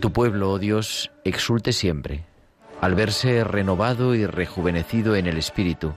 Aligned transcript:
Tu 0.00 0.12
pueblo, 0.12 0.50
oh 0.50 0.58
Dios, 0.58 1.10
exulte 1.24 1.72
siempre, 1.72 2.24
al 2.80 2.94
verse 2.94 3.44
renovado 3.44 4.14
y 4.14 4.26
rejuvenecido 4.26 5.14
en 5.14 5.26
el 5.26 5.36
Espíritu, 5.36 5.94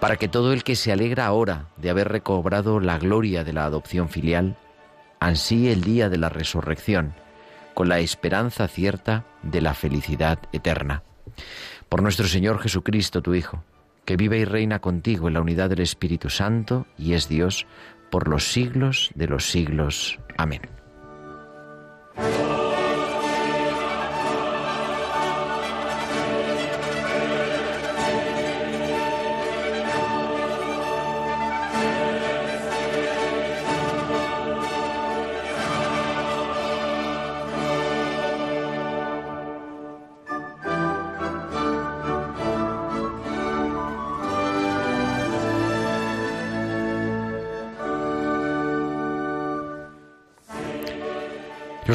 para 0.00 0.16
que 0.16 0.28
todo 0.28 0.52
el 0.52 0.62
que 0.62 0.76
se 0.76 0.92
alegra 0.92 1.26
ahora 1.26 1.68
de 1.76 1.90
haber 1.90 2.08
recobrado 2.08 2.78
la 2.80 2.98
gloria 2.98 3.42
de 3.42 3.52
la 3.52 3.64
adopción 3.64 4.08
filial, 4.08 4.56
ansíe 5.20 5.72
el 5.72 5.82
día 5.82 6.08
de 6.08 6.18
la 6.18 6.28
resurrección, 6.28 7.14
con 7.74 7.88
la 7.88 7.98
esperanza 7.98 8.68
cierta 8.68 9.24
de 9.42 9.60
la 9.60 9.74
felicidad 9.74 10.38
eterna. 10.52 11.02
Por 11.88 12.02
nuestro 12.02 12.28
Señor 12.28 12.58
Jesucristo, 12.60 13.22
tu 13.22 13.34
Hijo, 13.34 13.64
que 14.04 14.16
vive 14.16 14.38
y 14.38 14.44
reina 14.44 14.80
contigo 14.80 15.28
en 15.28 15.34
la 15.34 15.40
unidad 15.40 15.70
del 15.70 15.80
Espíritu 15.80 16.30
Santo 16.30 16.86
y 16.98 17.14
es 17.14 17.28
Dios 17.28 17.66
por 18.10 18.28
los 18.28 18.44
siglos 18.52 19.10
de 19.14 19.26
los 19.26 19.50
siglos. 19.50 20.18
Amén. 20.36 20.75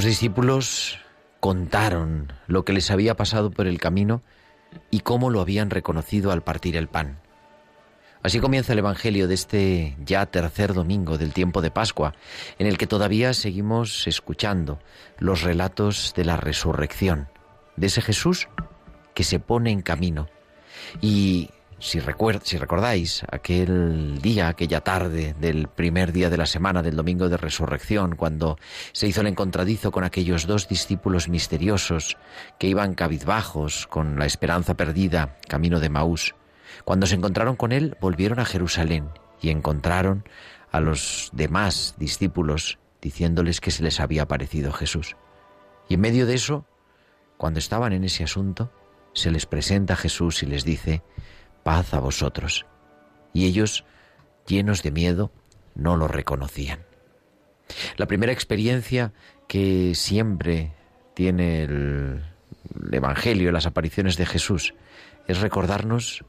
Los 0.02 0.08
discípulos 0.08 0.98
contaron 1.40 2.34
lo 2.48 2.66
que 2.66 2.74
les 2.74 2.90
había 2.90 3.16
pasado 3.16 3.52
por 3.52 3.68
el 3.68 3.78
camino 3.78 4.24
y 4.90 5.02
cómo 5.02 5.30
lo 5.30 5.42
habían 5.42 5.70
reconocido 5.70 6.32
al 6.32 6.42
partir 6.42 6.76
el 6.76 6.88
pan. 6.88 7.20
Así 8.24 8.40
comienza 8.40 8.74
el 8.74 8.80
Evangelio 8.80 9.28
de 9.28 9.36
este 9.36 9.96
ya 10.04 10.26
tercer 10.26 10.74
domingo 10.74 11.20
del 11.20 11.34
tiempo 11.34 11.62
de 11.62 11.70
Pascua, 11.70 12.16
en 12.58 12.66
el 12.66 12.80
que 12.80 12.88
todavía 12.88 13.36
seguimos 13.36 14.08
escuchando 14.08 14.80
los 15.20 15.44
relatos 15.44 16.16
de 16.16 16.26
la 16.26 16.36
resurrección, 16.36 17.28
de 17.76 17.86
ese 17.86 18.02
Jesús 18.02 18.48
que 19.14 19.24
se 19.24 19.38
pone 19.38 19.70
en 19.70 19.84
camino 19.84 20.30
y 21.00 21.52
si, 21.82 22.00
si 22.44 22.58
recordáis 22.58 23.24
aquel 23.32 24.22
día, 24.22 24.48
aquella 24.48 24.82
tarde 24.82 25.36
del 25.40 25.68
primer 25.68 26.14
día 26.14 26.30
de 26.30 26.38
la 26.38 26.46
semana 26.46 26.84
del 26.84 26.96
domingo 26.96 27.28
de 27.28 27.38
resurrección, 27.38 28.16
cuando 28.16 28.58
se 28.92 29.08
hizo 29.08 29.22
el 29.22 29.28
encontradizo 29.28 29.92
con 29.92 30.04
aquellos 30.04 30.46
dos 30.46 30.68
discípulos 30.68 31.28
misteriosos 31.28 32.18
que 32.60 32.68
iban 32.68 32.94
cabizbajos 32.94 33.88
con 33.88 34.20
la 34.20 34.28
esperanza 34.28 34.76
perdida, 34.76 35.38
camino 35.48 35.80
de 35.80 35.90
Maús, 35.90 36.36
cuando 36.86 37.08
se 37.08 37.16
encontraron 37.16 37.56
con 37.56 37.72
él, 37.72 37.98
volvieron 38.00 38.40
a 38.40 38.46
Jerusalén 38.46 39.10
y 39.42 39.50
encontraron 39.50 40.24
a 40.72 40.80
los 40.80 41.32
demás 41.34 41.96
discípulos 41.98 42.78
diciéndoles 43.02 43.60
que 43.60 43.72
se 43.72 43.84
les 43.84 44.00
había 44.00 44.24
aparecido 44.24 44.72
Jesús. 44.72 45.18
Y 45.90 45.96
en 45.96 46.02
medio 46.02 46.28
de 46.28 46.36
eso, 46.36 46.66
cuando 47.38 47.58
estaban 47.60 47.92
en 47.92 48.04
ese 48.04 48.24
asunto, 48.24 48.72
se 49.14 49.32
les 49.32 49.48
presenta 49.48 49.96
Jesús 49.96 50.44
y 50.44 50.46
les 50.46 50.64
dice, 50.64 51.02
paz 51.64 51.94
a 51.94 52.00
vosotros. 52.00 52.66
Y 53.34 53.46
ellos, 53.46 53.86
llenos 54.48 54.84
de 54.84 54.92
miedo, 54.92 55.32
no 55.76 55.98
lo 55.98 56.08
reconocían. 56.08 56.80
La 57.98 58.08
primera 58.08 58.34
experiencia 58.34 59.14
que 59.48 59.96
siempre 59.96 60.74
tiene 61.14 61.64
el, 61.64 62.24
Evangelio, 62.92 63.52
las 63.52 63.66
apariciones 63.66 64.18
de 64.18 64.26
Jesús, 64.26 64.74
es 65.28 65.42
recordarnos 65.42 66.24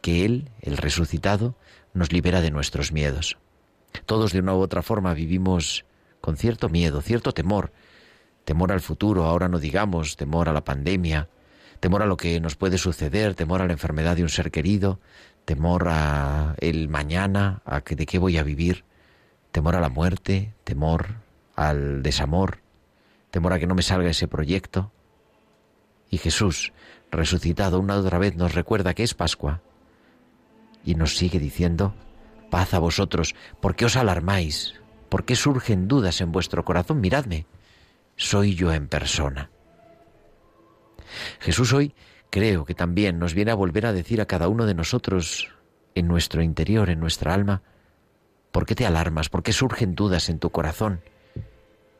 que 0.00 0.24
Él, 0.24 0.50
el 0.60 0.76
resucitado, 0.76 1.56
nos 1.92 2.12
libera 2.12 2.40
de 2.40 2.50
nuestros 2.50 2.92
miedos. 2.92 3.38
Todos 4.06 4.32
de 4.32 4.40
una 4.40 4.54
u 4.54 4.58
otra 4.58 4.82
forma 4.82 5.14
vivimos 5.14 5.84
con 6.20 6.36
cierto 6.36 6.68
miedo, 6.68 7.00
cierto 7.00 7.32
temor, 7.32 7.72
temor 8.44 8.72
al 8.72 8.80
futuro, 8.80 9.24
ahora 9.24 9.48
no 9.48 9.58
digamos, 9.58 10.16
temor 10.16 10.48
a 10.48 10.52
la 10.52 10.64
pandemia, 10.64 11.28
temor 11.84 12.00
a 12.02 12.06
lo 12.06 12.16
que 12.16 12.40
nos 12.40 12.56
puede 12.56 12.78
suceder, 12.78 13.34
temor 13.34 13.60
a 13.60 13.66
la 13.66 13.74
enfermedad 13.74 14.16
de 14.16 14.22
un 14.22 14.30
ser 14.30 14.50
querido, 14.50 15.00
temor 15.44 15.88
a 15.90 16.54
el 16.60 16.88
mañana, 16.88 17.60
a 17.66 17.82
que, 17.82 17.94
de 17.94 18.06
qué 18.06 18.18
voy 18.18 18.38
a 18.38 18.42
vivir, 18.42 18.84
temor 19.52 19.76
a 19.76 19.82
la 19.82 19.90
muerte, 19.90 20.54
temor 20.64 21.16
al 21.54 22.02
desamor, 22.02 22.60
temor 23.30 23.52
a 23.52 23.58
que 23.58 23.66
no 23.66 23.74
me 23.74 23.82
salga 23.82 24.08
ese 24.08 24.26
proyecto. 24.26 24.92
Y 26.08 26.16
Jesús, 26.16 26.72
resucitado 27.10 27.78
una 27.80 27.96
otra 27.96 28.16
vez, 28.16 28.34
nos 28.34 28.54
recuerda 28.54 28.94
que 28.94 29.02
es 29.02 29.12
Pascua 29.12 29.60
y 30.86 30.94
nos 30.94 31.18
sigue 31.18 31.38
diciendo, 31.38 31.94
paz 32.50 32.72
a 32.72 32.78
vosotros, 32.78 33.34
¿por 33.60 33.76
qué 33.76 33.84
os 33.84 33.96
alarmáis? 33.96 34.72
¿Por 35.10 35.26
qué 35.26 35.36
surgen 35.36 35.86
dudas 35.86 36.22
en 36.22 36.32
vuestro 36.32 36.64
corazón? 36.64 37.02
Miradme, 37.02 37.44
soy 38.16 38.54
yo 38.54 38.72
en 38.72 38.88
persona. 38.88 39.50
Jesús 41.40 41.72
hoy 41.72 41.94
creo 42.30 42.64
que 42.64 42.74
también 42.74 43.18
nos 43.18 43.34
viene 43.34 43.50
a 43.50 43.54
volver 43.54 43.86
a 43.86 43.92
decir 43.92 44.20
a 44.20 44.26
cada 44.26 44.48
uno 44.48 44.66
de 44.66 44.74
nosotros 44.74 45.50
en 45.94 46.08
nuestro 46.08 46.42
interior, 46.42 46.90
en 46.90 47.00
nuestra 47.00 47.32
alma, 47.32 47.62
¿por 48.50 48.66
qué 48.66 48.74
te 48.74 48.86
alarmas? 48.86 49.28
¿Por 49.28 49.42
qué 49.42 49.52
surgen 49.52 49.94
dudas 49.94 50.28
en 50.28 50.38
tu 50.38 50.50
corazón? 50.50 51.00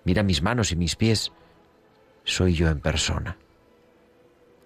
Mira 0.04 0.22
mis 0.22 0.42
manos 0.42 0.72
y 0.72 0.76
mis 0.76 0.96
pies. 0.96 1.32
Soy 2.24 2.54
yo 2.54 2.68
en 2.68 2.80
persona, 2.80 3.36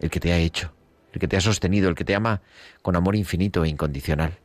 el 0.01 0.11
que 0.11 0.21
te 0.21 0.33
ha 0.33 0.39
hecho, 0.39 0.73
el 1.13 1.21
que 1.21 1.29
te 1.29 1.37
ha 1.37 1.41
sostenido, 1.41 1.89
el 1.89 1.95
que 1.95 2.05
te 2.05 2.15
ama 2.15 2.41
con 2.83 2.97
amor 2.97 3.17
infinito 3.17 3.65
e 3.65 3.69
incondicional. 3.69 4.39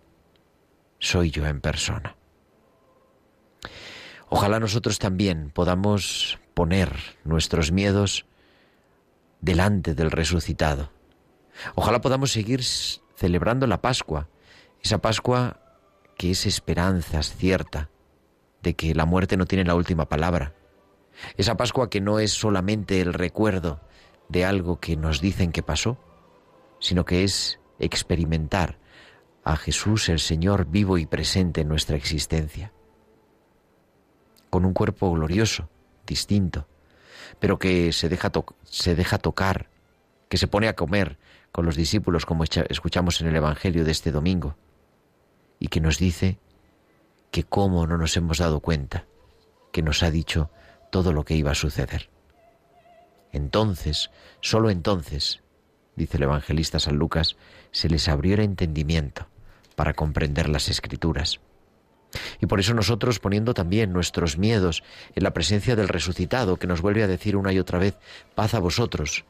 Soy 0.99 1.29
yo 1.29 1.45
en 1.45 1.61
persona. 1.61 2.15
Ojalá 4.29 4.59
nosotros 4.59 4.97
también 4.97 5.51
podamos 5.51 6.39
poner 6.53 6.91
nuestros 7.23 7.71
miedos 7.71 8.25
delante 9.43 9.93
del 9.93 10.09
resucitado. 10.09 10.89
Ojalá 11.75 11.99
podamos 11.99 12.31
seguir 12.31 12.63
celebrando 12.63 13.67
la 13.67 13.81
Pascua, 13.81 14.29
esa 14.81 14.99
Pascua 14.99 15.59
que 16.17 16.31
es 16.31 16.45
esperanza 16.45 17.21
cierta 17.23 17.89
de 18.61 18.75
que 18.75 18.95
la 18.95 19.05
muerte 19.05 19.35
no 19.35 19.45
tiene 19.45 19.65
la 19.65 19.75
última 19.75 20.07
palabra, 20.07 20.55
esa 21.35 21.57
Pascua 21.57 21.89
que 21.89 21.99
no 21.99 22.19
es 22.19 22.31
solamente 22.31 23.01
el 23.01 23.13
recuerdo 23.13 23.81
de 24.29 24.45
algo 24.45 24.79
que 24.79 24.95
nos 24.95 25.19
dicen 25.19 25.51
que 25.51 25.61
pasó, 25.61 25.97
sino 26.79 27.03
que 27.03 27.25
es 27.25 27.59
experimentar 27.79 28.79
a 29.43 29.57
Jesús 29.57 30.07
el 30.07 30.19
Señor 30.19 30.67
vivo 30.67 30.97
y 30.97 31.05
presente 31.05 31.61
en 31.61 31.67
nuestra 31.67 31.97
existencia, 31.97 32.71
con 34.49 34.63
un 34.63 34.73
cuerpo 34.73 35.11
glorioso, 35.11 35.69
distinto, 36.07 36.65
pero 37.39 37.59
que 37.59 37.91
se 37.91 38.09
deja, 38.09 38.31
se 38.63 38.95
deja 38.95 39.17
tocar, 39.17 39.69
que 40.29 40.37
se 40.37 40.47
pone 40.47 40.67
a 40.67 40.75
comer 40.75 41.17
con 41.51 41.65
los 41.65 41.75
discípulos 41.75 42.25
como 42.25 42.43
escuchamos 42.43 43.21
en 43.21 43.27
el 43.27 43.35
Evangelio 43.35 43.85
de 43.85 43.91
este 43.91 44.11
domingo, 44.11 44.55
y 45.59 45.67
que 45.67 45.81
nos 45.81 45.97
dice 45.97 46.39
que 47.31 47.43
cómo 47.43 47.87
no 47.87 47.97
nos 47.97 48.15
hemos 48.17 48.37
dado 48.37 48.59
cuenta, 48.59 49.05
que 49.71 49.81
nos 49.81 50.03
ha 50.03 50.11
dicho 50.11 50.49
todo 50.91 51.13
lo 51.13 51.25
que 51.25 51.35
iba 51.35 51.51
a 51.51 51.55
suceder. 51.55 52.09
Entonces, 53.31 54.11
solo 54.41 54.69
entonces, 54.69 55.41
dice 55.95 56.17
el 56.17 56.23
evangelista 56.23 56.79
San 56.79 56.97
Lucas, 56.97 57.35
se 57.71 57.89
les 57.89 58.07
abrió 58.07 58.35
el 58.35 58.41
entendimiento 58.41 59.27
para 59.75 59.93
comprender 59.93 60.49
las 60.49 60.69
escrituras. 60.69 61.39
Y 62.41 62.45
por 62.45 62.59
eso 62.59 62.73
nosotros 62.73 63.19
poniendo 63.19 63.53
también 63.53 63.93
nuestros 63.93 64.37
miedos 64.37 64.83
en 65.15 65.23
la 65.23 65.33
presencia 65.33 65.75
del 65.75 65.87
resucitado, 65.87 66.57
que 66.57 66.67
nos 66.67 66.81
vuelve 66.81 67.03
a 67.03 67.07
decir 67.07 67.35
una 67.35 67.53
y 67.53 67.59
otra 67.59 67.79
vez, 67.79 67.97
paz 68.35 68.53
a 68.53 68.59
vosotros, 68.59 69.25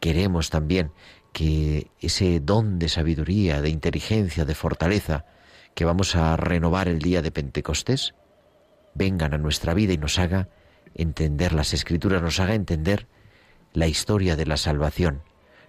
queremos 0.00 0.50
también 0.50 0.92
que 1.32 1.88
ese 2.00 2.40
don 2.40 2.78
de 2.78 2.88
sabiduría, 2.88 3.60
de 3.60 3.70
inteligencia, 3.70 4.44
de 4.44 4.54
fortaleza 4.54 5.24
que 5.74 5.84
vamos 5.84 6.16
a 6.16 6.36
renovar 6.36 6.88
el 6.88 6.98
día 6.98 7.22
de 7.22 7.30
Pentecostés, 7.30 8.14
vengan 8.94 9.34
a 9.34 9.38
nuestra 9.38 9.74
vida 9.74 9.92
y 9.92 9.98
nos 9.98 10.18
haga 10.18 10.48
entender 10.94 11.52
las 11.52 11.72
escrituras, 11.72 12.22
nos 12.22 12.40
haga 12.40 12.54
entender 12.54 13.06
la 13.72 13.86
historia 13.86 14.36
de 14.36 14.46
la 14.46 14.56
salvación, 14.56 15.22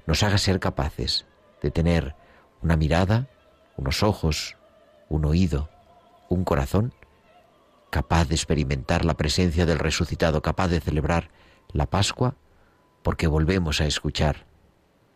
nos 0.08 0.24
haga 0.24 0.38
ser 0.38 0.60
capaces 0.60 1.26
de 1.62 1.70
tener 1.70 2.16
una 2.62 2.76
mirada, 2.76 3.28
unos 3.78 4.02
ojos, 4.02 4.58
un 5.12 5.26
oído, 5.26 5.70
un 6.30 6.44
corazón 6.44 6.94
capaz 7.90 8.30
de 8.30 8.36
experimentar 8.36 9.04
la 9.04 9.16
presencia 9.16 9.66
del 9.66 9.78
resucitado, 9.78 10.42
capaz 10.42 10.70
de 10.70 10.80
celebrar 10.80 11.30
la 11.74 11.86
Pascua, 11.86 12.36
porque 13.04 13.28
volvemos 13.28 13.82
a 13.82 13.86
escuchar 13.86 14.46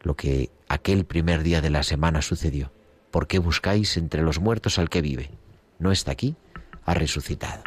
lo 0.02 0.16
que 0.16 0.52
aquel 0.68 1.06
primer 1.06 1.42
día 1.42 1.62
de 1.62 1.70
la 1.70 1.84
semana 1.84 2.22
sucedió. 2.22 2.72
¿Por 3.12 3.28
qué 3.28 3.40
buscáis 3.40 3.96
entre 3.96 4.22
los 4.22 4.40
muertos 4.40 4.78
al 4.78 4.90
que 4.90 5.02
vive? 5.02 5.32
No 5.80 5.94
está 5.94 6.12
aquí, 6.12 6.36
ha 6.84 6.94
resucitado. 6.94 7.64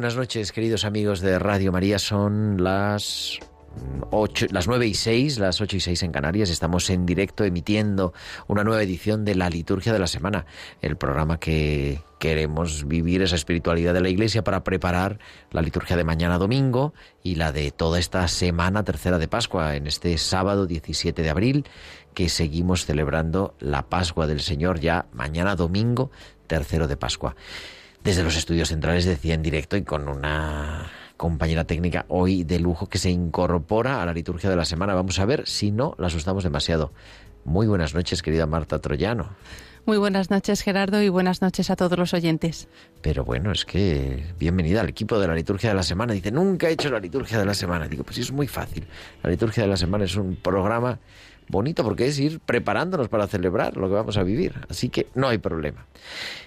Buenas 0.00 0.16
noches, 0.16 0.50
queridos 0.50 0.86
amigos 0.86 1.20
de 1.20 1.38
Radio 1.38 1.72
María. 1.72 1.98
Son 1.98 2.64
las 2.64 3.38
ocho, 4.10 4.46
las 4.48 4.66
9 4.66 4.86
y 4.86 4.94
6, 4.94 5.38
las 5.38 5.60
8 5.60 5.76
y 5.76 5.80
6 5.80 6.04
en 6.04 6.10
Canarias. 6.10 6.48
Estamos 6.48 6.88
en 6.88 7.04
directo 7.04 7.44
emitiendo 7.44 8.14
una 8.48 8.64
nueva 8.64 8.82
edición 8.82 9.26
de 9.26 9.34
la 9.34 9.50
Liturgia 9.50 9.92
de 9.92 9.98
la 9.98 10.06
Semana, 10.06 10.46
el 10.80 10.96
programa 10.96 11.38
que 11.38 12.00
queremos 12.18 12.88
vivir 12.88 13.20
esa 13.20 13.36
espiritualidad 13.36 13.92
de 13.92 14.00
la 14.00 14.08
Iglesia 14.08 14.42
para 14.42 14.64
preparar 14.64 15.18
la 15.50 15.60
liturgia 15.60 15.98
de 15.98 16.04
mañana 16.04 16.38
domingo 16.38 16.94
y 17.22 17.34
la 17.34 17.52
de 17.52 17.70
toda 17.70 17.98
esta 17.98 18.26
semana 18.26 18.82
tercera 18.84 19.18
de 19.18 19.28
Pascua, 19.28 19.76
en 19.76 19.86
este 19.86 20.16
sábado 20.16 20.66
17 20.66 21.20
de 21.20 21.28
abril, 21.28 21.66
que 22.14 22.30
seguimos 22.30 22.86
celebrando 22.86 23.54
la 23.60 23.82
Pascua 23.90 24.26
del 24.26 24.40
Señor 24.40 24.80
ya 24.80 25.04
mañana 25.12 25.56
domingo 25.56 26.10
tercero 26.46 26.88
de 26.88 26.96
Pascua 26.96 27.36
desde 28.04 28.22
los 28.22 28.36
estudios 28.36 28.68
centrales 28.68 29.04
decía 29.04 29.34
en 29.34 29.42
directo 29.42 29.76
y 29.76 29.82
con 29.82 30.08
una 30.08 30.90
compañera 31.16 31.64
técnica 31.64 32.06
hoy 32.08 32.44
de 32.44 32.58
lujo 32.58 32.86
que 32.86 32.98
se 32.98 33.10
incorpora 33.10 34.02
a 34.02 34.06
la 34.06 34.14
liturgia 34.14 34.48
de 34.48 34.56
la 34.56 34.64
semana. 34.64 34.94
Vamos 34.94 35.18
a 35.18 35.26
ver 35.26 35.46
si 35.46 35.70
no 35.70 35.94
la 35.98 36.06
asustamos 36.06 36.44
demasiado. 36.44 36.92
Muy 37.44 37.66
buenas 37.66 37.94
noches, 37.94 38.22
querida 38.22 38.46
Marta 38.46 38.78
Troyano. 38.78 39.30
Muy 39.86 39.96
buenas 39.96 40.30
noches, 40.30 40.62
Gerardo, 40.62 41.02
y 41.02 41.08
buenas 41.08 41.42
noches 41.42 41.70
a 41.70 41.76
todos 41.76 41.98
los 41.98 42.14
oyentes. 42.14 42.68
Pero 43.00 43.24
bueno, 43.24 43.50
es 43.50 43.64
que 43.64 44.24
bienvenida 44.38 44.82
al 44.82 44.88
equipo 44.90 45.18
de 45.18 45.26
la 45.26 45.34
liturgia 45.34 45.70
de 45.70 45.76
la 45.76 45.82
semana. 45.82 46.12
Dice, 46.12 46.30
nunca 46.30 46.68
he 46.68 46.72
hecho 46.72 46.90
la 46.90 47.00
liturgia 47.00 47.38
de 47.38 47.46
la 47.46 47.54
semana. 47.54 47.88
Digo, 47.88 48.04
pues 48.04 48.18
es 48.18 48.30
muy 48.30 48.46
fácil. 48.46 48.86
La 49.22 49.30
liturgia 49.30 49.62
de 49.62 49.68
la 49.68 49.76
semana 49.76 50.04
es 50.04 50.16
un 50.16 50.36
programa 50.36 50.98
bonito 51.50 51.84
porque 51.84 52.06
es 52.06 52.18
ir 52.18 52.40
preparándonos 52.40 53.08
para 53.08 53.26
celebrar 53.26 53.76
lo 53.76 53.88
que 53.88 53.94
vamos 53.94 54.16
a 54.16 54.22
vivir. 54.22 54.54
Así 54.68 54.88
que 54.88 55.06
no 55.14 55.28
hay 55.28 55.38
problema. 55.38 55.86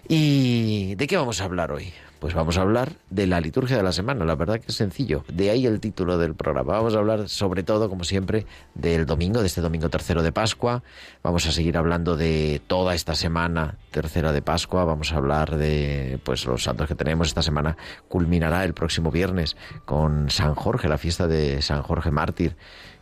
¿Y 0.07 0.95
de 0.95 1.07
qué 1.07 1.17
vamos 1.17 1.41
a 1.41 1.45
hablar 1.45 1.71
hoy? 1.71 1.93
Pues 2.23 2.33
vamos 2.33 2.57
a 2.57 2.61
hablar 2.61 2.93
de 3.09 3.27
la 3.27 3.41
liturgia 3.41 3.75
de 3.75 3.83
la 3.83 3.91
semana, 3.91 4.23
la 4.23 4.35
verdad 4.35 4.57
que 4.61 4.67
es 4.69 4.75
sencillo, 4.75 5.25
de 5.27 5.49
ahí 5.49 5.65
el 5.65 5.81
título 5.81 6.17
del 6.17 6.35
programa. 6.35 6.71
Vamos 6.71 6.95
a 6.95 6.99
hablar 6.99 7.27
sobre 7.27 7.63
todo, 7.63 7.89
como 7.89 8.05
siempre, 8.05 8.45
del 8.75 9.05
domingo, 9.05 9.41
de 9.41 9.47
este 9.47 9.59
domingo 9.59 9.89
tercero 9.89 10.23
de 10.23 10.31
Pascua. 10.31 10.83
Vamos 11.21 11.45
a 11.47 11.51
seguir 11.51 11.75
hablando 11.75 12.15
de 12.15 12.61
toda 12.65 12.95
esta 12.95 13.13
semana 13.15 13.75
tercera 13.91 14.31
de 14.31 14.41
Pascua. 14.41 14.85
Vamos 14.85 15.11
a 15.11 15.17
hablar 15.17 15.57
de 15.57 16.17
pues 16.23 16.45
los 16.45 16.63
santos 16.63 16.87
que 16.87 16.95
tenemos 16.95 17.27
esta 17.27 17.41
semana. 17.41 17.75
Culminará 18.07 18.63
el 18.63 18.73
próximo 18.73 19.11
viernes 19.11 19.57
con 19.83 20.29
San 20.29 20.55
Jorge, 20.55 20.87
la 20.87 20.97
fiesta 20.97 21.27
de 21.27 21.61
San 21.61 21.81
Jorge 21.81 22.09
Mártir. 22.09 22.55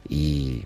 Y 0.09 0.65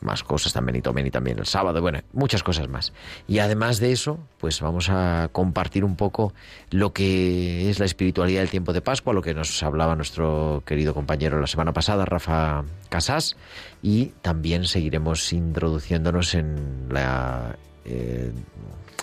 más 0.00 0.22
cosas 0.22 0.52
también 0.52 0.76
y 0.76 0.82
tomen 0.82 1.06
y 1.06 1.10
también 1.10 1.38
el 1.38 1.46
sábado, 1.46 1.80
bueno, 1.80 2.00
muchas 2.12 2.42
cosas 2.42 2.68
más. 2.68 2.92
Y 3.28 3.38
además 3.38 3.80
de 3.80 3.92
eso, 3.92 4.18
pues 4.38 4.60
vamos 4.60 4.88
a 4.90 5.28
compartir 5.32 5.84
un 5.84 5.96
poco 5.96 6.32
lo 6.70 6.92
que 6.92 7.70
es 7.70 7.78
la 7.78 7.84
espiritualidad 7.84 8.40
del 8.40 8.50
tiempo 8.50 8.72
de 8.72 8.80
Pascua, 8.80 9.12
lo 9.12 9.22
que 9.22 9.34
nos 9.34 9.62
hablaba 9.62 9.96
nuestro 9.96 10.62
querido 10.66 10.94
compañero 10.94 11.40
la 11.40 11.46
semana 11.46 11.72
pasada, 11.72 12.04
Rafa 12.04 12.64
Casás, 12.88 13.36
y 13.82 14.06
también 14.22 14.64
seguiremos 14.64 15.32
introduciéndonos 15.32 16.34
en 16.34 16.88
la 16.90 17.56
eh, 17.84 18.32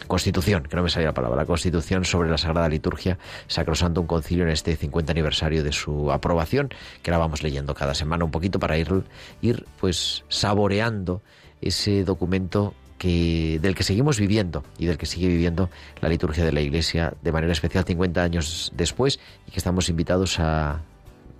Constitución, 0.06 0.64
que 0.64 0.76
no 0.76 0.84
me 0.84 0.90
salía 0.90 1.10
la 1.10 1.14
palabra, 1.14 1.46
Constitución 1.46 2.06
sobre 2.06 2.30
la 2.30 2.38
Sagrada 2.38 2.70
Liturgia, 2.70 3.18
sacrosanto 3.48 4.02
un 4.02 4.08
concilio 4.08 4.44
en 4.44 4.52
este 4.52 4.76
50 4.76 5.12
aniversario 5.12 5.64
de 5.64 5.72
su 5.72 6.12
aprobación, 6.12 6.70
que 7.02 7.12
la 7.12 7.18
vamos 7.18 7.44
leyendo 7.44 7.74
cada 7.74 7.94
semana 7.94 8.24
un 8.24 8.32
poquito 8.32 8.60
para 8.60 8.78
ir, 8.78 9.04
ir 9.42 9.66
pues 9.80 10.24
saboreando 10.30 11.22
ese 11.62 12.04
documento 12.04 12.74
que, 12.98 13.60
del 13.62 13.76
que 13.76 13.84
seguimos 13.84 14.20
viviendo 14.20 14.64
y 14.78 14.86
del 14.86 14.98
que 14.98 15.06
sigue 15.06 15.28
viviendo 15.28 15.70
la 16.02 16.10
liturgia 16.10 16.44
de 16.44 16.52
la 16.52 16.62
Iglesia 16.62 17.14
de 17.22 17.32
manera 17.32 17.54
especial 17.54 17.84
50 17.86 18.22
años 18.22 18.72
después 18.76 19.20
y 19.48 19.52
que 19.52 19.58
estamos 19.58 19.90
invitados 19.90 20.40
a 20.40 20.82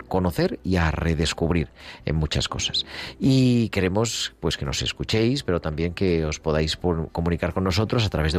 conocer 0.08 0.58
y 0.64 0.76
a 0.76 0.90
redescubrir 0.90 1.68
en 2.04 2.16
muchas 2.16 2.48
cosas. 2.48 2.84
Y 3.18 3.68
queremos 3.68 4.34
pues 4.40 4.56
que 4.56 4.64
nos 4.64 4.82
escuchéis, 4.82 5.42
pero 5.42 5.60
también 5.60 5.94
que 5.94 6.24
os 6.24 6.40
podáis 6.40 6.76
comunicar 6.76 7.52
con 7.52 7.64
nosotros 7.64 8.04
a 8.04 8.08
través 8.08 8.32
de 8.32 8.38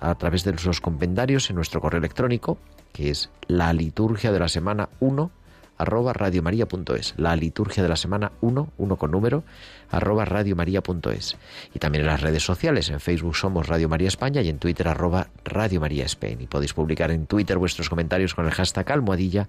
a 0.00 0.14
través 0.16 0.44
de 0.44 0.52
nuestros 0.52 0.80
comentarios 0.80 1.50
en 1.50 1.56
nuestro 1.56 1.80
correo 1.80 1.98
electrónico, 1.98 2.58
que 2.92 3.10
es 3.10 3.30
la 3.46 3.72
liturgia 3.72 4.32
de 4.32 4.38
la 4.38 4.48
semana 4.48 4.88
1 5.00 5.30
arroba 5.78 6.12
radiomaria.es. 6.12 7.14
La 7.16 7.36
liturgia 7.36 7.82
de 7.82 7.88
la 7.88 7.96
semana 7.96 8.32
1, 8.40 8.68
1 8.76 8.96
con 8.96 9.10
número, 9.10 9.44
arroba 9.90 10.24
radiomaria.es. 10.24 11.36
Y 11.74 11.78
también 11.78 12.02
en 12.02 12.08
las 12.08 12.20
redes 12.20 12.42
sociales, 12.42 12.90
en 12.90 13.00
Facebook 13.00 13.36
somos 13.36 13.68
Radio 13.68 13.88
María 13.88 14.08
España 14.08 14.42
y 14.42 14.48
en 14.48 14.58
Twitter 14.58 14.88
arroba 14.88 15.28
Radio 15.44 15.80
María 15.80 16.04
Spain. 16.04 16.40
Y 16.42 16.46
podéis 16.46 16.74
publicar 16.74 17.10
en 17.10 17.26
Twitter 17.26 17.56
vuestros 17.56 17.88
comentarios 17.88 18.34
con 18.34 18.44
el 18.44 18.52
hashtag 18.52 18.92
almohadilla 18.92 19.48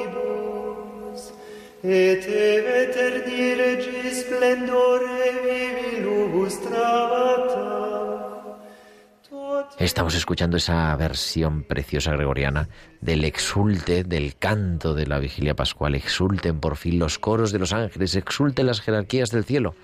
Estamos 9.78 10.14
escuchando 10.14 10.58
esa 10.58 10.94
versión 10.96 11.62
preciosa 11.62 12.12
gregoriana 12.12 12.68
del 13.00 13.24
exulte, 13.24 14.04
del 14.04 14.36
canto 14.36 14.94
de 14.94 15.06
la 15.06 15.18
vigilia 15.18 15.56
pascual. 15.56 15.94
Exulten 15.94 16.60
por 16.60 16.76
fin 16.76 16.98
los 16.98 17.18
coros 17.18 17.50
de 17.50 17.58
los 17.58 17.72
ángeles, 17.72 18.14
exulten 18.14 18.66
las 18.66 18.82
jerarquías 18.82 19.30
del 19.30 19.44
cielo, 19.44 19.74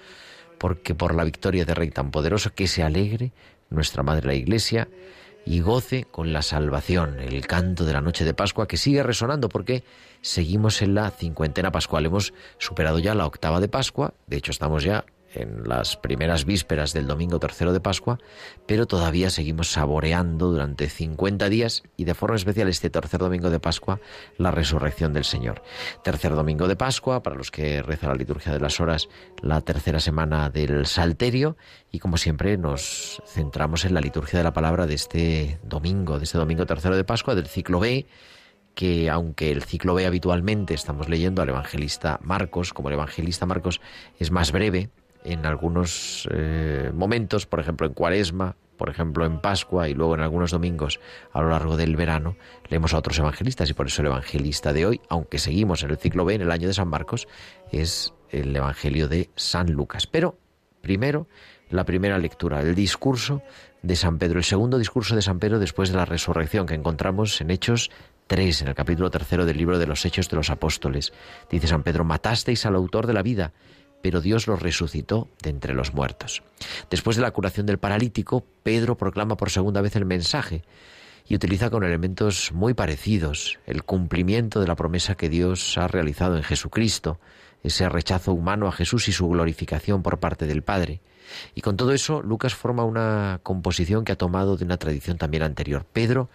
porque 0.59 0.95
por 0.95 1.15
la 1.15 1.25
victoria 1.25 1.65
de 1.65 1.75
Rey 1.75 1.89
tan 1.91 2.11
poderoso 2.11 2.53
que 2.55 2.67
se 2.67 2.83
alegre 2.83 3.33
nuestra 3.71 4.03
Madre 4.03 4.27
la 4.27 4.35
Iglesia 4.35 4.87
y 5.47 5.61
goce 5.61 6.05
con 6.05 6.33
la 6.33 6.43
salvación, 6.43 7.21
el 7.21 7.47
canto 7.47 7.85
de 7.85 7.93
la 7.93 8.01
noche 8.01 8.25
de 8.25 8.35
Pascua 8.35 8.67
que 8.67 8.77
sigue 8.77 9.05
resonando 9.05 9.49
porque 9.49 9.85
seguimos 10.21 10.83
en 10.83 10.95
la 10.95 11.11
cincuentena 11.11 11.71
pascual. 11.71 12.05
Hemos 12.05 12.35
superado 12.59 12.99
ya 12.99 13.15
la 13.15 13.27
octava 13.27 13.61
de 13.61 13.69
Pascua, 13.69 14.13
de 14.27 14.37
hecho 14.37 14.51
estamos 14.51 14.83
ya 14.83 15.07
en 15.43 15.69
las 15.69 15.97
primeras 15.97 16.45
vísperas 16.45 16.93
del 16.93 17.07
domingo 17.07 17.39
tercero 17.39 17.73
de 17.73 17.81
Pascua, 17.81 18.19
pero 18.67 18.87
todavía 18.87 19.31
seguimos 19.31 19.71
saboreando 19.71 20.51
durante 20.51 20.89
50 20.89 21.49
días 21.49 21.83
y 21.97 22.05
de 22.05 22.15
forma 22.15 22.37
especial 22.37 22.69
este 22.69 22.91
tercer 22.91 23.21
domingo 23.21 23.51
de 23.51 23.61
Pascua 23.61 24.01
la 24.39 24.51
resurrección 24.51 25.13
del 25.13 25.25
Señor. 25.25 25.63
Tercer 26.03 26.35
domingo 26.35 26.69
de 26.69 26.77
Pascua, 26.77 27.23
para 27.23 27.37
los 27.37 27.51
que 27.51 27.83
rezan 27.83 28.11
la 28.11 28.17
liturgia 28.17 28.53
de 28.53 28.61
las 28.61 28.81
horas, 28.81 29.09
la 29.43 29.61
tercera 29.61 30.01
semana 30.01 30.51
del 30.51 30.87
Salterio 30.87 31.57
y 31.91 31.99
como 31.99 32.17
siempre 32.17 32.57
nos 32.57 33.23
centramos 33.27 33.85
en 33.85 33.95
la 33.95 34.01
liturgia 34.01 34.39
de 34.39 34.45
la 34.45 34.53
palabra 34.53 34.87
de 34.87 34.95
este 34.95 35.59
domingo, 35.63 36.19
de 36.19 36.25
este 36.25 36.39
domingo 36.39 36.67
tercero 36.67 36.97
de 36.97 37.05
Pascua, 37.05 37.35
del 37.35 37.47
ciclo 37.47 37.81
B 37.81 38.07
que 38.77 39.09
aunque 39.09 39.51
el 39.51 39.63
ciclo 39.65 39.95
B 39.95 40.07
habitualmente 40.07 40.75
estamos 40.75 41.09
leyendo 41.09 41.41
al 41.41 41.49
evangelista 41.49 42.21
Marcos, 42.23 42.75
como 42.75 42.91
el 42.91 42.95
evangelista 42.95 43.47
Marcos 43.47 43.81
es 44.19 44.31
más 44.31 44.53
breve, 44.53 44.91
en 45.27 45.45
algunos 45.45 46.29
eh, 46.33 46.91
momentos, 46.95 47.47
por 47.47 47.61
ejemplo 47.61 47.87
en 47.87 47.93
Cuaresma, 47.95 48.57
por 48.77 48.91
ejemplo 48.91 49.27
en 49.27 49.41
Pascua 49.41 49.89
y 49.89 49.95
luego 49.95 50.15
en 50.15 50.21
algunos 50.21 50.51
domingos 50.51 51.01
a 51.33 51.43
lo 51.43 51.51
largo 51.51 51.77
del 51.77 51.97
verano, 51.97 52.37
leemos 52.69 52.95
a 52.95 52.99
otros 52.99 53.19
evangelistas 53.19 53.69
y 53.71 53.75
por 53.75 53.87
eso 53.87 54.03
el 54.03 54.09
evangelista 54.09 54.73
de 54.73 54.87
hoy, 54.87 55.01
aunque 55.09 55.39
seguimos 55.39 55.83
en 55.83 55.91
el 55.91 55.99
ciclo 55.99 56.25
B, 56.25 56.35
en 56.35 56.43
el 56.43 56.51
año 56.51 56.69
de 56.69 56.75
San 56.75 56.89
Marcos, 56.89 57.27
es 57.73 58.15
el 58.31 58.55
Evangelio 58.55 59.09
de 59.09 59.31
San 59.35 59.73
Lucas. 59.73 60.07
Pero 60.07 60.39
primero, 60.81 61.27
la 61.71 61.85
primera 61.85 62.19
lectura, 62.19 62.61
el 62.61 62.75
discurso 62.75 63.43
de 63.83 63.97
San 63.97 64.19
Pedro, 64.19 64.39
el 64.39 64.45
segundo 64.45 64.79
discurso 64.79 65.15
de 65.15 65.23
San 65.23 65.39
Pedro 65.39 65.59
después 65.59 65.91
de 65.91 65.97
la 65.97 66.05
resurrección 66.05 66.67
que 66.67 66.75
encontramos 66.75 67.41
en 67.41 67.51
Hechos 67.51 67.91
3, 68.27 68.63
en 68.63 68.69
el 68.69 68.75
capítulo 68.75 69.11
tercero 69.11 69.47
del 69.47 69.57
libro 69.57 69.79
de 69.79 69.87
los 69.87 70.05
Hechos 70.05 70.29
de 70.29 70.37
los 70.37 70.51
Apóstoles. 70.51 71.13
Dice 71.51 71.69
San 71.69 71.83
Pedro, 71.83 72.05
matasteis 72.05 72.67
al 72.67 72.75
autor 72.75 73.07
de 73.07 73.13
la 73.13 73.23
vida 73.23 73.53
pero 74.03 74.21
Dios 74.21 74.47
lo 74.47 74.57
resucitó 74.57 75.29
de 75.43 75.51
entre 75.51 75.75
los 75.75 75.95
muertos. 75.95 76.43
Después 76.91 77.17
de 77.17 77.23
la 77.23 77.31
curación 77.31 77.67
del 77.67 77.79
paralítico, 77.79 78.45
Pedro 78.63 78.97
proclama 78.97 79.37
por 79.37 79.51
segunda 79.51 79.81
vez 79.81 79.97
el 79.97 80.05
mensaje 80.05 80.63
y 81.29 81.35
utiliza 81.35 81.71
con 81.71 81.85
elementos 81.85 82.53
muy 82.53 82.75
parecidos 82.75 83.59
el 83.67 83.83
cumplimiento 83.83 84.61
de 84.61 84.69
la 84.69 84.77
promesa 84.77 85.17
que 85.17 85.29
Dios 85.29 85.77
ha 85.77 85.89
realizado 85.89 86.37
en 86.37 86.43
Jesucristo, 86.43 87.19
ese 87.63 87.89
rechazo 87.89 88.33
humano 88.33 88.69
a 88.69 88.73
Jesús 88.73 89.09
y 89.09 89.13
su 89.13 89.29
glorificación 89.29 90.03
por 90.03 90.19
parte 90.19 90.47
del 90.47 90.63
Padre. 90.63 91.01
Y 91.57 91.61
con 91.63 91.77
todo 91.77 91.93
eso, 91.93 92.23
Lucas 92.23 92.55
forma 92.55 92.85
una 92.85 93.41
composición 93.43 94.05
que 94.05 94.13
ha 94.13 94.17
tomado 94.17 94.57
de 94.57 94.65
una 94.65 94.77
tradición 94.77 95.19
también 95.19 95.43
anterior. 95.43 95.85
Pedro 95.93 96.31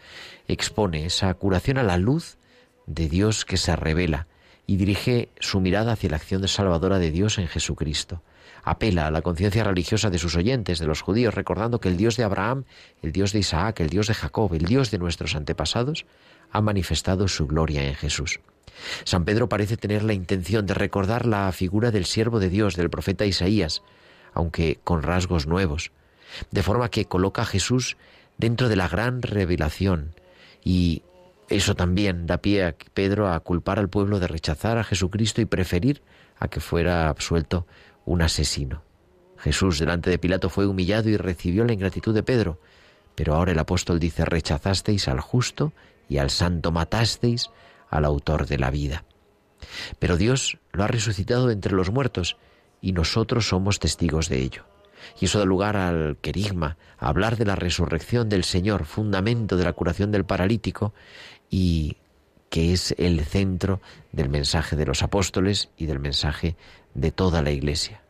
expone 0.47 1.05
esa 1.05 1.33
curación 1.35 1.77
a 1.77 1.83
la 1.83 1.97
luz 1.97 2.37
de 2.85 3.07
Dios 3.07 3.45
que 3.45 3.55
se 3.55 3.75
revela 3.77 4.27
y 4.71 4.77
dirige 4.77 5.27
su 5.41 5.59
mirada 5.59 5.91
hacia 5.91 6.11
la 6.11 6.15
acción 6.15 6.47
salvadora 6.47 6.97
de 6.97 7.11
Dios 7.11 7.37
en 7.39 7.49
Jesucristo. 7.49 8.23
Apela 8.63 9.07
a 9.07 9.11
la 9.11 9.21
conciencia 9.21 9.65
religiosa 9.65 10.09
de 10.09 10.17
sus 10.17 10.37
oyentes, 10.37 10.79
de 10.79 10.85
los 10.85 11.01
judíos, 11.01 11.33
recordando 11.33 11.81
que 11.81 11.89
el 11.89 11.97
Dios 11.97 12.15
de 12.15 12.23
Abraham, 12.23 12.63
el 13.01 13.11
Dios 13.11 13.33
de 13.33 13.39
Isaac, 13.39 13.81
el 13.81 13.89
Dios 13.89 14.07
de 14.07 14.13
Jacob, 14.13 14.53
el 14.53 14.63
Dios 14.63 14.89
de 14.89 14.97
nuestros 14.97 15.35
antepasados, 15.35 16.05
ha 16.51 16.61
manifestado 16.61 17.27
su 17.27 17.47
gloria 17.47 17.83
en 17.83 17.95
Jesús. 17.95 18.39
San 19.03 19.25
Pedro 19.25 19.49
parece 19.49 19.75
tener 19.75 20.03
la 20.03 20.13
intención 20.13 20.65
de 20.65 20.73
recordar 20.73 21.25
la 21.25 21.51
figura 21.51 21.91
del 21.91 22.05
siervo 22.05 22.39
de 22.39 22.47
Dios, 22.47 22.77
del 22.77 22.89
profeta 22.89 23.25
Isaías, 23.25 23.83
aunque 24.33 24.79
con 24.85 25.03
rasgos 25.03 25.47
nuevos, 25.47 25.91
de 26.49 26.63
forma 26.63 26.87
que 26.87 27.03
coloca 27.03 27.41
a 27.41 27.45
Jesús 27.45 27.97
dentro 28.37 28.69
de 28.69 28.77
la 28.77 28.87
gran 28.87 29.21
revelación 29.21 30.15
y 30.63 31.01
eso 31.51 31.75
también 31.75 32.27
da 32.27 32.37
pie 32.37 32.65
a 32.65 32.75
Pedro 32.93 33.27
a 33.27 33.39
culpar 33.41 33.77
al 33.77 33.89
pueblo 33.89 34.19
de 34.19 34.27
rechazar 34.27 34.77
a 34.77 34.83
Jesucristo 34.83 35.41
y 35.41 35.45
preferir 35.45 36.01
a 36.39 36.47
que 36.47 36.61
fuera 36.61 37.09
absuelto 37.09 37.67
un 38.05 38.21
asesino. 38.21 38.83
Jesús 39.37 39.77
delante 39.77 40.09
de 40.09 40.17
Pilato 40.17 40.49
fue 40.49 40.65
humillado 40.65 41.09
y 41.09 41.17
recibió 41.17 41.65
la 41.65 41.73
ingratitud 41.73 42.13
de 42.13 42.23
Pedro, 42.23 42.59
pero 43.15 43.35
ahora 43.35 43.51
el 43.51 43.59
apóstol 43.59 43.99
dice, 43.99 44.23
rechazasteis 44.23 45.07
al 45.07 45.19
justo 45.19 45.73
y 46.07 46.17
al 46.17 46.29
santo 46.29 46.71
matasteis 46.71 47.49
al 47.89 48.05
autor 48.05 48.47
de 48.47 48.57
la 48.57 48.71
vida. 48.71 49.03
Pero 49.99 50.17
Dios 50.17 50.57
lo 50.71 50.83
ha 50.83 50.87
resucitado 50.87 51.51
entre 51.51 51.73
los 51.73 51.91
muertos 51.91 52.37
y 52.81 52.93
nosotros 52.93 53.47
somos 53.47 53.79
testigos 53.79 54.29
de 54.29 54.39
ello. 54.39 54.65
Y 55.19 55.25
eso 55.25 55.39
da 55.39 55.45
lugar 55.45 55.77
al 55.77 56.17
querigma, 56.21 56.77
a 56.97 57.09
hablar 57.09 57.35
de 57.35 57.45
la 57.45 57.55
resurrección 57.55 58.29
del 58.29 58.43
Señor, 58.43 58.85
fundamento 58.85 59.57
de 59.57 59.65
la 59.65 59.73
curación 59.73 60.11
del 60.11 60.25
paralítico, 60.25 60.93
y 61.51 61.97
que 62.49 62.73
es 62.73 62.95
el 62.97 63.23
centro 63.23 63.79
del 64.11 64.29
mensaje 64.29 64.75
de 64.75 64.87
los 64.87 65.03
apóstoles 65.03 65.69
y 65.77 65.85
del 65.85 65.99
mensaje 65.99 66.55
de 66.95 67.11
toda 67.11 67.43
la 67.43 67.51
Iglesia. 67.51 68.01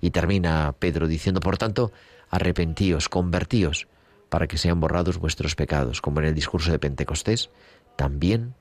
Y 0.00 0.10
termina 0.10 0.74
Pedro 0.78 1.08
diciendo, 1.08 1.40
por 1.40 1.58
tanto, 1.58 1.90
arrepentíos, 2.30 3.08
convertíos, 3.08 3.88
para 4.28 4.46
que 4.46 4.56
sean 4.56 4.80
borrados 4.80 5.18
vuestros 5.18 5.54
pecados, 5.54 6.00
como 6.00 6.20
en 6.20 6.26
el 6.26 6.34
discurso 6.34 6.70
de 6.70 6.78
Pentecostés, 6.78 7.50
también 7.96 8.54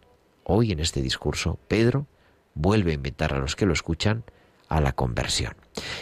hoy 0.44 0.72
en 0.72 0.80
este 0.80 1.02
discurso 1.02 1.60
Pedro 1.68 2.08
vuelve 2.54 2.92
a 2.92 2.96
invitar 2.96 3.34
a 3.34 3.40
los 3.40 3.56
que 3.56 3.66
lo 3.66 3.74
escuchan 3.74 4.24
a 4.72 4.80
la 4.80 4.94
conversión. 4.94 5.54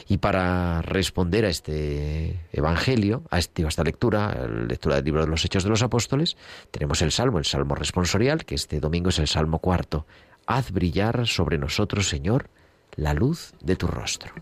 Y 0.08 0.20
para 0.20 0.84
responder 0.84 1.44
a 1.44 1.50
este 1.50 2.40
evangelio, 2.52 3.24
a, 3.32 3.40
este, 3.40 3.66
esta 3.68 3.84
lectura, 3.84 4.48
la 4.48 4.66
lectura 4.66 4.96
del 4.96 5.06
libro 5.06 5.22
de 5.22 5.28
los 5.28 5.44
Hechos 5.44 5.64
de 5.64 5.72
los 5.72 5.82
Apóstoles, 5.82 6.38
tenemos 6.70 7.02
el 7.02 7.12
salmo, 7.12 7.40
el 7.40 7.46
salmo 7.46 7.74
responsorial, 7.74 8.46
que 8.46 8.54
este 8.54 8.80
domingo 8.80 9.10
es 9.10 9.18
el 9.18 9.28
salmo 9.28 9.58
cuarto. 9.58 10.06
Haz 10.46 10.72
brillar 10.72 11.26
sobre 11.26 11.58
nosotros, 11.58 12.08
Señor, 12.08 12.52
la 12.96 13.16
luz 13.16 13.54
de 13.60 13.76
tu 13.76 13.88
rostro. 13.88 14.34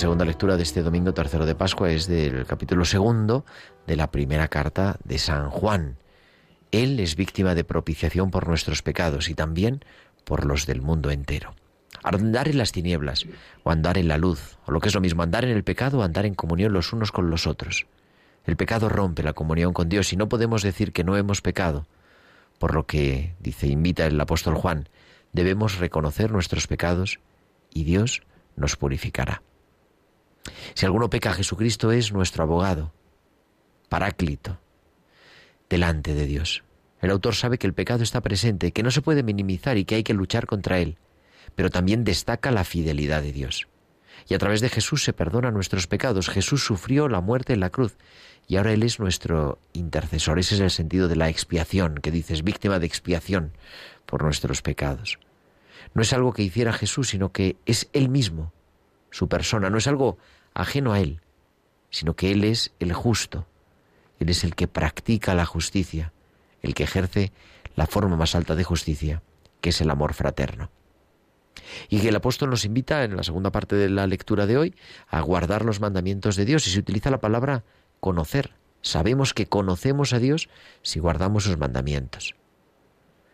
Segunda 0.00 0.24
lectura 0.24 0.56
de 0.56 0.62
este 0.62 0.82
domingo 0.82 1.12
tercero 1.12 1.44
de 1.44 1.54
Pascua 1.54 1.90
es 1.90 2.06
del 2.06 2.46
capítulo 2.46 2.86
segundo 2.86 3.44
de 3.86 3.96
la 3.96 4.10
primera 4.10 4.48
carta 4.48 4.96
de 5.04 5.18
San 5.18 5.50
Juan. 5.50 5.98
Él 6.72 6.98
es 7.00 7.16
víctima 7.16 7.54
de 7.54 7.64
propiciación 7.64 8.30
por 8.30 8.48
nuestros 8.48 8.80
pecados 8.80 9.28
y 9.28 9.34
también 9.34 9.84
por 10.24 10.46
los 10.46 10.64
del 10.64 10.80
mundo 10.80 11.10
entero. 11.10 11.54
Andar 12.02 12.48
en 12.48 12.56
las 12.56 12.72
tinieblas 12.72 13.26
o 13.62 13.70
andar 13.70 13.98
en 13.98 14.08
la 14.08 14.16
luz, 14.16 14.56
o 14.64 14.72
lo 14.72 14.80
que 14.80 14.88
es 14.88 14.94
lo 14.94 15.02
mismo, 15.02 15.22
andar 15.22 15.44
en 15.44 15.50
el 15.50 15.64
pecado 15.64 15.98
o 15.98 16.02
andar 16.02 16.24
en 16.24 16.34
comunión 16.34 16.72
los 16.72 16.94
unos 16.94 17.12
con 17.12 17.28
los 17.28 17.46
otros. 17.46 17.86
El 18.46 18.56
pecado 18.56 18.88
rompe 18.88 19.22
la 19.22 19.34
comunión 19.34 19.74
con 19.74 19.90
Dios 19.90 20.14
y 20.14 20.16
no 20.16 20.30
podemos 20.30 20.62
decir 20.62 20.94
que 20.94 21.04
no 21.04 21.18
hemos 21.18 21.42
pecado. 21.42 21.86
Por 22.58 22.72
lo 22.72 22.86
que, 22.86 23.34
dice, 23.38 23.66
invita 23.66 24.06
el 24.06 24.18
apóstol 24.18 24.54
Juan, 24.54 24.88
debemos 25.34 25.76
reconocer 25.76 26.32
nuestros 26.32 26.66
pecados 26.68 27.20
y 27.70 27.84
Dios 27.84 28.22
nos 28.56 28.76
purificará. 28.76 29.42
Si 30.74 30.86
alguno 30.86 31.10
peca, 31.10 31.32
Jesucristo 31.32 31.92
es 31.92 32.12
nuestro 32.12 32.44
abogado, 32.44 32.92
paráclito, 33.88 34.58
delante 35.68 36.14
de 36.14 36.26
Dios. 36.26 36.64
El 37.00 37.10
autor 37.10 37.34
sabe 37.34 37.58
que 37.58 37.66
el 37.66 37.74
pecado 37.74 38.02
está 38.02 38.20
presente, 38.20 38.72
que 38.72 38.82
no 38.82 38.90
se 38.90 39.02
puede 39.02 39.22
minimizar 39.22 39.78
y 39.78 39.84
que 39.84 39.96
hay 39.96 40.02
que 40.02 40.14
luchar 40.14 40.46
contra 40.46 40.78
él, 40.78 40.98
pero 41.54 41.70
también 41.70 42.04
destaca 42.04 42.50
la 42.50 42.64
fidelidad 42.64 43.22
de 43.22 43.32
Dios. 43.32 43.68
Y 44.28 44.34
a 44.34 44.38
través 44.38 44.60
de 44.60 44.68
Jesús 44.68 45.02
se 45.02 45.12
perdonan 45.12 45.54
nuestros 45.54 45.86
pecados. 45.86 46.28
Jesús 46.28 46.64
sufrió 46.64 47.08
la 47.08 47.20
muerte 47.20 47.54
en 47.54 47.60
la 47.60 47.70
cruz 47.70 47.96
y 48.46 48.56
ahora 48.56 48.72
Él 48.72 48.82
es 48.82 49.00
nuestro 49.00 49.58
intercesor. 49.72 50.38
Ese 50.38 50.56
es 50.56 50.60
el 50.60 50.70
sentido 50.70 51.08
de 51.08 51.16
la 51.16 51.28
expiación, 51.28 51.96
que 51.96 52.10
dices, 52.10 52.44
víctima 52.44 52.78
de 52.78 52.86
expiación 52.86 53.52
por 54.06 54.22
nuestros 54.22 54.60
pecados. 54.60 55.18
No 55.94 56.02
es 56.02 56.12
algo 56.12 56.32
que 56.32 56.42
hiciera 56.42 56.72
Jesús, 56.72 57.08
sino 57.08 57.32
que 57.32 57.56
es 57.64 57.88
Él 57.92 58.08
mismo, 58.08 58.52
su 59.10 59.28
persona. 59.28 59.70
No 59.70 59.78
es 59.78 59.86
algo 59.86 60.18
ajeno 60.54 60.92
a 60.92 61.00
Él, 61.00 61.20
sino 61.90 62.14
que 62.14 62.32
Él 62.32 62.44
es 62.44 62.72
el 62.80 62.92
justo. 62.92 63.46
Él 64.18 64.28
es 64.28 64.44
el 64.44 64.54
que 64.54 64.68
practica 64.68 65.34
la 65.34 65.46
justicia 65.46 66.12
el 66.62 66.74
que 66.74 66.84
ejerce 66.84 67.32
la 67.76 67.86
forma 67.86 68.16
más 68.16 68.34
alta 68.34 68.54
de 68.54 68.64
justicia, 68.64 69.22
que 69.60 69.70
es 69.70 69.80
el 69.80 69.90
amor 69.90 70.14
fraterno. 70.14 70.70
Y 71.88 72.00
que 72.00 72.08
el 72.08 72.16
apóstol 72.16 72.50
nos 72.50 72.64
invita 72.64 73.04
en 73.04 73.16
la 73.16 73.22
segunda 73.22 73.50
parte 73.50 73.76
de 73.76 73.88
la 73.88 74.06
lectura 74.06 74.46
de 74.46 74.56
hoy 74.56 74.74
a 75.08 75.20
guardar 75.20 75.64
los 75.64 75.80
mandamientos 75.80 76.36
de 76.36 76.44
Dios 76.44 76.66
y 76.66 76.70
se 76.70 76.78
utiliza 76.78 77.10
la 77.10 77.20
palabra 77.20 77.64
conocer. 78.00 78.54
Sabemos 78.82 79.34
que 79.34 79.46
conocemos 79.46 80.12
a 80.12 80.18
Dios 80.18 80.48
si 80.82 81.00
guardamos 81.00 81.44
sus 81.44 81.58
mandamientos. 81.58 82.34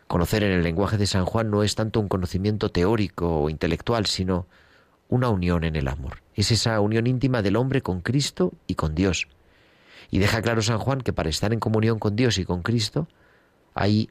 Conocer 0.07 0.43
en 0.43 0.53
el 0.53 0.63
lenguaje 0.63 0.99
de 0.99 1.07
San 1.07 1.25
Juan 1.25 1.51
no 1.51 1.63
es 1.63 1.75
tanto 1.75 2.01
un 2.01 2.09
conocimiento 2.09 2.71
teórico 2.71 3.43
o 3.43 3.51
intelectual, 3.51 4.07
sino 4.07 4.47
una 5.09 5.29
unión 5.31 5.65
en 5.65 5.77
el 5.77 5.89
amor. 5.89 6.23
Es 6.35 6.51
esa 6.51 6.81
unión 6.81 7.07
íntima 7.07 7.43
del 7.43 7.57
hombre 7.57 7.83
con 7.83 8.01
Cristo 8.01 8.53
y 8.67 8.75
con 8.75 8.95
Dios. 8.95 9.29
Y 10.11 10.19
deja 10.19 10.43
claro 10.43 10.63
San 10.63 10.79
Juan 10.79 11.01
que 11.01 11.13
para 11.13 11.29
estar 11.29 11.53
en 11.53 11.61
comunión 11.61 11.99
con 11.99 12.17
Dios 12.17 12.39
y 12.39 12.45
con 12.45 12.63
Cristo 12.63 13.09
hay 13.75 14.11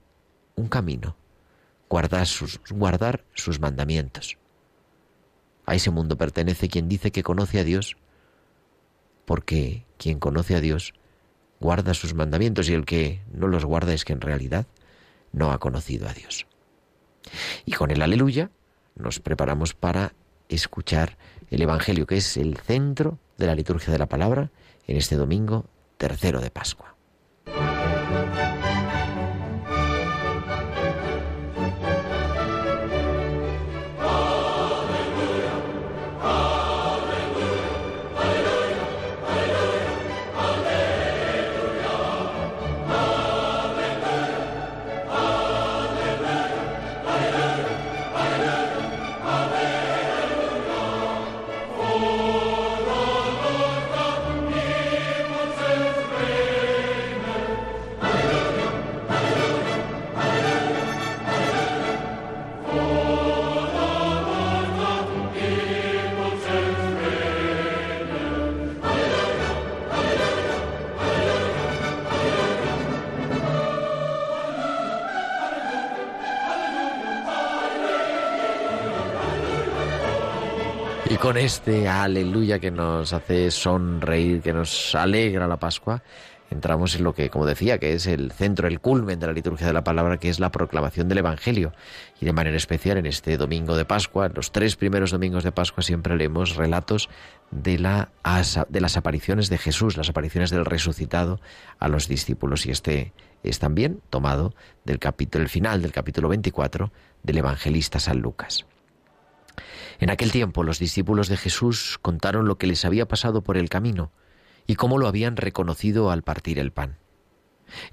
un 0.56 0.68
camino, 0.68 1.16
guardar 1.90 2.28
sus, 2.28 2.60
guardar 2.70 3.24
sus 3.34 3.60
mandamientos. 3.60 4.38
A 5.66 5.76
ese 5.76 5.92
mundo 5.92 6.18
pertenece 6.18 6.70
quien 6.70 6.88
dice 6.88 7.12
que 7.12 7.24
conoce 7.24 7.60
a 7.60 7.64
Dios, 7.64 7.98
porque 9.26 9.86
quien 9.98 10.20
conoce 10.20 10.56
a 10.56 10.62
Dios 10.62 10.94
guarda 11.60 11.94
sus 11.94 12.14
mandamientos 12.14 12.70
y 12.70 12.74
el 12.74 12.86
que 12.86 13.22
no 13.34 13.48
los 13.48 13.66
guarda 13.66 13.94
es 13.94 14.06
que 14.06 14.14
en 14.14 14.22
realidad 14.22 14.68
no 15.32 15.52
ha 15.52 15.60
conocido 15.60 16.08
a 16.08 16.14
Dios. 16.14 16.46
Y 17.66 17.72
con 17.72 17.92
el 17.92 18.02
aleluya 18.02 18.52
nos 18.96 19.20
preparamos 19.20 19.74
para 19.74 20.14
escuchar 20.50 21.18
el 21.52 21.62
Evangelio, 21.62 22.06
que 22.06 22.18
es 22.18 22.38
el 22.38 22.58
centro 22.58 23.18
de 23.38 23.48
la 23.48 23.56
liturgia 23.56 23.92
de 23.92 24.00
la 24.00 24.08
palabra 24.08 24.52
en 24.88 24.98
este 24.98 25.16
domingo 25.16 25.66
tercero 25.98 26.42
de 26.42 26.52
Pascua. 26.52 26.95
Y 81.08 81.18
con 81.18 81.38
este 81.38 81.88
aleluya 81.88 82.58
que 82.58 82.72
nos 82.72 83.14
hace 83.14 83.52
sonreír, 83.52 84.42
que 84.42 84.54
nos 84.54 84.96
alegra 84.96 85.48
la 85.48 85.58
Pascua, 85.58 86.02
entramos 86.50 86.96
en 86.96 87.04
lo 87.04 87.14
que, 87.14 87.30
como 87.30 87.46
decía, 87.46 87.78
que 87.78 87.94
es 87.94 88.08
el 88.08 88.32
centro, 88.32 88.68
el 88.68 88.80
culmen 88.80 89.20
de 89.20 89.28
la 89.28 89.34
liturgia 89.34 89.68
de 89.68 89.74
la 89.74 89.84
palabra, 89.84 90.18
que 90.18 90.30
es 90.30 90.40
la 90.40 90.52
proclamación 90.52 91.08
del 91.08 91.20
Evangelio. 91.20 91.74
Y 92.20 92.26
de 92.26 92.34
manera 92.34 92.58
especial 92.58 92.98
en 92.98 93.06
este 93.06 93.38
domingo 93.38 93.78
de 93.78 93.86
Pascua, 93.86 94.26
en 94.26 94.34
los 94.34 94.52
tres 94.52 94.76
primeros 94.76 95.12
domingos 95.12 95.44
de 95.44 95.52
Pascua, 95.52 95.84
siempre 95.84 96.16
leemos 96.16 96.56
relatos 96.56 97.08
de, 97.52 97.78
la, 97.78 98.10
de 98.70 98.82
las 98.82 98.98
apariciones 98.98 99.50
de 99.50 99.60
Jesús, 99.60 99.98
las 99.98 100.10
apariciones 100.10 100.50
del 100.50 100.66
resucitado 100.66 101.40
a 101.78 101.88
los 101.88 102.08
discípulos. 102.08 102.66
Y 102.66 102.72
este 102.72 103.14
es 103.44 103.60
también 103.60 104.02
tomado 104.10 104.56
del 104.86 104.98
capítulo, 104.98 105.44
el 105.44 105.50
final 105.50 105.84
del 105.84 105.92
capítulo 105.92 106.30
24 106.30 106.92
del 107.22 107.38
evangelista 107.38 108.00
San 108.00 108.20
Lucas. 108.22 108.66
En 110.00 110.10
aquel 110.10 110.32
tiempo 110.32 110.64
los 110.64 110.80
discípulos 110.80 111.28
de 111.28 111.38
Jesús 111.38 111.98
contaron 112.02 112.48
lo 112.48 112.58
que 112.58 112.68
les 112.68 112.86
había 112.86 113.08
pasado 113.08 113.44
por 113.44 113.58
el 113.58 113.70
camino 113.70 114.12
y 114.68 114.76
cómo 114.76 114.98
lo 114.98 115.08
habían 115.08 115.38
reconocido 115.38 116.12
al 116.12 116.24
partir 116.24 116.60
el 116.60 116.72
pan. 116.72 116.98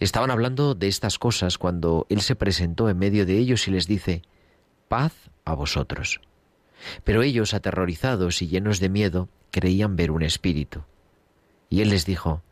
Estaban 0.00 0.30
hablando 0.30 0.74
de 0.74 0.88
estas 0.88 1.18
cosas 1.18 1.58
cuando 1.58 2.06
Él 2.08 2.20
se 2.20 2.36
presentó 2.36 2.88
en 2.88 2.98
medio 2.98 3.26
de 3.26 3.38
ellos 3.38 3.66
y 3.68 3.70
les 3.70 3.86
dice, 3.86 4.22
paz 4.88 5.30
a 5.44 5.54
vosotros. 5.54 6.20
Pero 7.04 7.22
ellos, 7.22 7.54
aterrorizados 7.54 8.42
y 8.42 8.48
llenos 8.48 8.80
de 8.80 8.88
miedo, 8.88 9.28
creían 9.50 9.96
ver 9.96 10.10
un 10.10 10.22
espíritu. 10.22 10.82
Y 11.70 11.80
Él 11.80 11.90
les 11.90 12.04
dijo, 12.04 12.42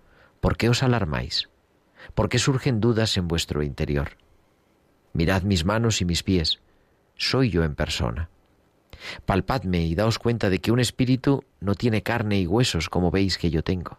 ¿por 0.40 0.56
qué 0.56 0.68
os 0.68 0.82
alarmáis? 0.82 1.50
¿Por 2.14 2.28
qué 2.28 2.38
surgen 2.38 2.80
dudas 2.80 3.16
en 3.16 3.28
vuestro 3.28 3.62
interior? 3.62 4.16
Mirad 5.12 5.42
mis 5.42 5.64
manos 5.64 6.00
y 6.00 6.04
mis 6.04 6.22
pies, 6.22 6.60
soy 7.16 7.50
yo 7.50 7.64
en 7.64 7.74
persona. 7.74 8.30
Palpadme 9.26 9.84
y 9.84 9.94
daos 9.94 10.18
cuenta 10.18 10.50
de 10.50 10.60
que 10.60 10.72
un 10.72 10.80
espíritu 10.80 11.44
no 11.60 11.74
tiene 11.74 12.02
carne 12.02 12.40
y 12.40 12.46
huesos 12.46 12.88
como 12.88 13.10
veis 13.10 13.38
que 13.38 13.50
yo 13.50 13.62
tengo. 13.62 13.98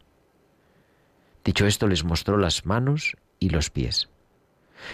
Dicho 1.44 1.66
esto, 1.66 1.88
les 1.88 2.04
mostró 2.04 2.38
las 2.38 2.66
manos 2.66 3.18
y 3.40 3.50
los 3.50 3.70
pies. 3.70 4.10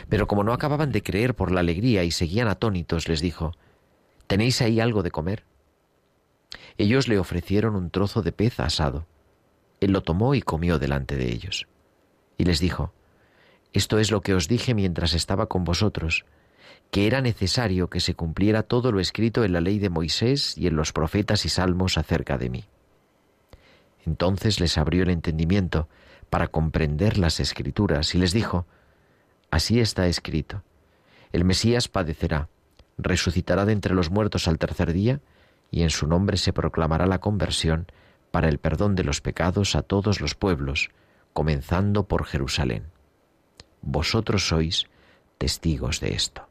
Pero 0.10 0.28
como 0.28 0.43
no 0.43 0.54
acababan 0.54 0.91
de 0.91 1.04
creer 1.04 1.36
por 1.36 1.52
la 1.52 1.60
alegría 1.60 2.04
y 2.04 2.12
seguían 2.12 2.48
atónitos, 2.48 3.08
les 3.08 3.22
dijo, 3.22 3.54
¿Tenéis 4.28 4.62
ahí 4.62 4.80
algo 4.80 5.04
de 5.04 5.12
comer? 5.12 5.43
Ellos 6.78 7.08
le 7.08 7.20
ofrecieron 7.20 7.76
un 7.76 7.89
trozo 7.89 8.22
de 8.22 8.32
pez 8.32 8.60
asado. 8.60 9.08
Él 9.80 9.91
lo 9.91 10.04
tomó 10.04 10.36
y 10.36 10.41
comió 10.41 10.80
delante 10.80 11.15
de 11.15 11.32
ellos. 11.32 11.67
Y 12.38 12.46
les 12.46 12.60
dijo, 12.60 12.93
Esto 13.74 14.00
es 14.00 14.12
lo 14.12 14.22
que 14.22 14.34
os 14.34 14.48
dije 14.48 14.74
mientras 14.74 15.13
estaba 15.13 15.48
con 15.48 15.63
vosotros, 15.63 16.26
que 16.91 17.08
era 17.08 17.21
necesario 17.21 17.89
que 17.89 18.00
se 18.00 18.15
cumpliera 18.15 18.63
todo 18.63 18.91
lo 18.91 19.00
escrito 19.00 19.43
en 19.43 19.54
la 19.54 19.62
ley 19.62 19.80
de 19.80 19.89
Moisés 19.89 20.58
y 20.58 20.67
en 20.67 20.76
los 20.76 20.93
profetas 20.93 21.45
y 21.45 21.50
salmos 21.50 21.97
acerca 21.97 22.38
de 22.38 22.50
mí. 22.50 22.65
Entonces 24.06 24.60
les 24.60 24.78
abrió 24.78 25.04
el 25.04 25.10
entendimiento 25.10 25.89
para 26.30 26.47
comprender 26.47 27.17
las 27.17 27.39
escrituras 27.39 28.15
y 28.15 28.17
les 28.17 28.32
dijo, 28.32 28.65
Así 29.52 29.80
está 29.80 30.08
escrito, 30.08 30.63
el 31.32 31.45
Mesías 31.45 31.88
padecerá, 31.88 32.50
resucitará 32.97 33.65
de 33.65 33.73
entre 33.73 33.93
los 33.93 34.10
muertos 34.10 34.47
al 34.47 34.58
tercer 34.58 34.93
día, 34.93 35.21
y 35.71 35.84
en 35.84 35.89
su 35.89 36.08
nombre 36.08 36.38
se 36.38 36.54
proclamará 36.54 37.06
la 37.06 37.19
conversión 37.19 37.88
para 38.32 38.50
el 38.50 38.60
perdón 38.60 38.95
de 38.95 39.04
los 39.04 39.21
pecados 39.21 39.76
a 39.76 39.82
todos 39.82 40.21
los 40.21 40.36
pueblos, 40.36 40.89
comenzando 41.34 42.08
por 42.08 42.26
Jerusalén. 42.26 42.86
Vosotros 43.82 44.47
sois 44.47 44.86
testigos 45.38 46.00
de 46.00 46.13
esto. 46.13 46.46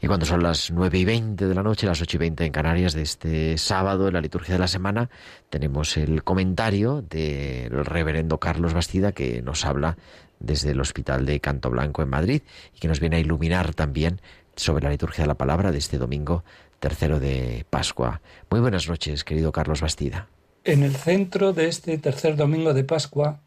Y 0.00 0.06
cuando 0.06 0.26
son 0.26 0.42
las 0.42 0.70
nueve 0.70 0.98
y 0.98 1.04
veinte 1.04 1.46
de 1.46 1.54
la 1.54 1.62
noche, 1.62 1.86
las 1.86 2.00
ocho 2.00 2.16
y 2.16 2.20
veinte 2.20 2.44
en 2.44 2.52
Canarias 2.52 2.94
de 2.94 3.02
este 3.02 3.58
sábado, 3.58 4.06
en 4.06 4.14
la 4.14 4.20
liturgia 4.20 4.54
de 4.54 4.60
la 4.60 4.68
semana, 4.68 5.10
tenemos 5.50 5.96
el 5.96 6.22
comentario 6.22 7.02
del 7.02 7.84
reverendo 7.84 8.38
Carlos 8.38 8.74
Bastida 8.74 9.10
que 9.10 9.42
nos 9.42 9.64
habla 9.64 9.96
desde 10.38 10.70
el 10.70 10.80
Hospital 10.80 11.26
de 11.26 11.40
Canto 11.40 11.68
Blanco 11.68 12.02
en 12.02 12.10
Madrid 12.10 12.42
y 12.76 12.78
que 12.78 12.86
nos 12.86 13.00
viene 13.00 13.16
a 13.16 13.20
iluminar 13.20 13.74
también 13.74 14.20
sobre 14.54 14.84
la 14.84 14.90
liturgia 14.90 15.24
de 15.24 15.28
la 15.28 15.34
palabra 15.34 15.72
de 15.72 15.78
este 15.78 15.98
domingo 15.98 16.44
tercero 16.78 17.18
de 17.18 17.66
Pascua. 17.68 18.20
Muy 18.50 18.60
buenas 18.60 18.88
noches, 18.88 19.24
querido 19.24 19.50
Carlos 19.50 19.80
Bastida. 19.80 20.28
En 20.62 20.84
el 20.84 20.94
centro 20.94 21.52
de 21.52 21.66
este 21.66 21.98
tercer 21.98 22.36
domingo 22.36 22.72
de 22.72 22.84
Pascua 22.84 23.40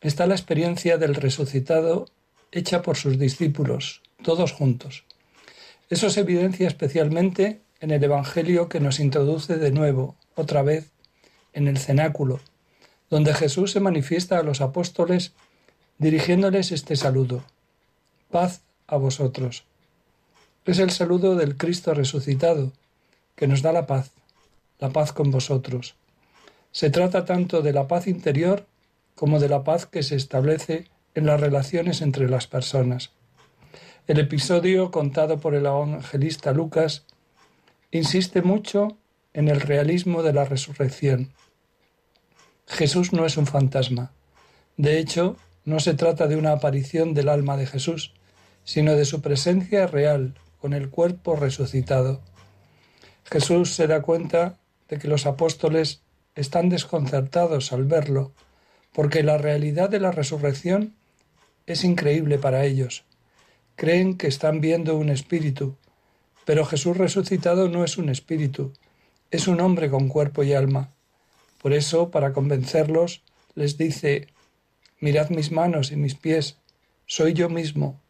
está 0.00 0.26
la 0.26 0.34
experiencia 0.34 0.96
del 0.96 1.16
resucitado 1.16 2.06
hecha 2.52 2.82
por 2.82 2.96
sus 2.96 3.18
discípulos, 3.18 4.02
todos 4.22 4.52
juntos. 4.52 5.04
Eso 5.90 6.10
se 6.10 6.20
evidencia 6.20 6.68
especialmente 6.68 7.60
en 7.80 7.90
el 7.90 8.02
Evangelio 8.02 8.68
que 8.68 8.80
nos 8.80 9.00
introduce 9.00 9.56
de 9.58 9.72
nuevo, 9.72 10.16
otra 10.34 10.62
vez, 10.62 10.90
en 11.52 11.68
el 11.68 11.78
cenáculo, 11.78 12.40
donde 13.10 13.34
Jesús 13.34 13.72
se 13.72 13.80
manifiesta 13.80 14.38
a 14.38 14.42
los 14.42 14.60
apóstoles 14.60 15.32
dirigiéndoles 15.98 16.72
este 16.72 16.96
saludo. 16.96 17.44
Paz 18.30 18.62
a 18.86 18.96
vosotros. 18.96 19.64
Es 20.64 20.78
el 20.78 20.90
saludo 20.90 21.34
del 21.34 21.56
Cristo 21.56 21.92
resucitado, 21.92 22.72
que 23.34 23.48
nos 23.48 23.62
da 23.62 23.72
la 23.72 23.86
paz, 23.86 24.12
la 24.78 24.90
paz 24.90 25.12
con 25.12 25.30
vosotros. 25.30 25.96
Se 26.70 26.88
trata 26.88 27.24
tanto 27.24 27.62
de 27.62 27.72
la 27.72 27.88
paz 27.88 28.06
interior 28.06 28.66
como 29.14 29.40
de 29.40 29.48
la 29.48 29.64
paz 29.64 29.86
que 29.86 30.02
se 30.02 30.16
establece 30.16 30.88
en 31.14 31.26
las 31.26 31.40
relaciones 31.40 32.00
entre 32.00 32.28
las 32.28 32.46
personas. 32.46 33.10
El 34.08 34.18
episodio 34.18 34.90
contado 34.90 35.38
por 35.38 35.54
el 35.54 35.64
evangelista 35.64 36.52
Lucas 36.52 37.04
insiste 37.92 38.42
mucho 38.42 38.96
en 39.32 39.46
el 39.46 39.60
realismo 39.60 40.24
de 40.24 40.32
la 40.32 40.44
resurrección. 40.44 41.32
Jesús 42.66 43.12
no 43.12 43.26
es 43.26 43.36
un 43.36 43.46
fantasma. 43.46 44.10
De 44.76 44.98
hecho, 44.98 45.36
no 45.64 45.78
se 45.78 45.94
trata 45.94 46.26
de 46.26 46.34
una 46.34 46.50
aparición 46.50 47.14
del 47.14 47.28
alma 47.28 47.56
de 47.56 47.66
Jesús, 47.66 48.12
sino 48.64 48.96
de 48.96 49.04
su 49.04 49.22
presencia 49.22 49.86
real 49.86 50.34
con 50.60 50.72
el 50.72 50.90
cuerpo 50.90 51.36
resucitado. 51.36 52.22
Jesús 53.22 53.76
se 53.76 53.86
da 53.86 54.02
cuenta 54.02 54.58
de 54.88 54.98
que 54.98 55.06
los 55.06 55.26
apóstoles 55.26 56.02
están 56.34 56.70
desconcertados 56.70 57.72
al 57.72 57.84
verlo, 57.84 58.32
porque 58.92 59.22
la 59.22 59.38
realidad 59.38 59.90
de 59.90 60.00
la 60.00 60.10
resurrección 60.10 60.96
es 61.66 61.84
increíble 61.84 62.38
para 62.38 62.64
ellos. 62.64 63.04
Creen 63.76 64.16
que 64.16 64.26
están 64.26 64.60
viendo 64.60 64.96
un 64.96 65.08
espíritu, 65.08 65.76
pero 66.44 66.64
Jesús 66.64 66.96
resucitado 66.96 67.68
no 67.68 67.84
es 67.84 67.98
un 67.98 68.08
espíritu, 68.08 68.72
es 69.30 69.48
un 69.48 69.60
hombre 69.60 69.90
con 69.90 70.08
cuerpo 70.08 70.42
y 70.42 70.52
alma. 70.52 70.92
Por 71.60 71.72
eso, 71.72 72.10
para 72.10 72.32
convencerlos, 72.32 73.22
les 73.54 73.76
dice, 73.78 74.28
mirad 75.00 75.30
mis 75.30 75.52
manos 75.52 75.92
y 75.92 75.96
mis 75.96 76.14
pies, 76.14 76.58
soy 77.06 77.32
yo 77.32 77.48
mismo, 77.48 78.00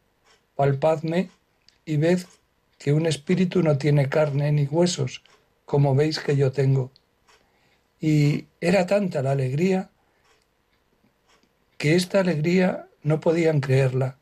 palpadme 0.56 1.30
y 1.84 1.96
ved 1.96 2.20
que 2.78 2.92
un 2.92 3.06
espíritu 3.06 3.62
no 3.62 3.78
tiene 3.78 4.08
carne 4.08 4.50
ni 4.52 4.64
huesos, 4.64 5.22
como 5.64 5.94
veis 5.94 6.18
que 6.18 6.36
yo 6.36 6.52
tengo. 6.52 6.90
Y 8.00 8.46
era 8.60 8.86
tanta 8.86 9.22
la 9.22 9.32
alegría 9.32 9.90
que 11.78 11.94
esta 11.94 12.20
alegría 12.20 12.88
no 13.02 13.20
podían 13.20 13.60
creerla. 13.60 14.18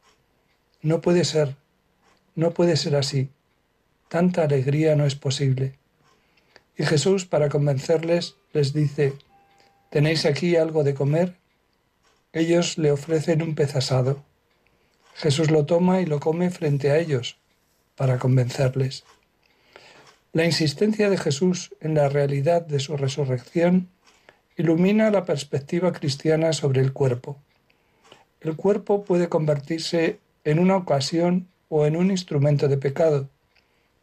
No 0.82 1.00
puede 1.00 1.24
ser, 1.24 1.56
no 2.34 2.52
puede 2.52 2.76
ser 2.76 2.96
así. 2.96 3.28
Tanta 4.08 4.44
alegría 4.44 4.96
no 4.96 5.04
es 5.04 5.14
posible. 5.14 5.74
Y 6.76 6.84
Jesús, 6.84 7.26
para 7.26 7.50
convencerles, 7.50 8.36
les 8.52 8.72
dice, 8.72 9.12
¿tenéis 9.90 10.24
aquí 10.24 10.56
algo 10.56 10.82
de 10.82 10.94
comer? 10.94 11.36
Ellos 12.32 12.78
le 12.78 12.92
ofrecen 12.92 13.42
un 13.42 13.54
pez 13.54 13.76
asado. 13.76 14.24
Jesús 15.14 15.50
lo 15.50 15.66
toma 15.66 16.00
y 16.00 16.06
lo 16.06 16.20
come 16.20 16.50
frente 16.50 16.90
a 16.90 16.98
ellos, 16.98 17.36
para 17.96 18.18
convencerles. 18.18 19.04
La 20.32 20.44
insistencia 20.44 21.10
de 21.10 21.18
Jesús 21.18 21.74
en 21.80 21.94
la 21.94 22.08
realidad 22.08 22.62
de 22.62 22.80
su 22.80 22.96
resurrección 22.96 23.88
ilumina 24.56 25.10
la 25.10 25.24
perspectiva 25.24 25.92
cristiana 25.92 26.52
sobre 26.52 26.80
el 26.80 26.92
cuerpo. 26.92 27.36
El 28.40 28.56
cuerpo 28.56 29.04
puede 29.04 29.28
convertirse 29.28 30.20
en 30.44 30.58
una 30.58 30.76
ocasión 30.76 31.48
o 31.68 31.86
en 31.86 31.96
un 31.96 32.10
instrumento 32.10 32.68
de 32.68 32.78
pecado, 32.78 33.28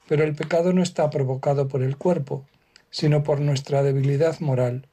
pero 0.07 0.23
el 0.23 0.35
pecado 0.35 0.73
no 0.73 0.81
está 0.81 1.09
provocado 1.09 1.67
por 1.67 1.83
el 1.83 1.97
cuerpo, 1.97 2.45
sino 2.89 3.23
por 3.23 3.41
nuestra 3.41 3.83
debilidad 3.83 4.39
moral. 4.39 4.87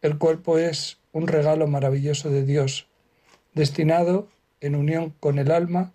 El 0.00 0.18
cuerpo 0.18 0.58
es 0.58 0.98
un 1.12 1.28
regalo 1.28 1.66
maravilloso 1.66 2.30
de 2.30 2.44
Dios, 2.44 2.86
destinado, 3.54 4.28
en 4.60 4.74
unión 4.74 5.14
con 5.20 5.38
el 5.38 5.50
alma, 5.50 5.92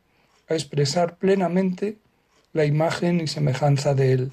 a 0.49 0.53
expresar 0.53 1.17
plenamente 1.17 1.97
la 2.53 2.65
imagen 2.65 3.19
y 3.19 3.27
semejanza 3.27 3.93
de 3.93 4.13
Él. 4.13 4.31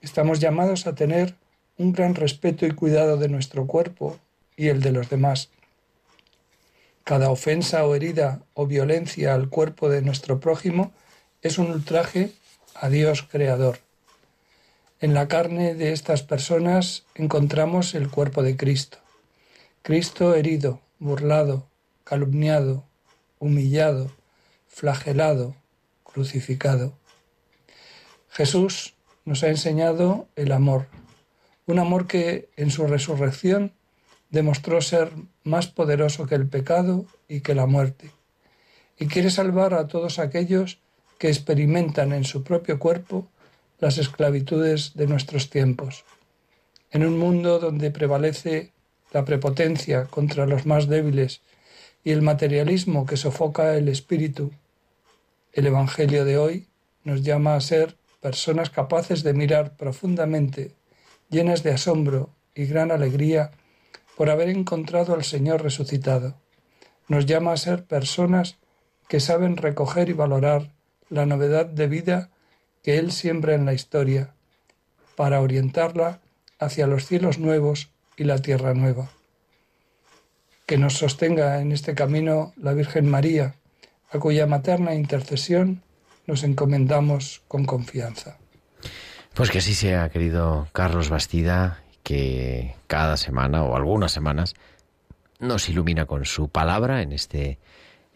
Estamos 0.00 0.40
llamados 0.40 0.86
a 0.86 0.94
tener 0.94 1.36
un 1.78 1.92
gran 1.92 2.14
respeto 2.14 2.66
y 2.66 2.72
cuidado 2.72 3.16
de 3.16 3.28
nuestro 3.28 3.66
cuerpo 3.66 4.18
y 4.56 4.68
el 4.68 4.80
de 4.80 4.92
los 4.92 5.10
demás. 5.10 5.50
Cada 7.04 7.30
ofensa 7.30 7.84
o 7.84 7.94
herida 7.94 8.42
o 8.54 8.66
violencia 8.66 9.34
al 9.34 9.48
cuerpo 9.48 9.88
de 9.88 10.02
nuestro 10.02 10.38
prójimo 10.38 10.92
es 11.42 11.58
un 11.58 11.70
ultraje 11.70 12.32
a 12.74 12.88
Dios 12.88 13.22
Creador. 13.22 13.78
En 15.00 15.14
la 15.14 15.26
carne 15.26 15.74
de 15.74 15.92
estas 15.92 16.22
personas 16.22 17.04
encontramos 17.16 17.96
el 17.96 18.08
cuerpo 18.08 18.44
de 18.44 18.56
Cristo. 18.56 18.98
Cristo 19.82 20.36
herido, 20.36 20.80
burlado, 21.00 21.66
calumniado, 22.04 22.84
humillado, 23.40 24.12
flagelado, 24.68 25.56
crucificado. 26.04 26.92
Jesús 28.30 28.94
nos 29.24 29.42
ha 29.42 29.48
enseñado 29.48 30.28
el 30.36 30.52
amor, 30.52 30.86
un 31.66 31.80
amor 31.80 32.06
que 32.06 32.48
en 32.56 32.70
su 32.70 32.86
resurrección 32.86 33.72
demostró 34.32 34.80
ser 34.80 35.12
más 35.44 35.68
poderoso 35.68 36.26
que 36.26 36.34
el 36.34 36.48
pecado 36.48 37.06
y 37.28 37.40
que 37.40 37.54
la 37.54 37.66
muerte, 37.66 38.10
y 38.98 39.06
quiere 39.06 39.30
salvar 39.30 39.74
a 39.74 39.86
todos 39.86 40.18
aquellos 40.18 40.78
que 41.18 41.28
experimentan 41.28 42.12
en 42.12 42.24
su 42.24 42.42
propio 42.42 42.80
cuerpo 42.80 43.28
las 43.78 43.98
esclavitudes 43.98 44.94
de 44.94 45.06
nuestros 45.06 45.50
tiempos. 45.50 46.04
En 46.90 47.06
un 47.06 47.18
mundo 47.18 47.58
donde 47.58 47.90
prevalece 47.90 48.72
la 49.12 49.24
prepotencia 49.24 50.06
contra 50.06 50.46
los 50.46 50.66
más 50.66 50.88
débiles 50.88 51.42
y 52.02 52.10
el 52.10 52.22
materialismo 52.22 53.06
que 53.06 53.16
sofoca 53.16 53.76
el 53.76 53.88
espíritu, 53.88 54.50
el 55.52 55.66
Evangelio 55.66 56.24
de 56.24 56.38
hoy 56.38 56.66
nos 57.04 57.22
llama 57.22 57.54
a 57.54 57.60
ser 57.60 57.96
personas 58.20 58.70
capaces 58.70 59.22
de 59.22 59.34
mirar 59.34 59.76
profundamente, 59.76 60.72
llenas 61.28 61.62
de 61.62 61.72
asombro 61.72 62.30
y 62.54 62.64
gran 62.64 62.90
alegría, 62.90 63.50
por 64.16 64.30
haber 64.30 64.48
encontrado 64.48 65.14
al 65.14 65.24
Señor 65.24 65.62
resucitado. 65.62 66.34
Nos 67.08 67.26
llama 67.26 67.52
a 67.52 67.56
ser 67.56 67.84
personas 67.84 68.56
que 69.08 69.20
saben 69.20 69.56
recoger 69.56 70.08
y 70.08 70.12
valorar 70.12 70.72
la 71.08 71.26
novedad 71.26 71.66
de 71.66 71.86
vida 71.86 72.30
que 72.82 72.98
Él 72.98 73.12
siembra 73.12 73.54
en 73.54 73.64
la 73.64 73.74
historia, 73.74 74.34
para 75.16 75.40
orientarla 75.40 76.20
hacia 76.58 76.86
los 76.86 77.06
cielos 77.06 77.38
nuevos 77.38 77.90
y 78.16 78.24
la 78.24 78.38
tierra 78.38 78.74
nueva. 78.74 79.10
Que 80.66 80.78
nos 80.78 80.94
sostenga 80.94 81.60
en 81.60 81.72
este 81.72 81.94
camino 81.94 82.52
la 82.56 82.72
Virgen 82.72 83.08
María, 83.08 83.54
a 84.10 84.18
cuya 84.18 84.46
materna 84.46 84.94
intercesión 84.94 85.82
nos 86.26 86.44
encomendamos 86.44 87.42
con 87.48 87.64
confianza. 87.64 88.38
Pues 89.34 89.50
que 89.50 89.58
así 89.58 89.74
sea, 89.74 90.10
querido 90.10 90.68
Carlos 90.72 91.08
Bastida, 91.08 91.82
que 92.02 92.74
cada 92.86 93.16
semana 93.16 93.62
o 93.62 93.76
algunas 93.76 94.12
semanas 94.12 94.54
nos 95.38 95.68
ilumina 95.68 96.06
con 96.06 96.24
su 96.24 96.48
palabra 96.48 97.02
en 97.02 97.12
este 97.12 97.58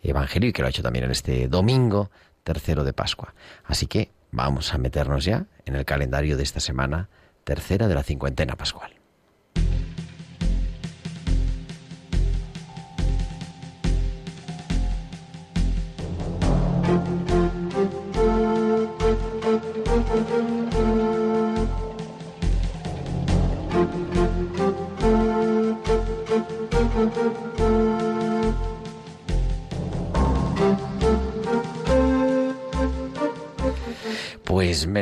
Evangelio 0.03 0.51
y 0.51 0.53
que 0.53 0.62
lo 0.62 0.66
ha 0.66 0.70
hecho 0.70 0.83
también 0.83 1.05
en 1.07 1.11
este 1.11 1.49
domingo 1.49 2.11
tercero 2.44 2.85
de 2.85 2.92
Pascua. 2.92 3.35
Así 3.64 3.87
que 3.87 4.11
vamos 4.31 4.72
a 4.72 4.79
meternos 4.79 5.25
ya 5.25 5.46
en 5.64 5.75
el 5.75 5.85
calendario 5.85 6.37
de 6.37 6.44
esta 6.44 6.61
semana 6.61 7.09
tercera 7.44 7.88
de 7.88 7.94
la 7.94 8.03
cincuentena 8.03 8.57
pascual. 8.57 8.92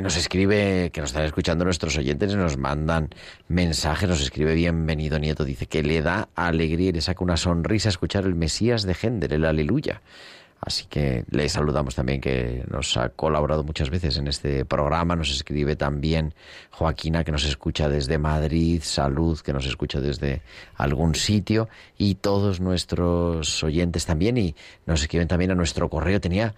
Nos 0.03 0.17
escribe, 0.17 0.91
que 0.93 1.01
nos 1.01 1.11
están 1.11 1.25
escuchando 1.25 1.65
nuestros 1.65 1.97
oyentes, 1.97 2.35
nos 2.35 2.57
mandan 2.57 3.11
mensajes, 3.49 4.09
nos 4.09 4.21
escribe 4.21 4.55
bienvenido 4.55 5.19
nieto, 5.19 5.45
dice 5.45 5.67
que 5.67 5.83
le 5.83 6.03
da 6.03 6.29
alegría 6.35 6.89
y 6.89 6.93
le 6.93 7.01
saca 7.01 7.23
una 7.23 7.37
sonrisa 7.37 7.89
escuchar 7.89 8.25
el 8.25 8.35
Mesías 8.35 8.85
de 8.85 8.95
Gender, 8.95 9.33
el 9.33 9.45
aleluya. 9.45 10.01
Así 10.61 10.87
que 10.87 11.25
le 11.31 11.47
saludamos 11.51 11.95
también 11.95 12.23
que 12.23 12.65
nos 12.71 12.97
ha 12.97 13.11
colaborado 13.11 13.65
muchas 13.65 13.91
veces 13.91 14.17
en 14.17 14.29
este 14.29 14.65
programa. 14.65 15.15
Nos 15.15 15.31
escribe 15.31 15.77
también 15.77 16.33
Joaquina 16.71 17.23
que 17.23 17.33
nos 17.33 17.45
escucha 17.45 17.91
desde 17.91 18.17
Madrid, 18.17 18.81
Salud 18.83 19.39
que 19.41 19.53
nos 19.53 19.67
escucha 19.67 20.01
desde 20.01 20.41
algún 20.77 21.17
sitio 21.17 21.69
y 21.99 22.15
todos 22.15 22.61
nuestros 22.61 23.63
oyentes 23.63 24.07
también 24.07 24.39
y 24.39 24.55
nos 24.87 25.03
escriben 25.03 25.29
también 25.29 25.51
a 25.51 25.55
nuestro 25.55 25.91
correo. 25.91 26.19
Tenía 26.19 26.55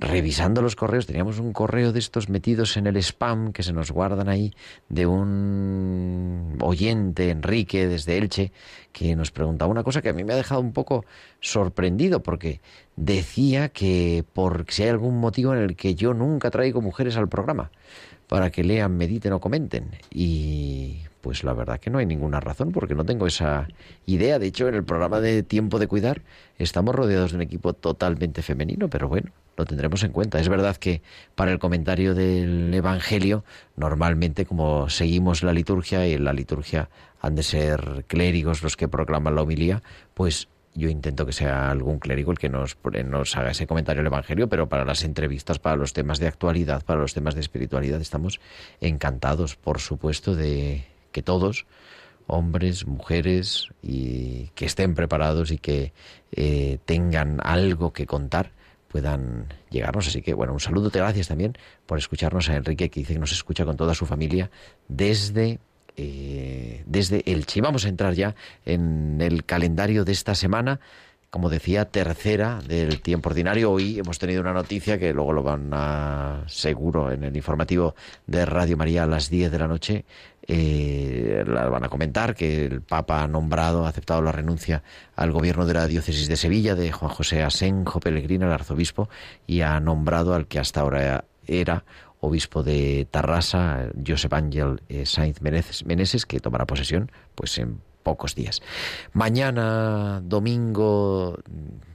revisando 0.00 0.62
los 0.62 0.76
correos, 0.76 1.06
teníamos 1.06 1.38
un 1.38 1.52
correo 1.52 1.92
de 1.92 1.98
estos 1.98 2.30
metidos 2.30 2.78
en 2.78 2.86
el 2.86 2.96
spam 2.96 3.52
que 3.52 3.62
se 3.62 3.74
nos 3.74 3.90
guardan 3.90 4.30
ahí 4.30 4.54
de 4.88 5.06
un 5.06 6.56
oyente, 6.62 7.28
Enrique, 7.28 7.86
desde 7.86 8.16
Elche, 8.16 8.50
que 8.92 9.14
nos 9.14 9.30
preguntaba 9.30 9.70
una 9.70 9.84
cosa 9.84 10.00
que 10.00 10.08
a 10.08 10.14
mí 10.14 10.24
me 10.24 10.32
ha 10.32 10.36
dejado 10.36 10.62
un 10.62 10.72
poco 10.72 11.04
sorprendido, 11.40 12.22
porque 12.22 12.60
decía 12.96 13.68
que 13.68 14.24
por 14.32 14.64
si 14.68 14.84
hay 14.84 14.88
algún 14.88 15.20
motivo 15.20 15.54
en 15.54 15.60
el 15.60 15.76
que 15.76 15.94
yo 15.94 16.14
nunca 16.14 16.50
traigo 16.50 16.80
mujeres 16.80 17.18
al 17.18 17.28
programa, 17.28 17.70
para 18.26 18.50
que 18.50 18.64
lean, 18.64 18.96
mediten 18.96 19.34
o 19.34 19.40
comenten. 19.40 19.90
Y 20.10 21.02
pues 21.20 21.44
la 21.44 21.52
verdad 21.52 21.78
que 21.78 21.90
no 21.90 21.98
hay 21.98 22.06
ninguna 22.06 22.40
razón 22.40 22.72
porque 22.72 22.94
no 22.94 23.04
tengo 23.04 23.26
esa 23.26 23.68
idea. 24.06 24.38
De 24.38 24.46
hecho, 24.46 24.66
en 24.68 24.76
el 24.76 24.84
programa 24.84 25.20
de 25.20 25.42
Tiempo 25.42 25.78
de 25.78 25.88
Cuidar 25.88 26.22
estamos 26.56 26.94
rodeados 26.94 27.32
de 27.32 27.36
un 27.36 27.42
equipo 27.42 27.74
totalmente 27.74 28.40
femenino, 28.40 28.88
pero 28.88 29.08
bueno, 29.08 29.30
lo 29.60 29.66
tendremos 29.66 30.02
en 30.02 30.12
cuenta. 30.12 30.40
Es 30.40 30.48
verdad 30.48 30.76
que 30.76 31.02
para 31.34 31.52
el 31.52 31.58
comentario 31.58 32.14
del 32.14 32.72
Evangelio, 32.72 33.44
normalmente 33.76 34.46
como 34.46 34.88
seguimos 34.88 35.42
la 35.42 35.52
liturgia 35.52 36.06
y 36.08 36.14
en 36.14 36.24
la 36.24 36.32
liturgia 36.32 36.88
han 37.20 37.34
de 37.34 37.42
ser 37.42 38.04
clérigos 38.06 38.62
los 38.62 38.76
que 38.76 38.88
proclaman 38.88 39.34
la 39.34 39.42
homilía, 39.42 39.82
pues 40.14 40.48
yo 40.74 40.88
intento 40.88 41.26
que 41.26 41.32
sea 41.32 41.70
algún 41.70 41.98
clérigo 41.98 42.32
el 42.32 42.38
que 42.38 42.48
nos, 42.48 42.76
haga 43.36 43.50
ese 43.50 43.66
comentario 43.66 44.00
del 44.00 44.06
Evangelio, 44.06 44.48
pero 44.48 44.68
para 44.68 44.84
las 44.84 45.04
entrevistas, 45.04 45.58
para 45.58 45.76
los 45.76 45.92
temas 45.92 46.18
de 46.18 46.28
actualidad, 46.28 46.82
para 46.84 47.00
los 47.00 47.12
temas 47.12 47.34
de 47.34 47.40
espiritualidad, 47.40 48.00
estamos 48.00 48.40
encantados, 48.80 49.56
por 49.56 49.80
supuesto, 49.80 50.34
de 50.34 50.86
que 51.12 51.22
todos, 51.22 51.66
hombres, 52.26 52.86
mujeres, 52.86 53.68
y 53.82 54.46
que 54.54 54.64
estén 54.64 54.94
preparados 54.94 55.50
y 55.50 55.58
que 55.58 55.92
eh, 56.32 56.78
tengan 56.86 57.40
algo 57.42 57.92
que 57.92 58.06
contar, 58.06 58.52
puedan 58.90 59.46
llegarnos. 59.70 60.08
Así 60.08 60.22
que, 60.22 60.34
bueno, 60.34 60.52
un 60.52 60.60
saludo, 60.60 60.90
te 60.90 60.98
gracias 60.98 61.28
también 61.28 61.56
por 61.86 61.98
escucharnos 61.98 62.48
a 62.48 62.56
Enrique, 62.56 62.90
que 62.90 63.00
dice 63.00 63.14
que 63.14 63.20
nos 63.20 63.32
escucha 63.32 63.64
con 63.64 63.76
toda 63.76 63.94
su 63.94 64.06
familia 64.06 64.50
desde 64.88 65.60
eh, 65.96 66.82
desde 66.86 67.22
Elche. 67.30 67.60
Vamos 67.60 67.84
a 67.84 67.88
entrar 67.88 68.14
ya 68.14 68.34
en 68.64 69.20
el 69.20 69.44
calendario 69.44 70.04
de 70.04 70.12
esta 70.12 70.34
semana 70.34 70.80
como 71.30 71.48
decía, 71.48 71.84
tercera 71.84 72.60
del 72.66 73.00
tiempo 73.02 73.28
ordinario. 73.28 73.70
Hoy 73.70 74.00
hemos 74.00 74.18
tenido 74.18 74.40
una 74.40 74.52
noticia 74.52 74.98
que 74.98 75.14
luego 75.14 75.32
lo 75.32 75.44
van 75.44 75.70
a 75.72 76.42
seguro 76.48 77.12
en 77.12 77.22
el 77.22 77.36
informativo 77.36 77.94
de 78.26 78.44
Radio 78.44 78.76
María 78.76 79.04
a 79.04 79.06
las 79.06 79.30
10 79.30 79.52
de 79.52 79.58
la 79.58 79.68
noche. 79.68 80.04
Eh, 80.52 81.44
la 81.46 81.68
van 81.68 81.84
a 81.84 81.88
comentar 81.88 82.34
que 82.34 82.66
el 82.66 82.82
Papa 82.82 83.22
ha 83.22 83.28
nombrado, 83.28 83.86
ha 83.86 83.88
aceptado 83.88 84.20
la 84.20 84.32
renuncia 84.32 84.82
al 85.14 85.30
gobierno 85.30 85.64
de 85.64 85.74
la 85.74 85.86
diócesis 85.86 86.26
de 86.26 86.36
Sevilla 86.36 86.74
de 86.74 86.90
Juan 86.90 87.12
José 87.12 87.44
Asenjo 87.44 88.00
Pellegrino, 88.00 88.46
el 88.46 88.52
arzobispo, 88.52 89.08
y 89.46 89.60
ha 89.60 89.78
nombrado 89.78 90.34
al 90.34 90.48
que 90.48 90.58
hasta 90.58 90.80
ahora 90.80 91.24
era 91.46 91.84
obispo 92.18 92.64
de 92.64 93.06
Tarrasa, 93.08 93.90
Josep 94.04 94.32
Ángel 94.32 94.82
eh, 94.88 95.06
Sainz 95.06 95.40
Meneses, 95.40 96.26
que 96.26 96.40
tomará 96.40 96.66
posesión 96.66 97.12
pues 97.36 97.56
en 97.58 97.80
pocos 98.10 98.34
días. 98.34 98.60
Mañana, 99.12 100.20
domingo, 100.24 101.38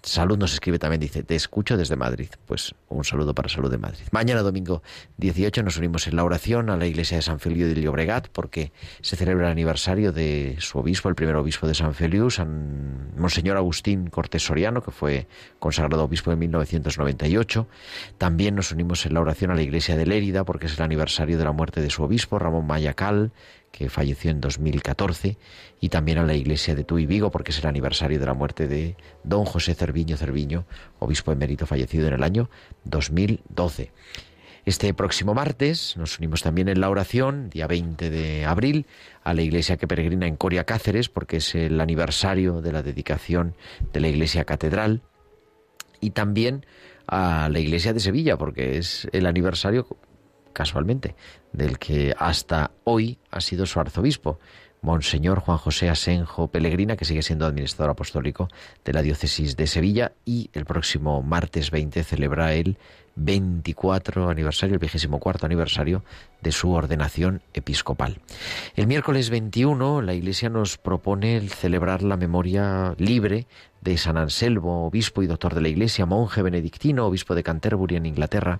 Salud 0.06 0.38
nos 0.38 0.54
escribe 0.54 0.78
también, 0.78 1.02
dice, 1.02 1.24
te 1.24 1.36
escucho 1.36 1.78
desde 1.78 1.96
Madrid. 1.96 2.30
Pues 2.46 2.76
un 2.90 3.04
saludo 3.04 3.34
para 3.34 3.50
Salud 3.50 3.72
de 3.72 3.80
Madrid. 3.80 4.06
Mañana, 4.12 4.44
domingo 4.44 4.84
18, 5.18 5.64
nos 5.64 5.78
unimos 5.78 6.08
en 6.08 6.16
la 6.16 6.24
oración 6.24 6.70
a 6.70 6.78
la 6.78 6.86
iglesia 6.86 7.18
de 7.18 7.24
San 7.24 7.40
Feliu 7.40 7.68
de 7.68 7.82
Llobregat 7.82 8.28
porque 8.30 8.72
se 9.02 9.16
celebra 9.16 9.48
el 9.48 9.52
aniversario 9.52 10.12
de 10.12 10.58
su 10.60 10.78
obispo, 10.78 11.10
el 11.10 11.16
primer 11.16 11.36
obispo 11.36 11.68
de 11.68 11.74
San 11.74 11.96
Feliu, 11.96 12.30
San 12.30 13.14
Monseñor 13.18 13.58
Agustín 13.58 14.08
Cortés 14.12 14.46
Soriano, 14.46 14.84
que 14.84 14.92
fue 14.92 15.28
consagrado 15.58 16.04
obispo 16.04 16.32
en 16.32 16.38
1998. 16.38 17.68
También 18.20 18.54
nos 18.54 18.72
unimos 18.72 19.08
en 19.08 19.16
la 19.16 19.22
oración 19.22 19.50
a 19.50 19.56
la 19.56 19.64
iglesia 19.64 19.98
de 19.98 20.06
Lérida 20.06 20.44
porque 20.46 20.68
es 20.68 20.78
el 20.78 20.84
aniversario 20.84 21.40
de 21.40 21.44
la 21.44 21.52
muerte 21.52 21.82
de 21.82 21.90
su 21.90 22.04
obispo, 22.04 22.38
Ramón 22.38 22.68
Mayacal, 22.68 23.32
que 23.76 23.90
falleció 23.90 24.32
en 24.32 24.40
2014, 24.40 25.38
y 25.82 25.90
también 25.90 26.18
a 26.18 26.24
la 26.24 26.34
iglesia 26.34 26.76
de 26.76 26.86
Tuy 26.86 27.06
Vigo, 27.06 27.30
porque 27.30 27.52
es 27.52 27.60
el 27.60 27.66
aniversario 27.66 28.20
de 28.20 28.26
la 28.26 28.34
muerte 28.34 28.70
de 28.70 28.96
don 29.26 29.44
José 29.44 29.74
Cerviño 29.76 30.16
Cerviño, 30.16 30.66
obispo 31.00 31.34
emérito 31.34 31.66
fallecido 31.66 32.08
en 32.08 32.14
el 32.14 32.24
año 32.24 32.50
2012. 32.86 33.92
Este 34.64 34.94
próximo 34.94 35.34
martes 35.34 35.98
nos 35.98 36.18
unimos 36.20 36.42
también 36.42 36.70
en 36.70 36.80
la 36.80 36.90
oración, 36.90 37.50
día 37.50 37.68
20 37.68 38.10
de 38.10 38.46
abril, 38.46 38.86
a 39.26 39.34
la 39.34 39.42
iglesia 39.42 39.76
que 39.76 39.88
peregrina 39.88 40.26
en 40.26 40.38
Coria 40.38 40.64
Cáceres, 40.64 41.10
porque 41.10 41.38
es 41.38 41.54
el 41.54 41.82
aniversario 41.82 42.62
de 42.62 42.72
la 42.72 42.82
dedicación 42.82 43.56
de 43.92 44.00
la 44.00 44.08
iglesia 44.08 44.46
catedral, 44.46 45.02
y 46.00 46.12
también 46.12 46.66
a 47.08 47.50
la 47.50 47.60
iglesia 47.60 47.92
de 47.92 48.00
Sevilla, 48.00 48.38
porque 48.38 48.78
es 48.78 49.10
el 49.12 49.26
aniversario 49.26 49.86
casualmente, 50.56 51.16
del 51.54 51.78
que 51.78 52.16
hasta 52.18 52.72
hoy 52.84 53.20
ha 53.30 53.42
sido 53.42 53.68
su 53.68 53.80
arzobispo, 53.80 54.40
Monseñor 54.82 55.40
Juan 55.40 55.58
José 55.58 55.90
Asenjo 55.90 56.48
Pellegrina, 56.48 56.96
que 56.96 57.06
sigue 57.06 57.24
siendo 57.24 57.46
administrador 57.46 57.92
apostólico 57.92 58.48
de 58.84 58.94
la 58.94 59.02
diócesis 59.02 59.58
de 59.58 59.68
Sevilla, 59.68 60.14
y 60.26 60.50
el 60.54 60.66
próximo 60.66 61.22
martes 61.24 61.72
20 61.72 62.04
celebra 62.04 62.54
el 62.54 62.78
24 63.16 64.30
aniversario, 64.30 64.76
el 64.76 64.80
24 64.80 65.46
aniversario 65.46 66.04
de 66.42 66.52
su 66.52 66.72
ordenación 66.72 67.42
episcopal. 67.54 68.20
El 68.76 68.88
miércoles 68.88 69.30
21 69.30 70.02
la 70.02 70.14
Iglesia 70.14 70.50
nos 70.50 70.78
propone 70.78 71.38
el 71.38 71.50
celebrar 71.50 72.04
la 72.04 72.18
memoria 72.18 72.94
libre 72.98 73.48
de 73.82 73.98
San 73.98 74.18
Anselmo, 74.18 74.86
obispo 74.86 75.24
y 75.24 75.28
doctor 75.28 75.56
de 75.56 75.62
la 75.62 75.70
Iglesia, 75.70 76.06
monje 76.06 76.42
benedictino, 76.42 77.08
obispo 77.08 77.34
de 77.34 77.44
Canterbury 77.44 77.96
en 77.96 78.06
Inglaterra. 78.06 78.60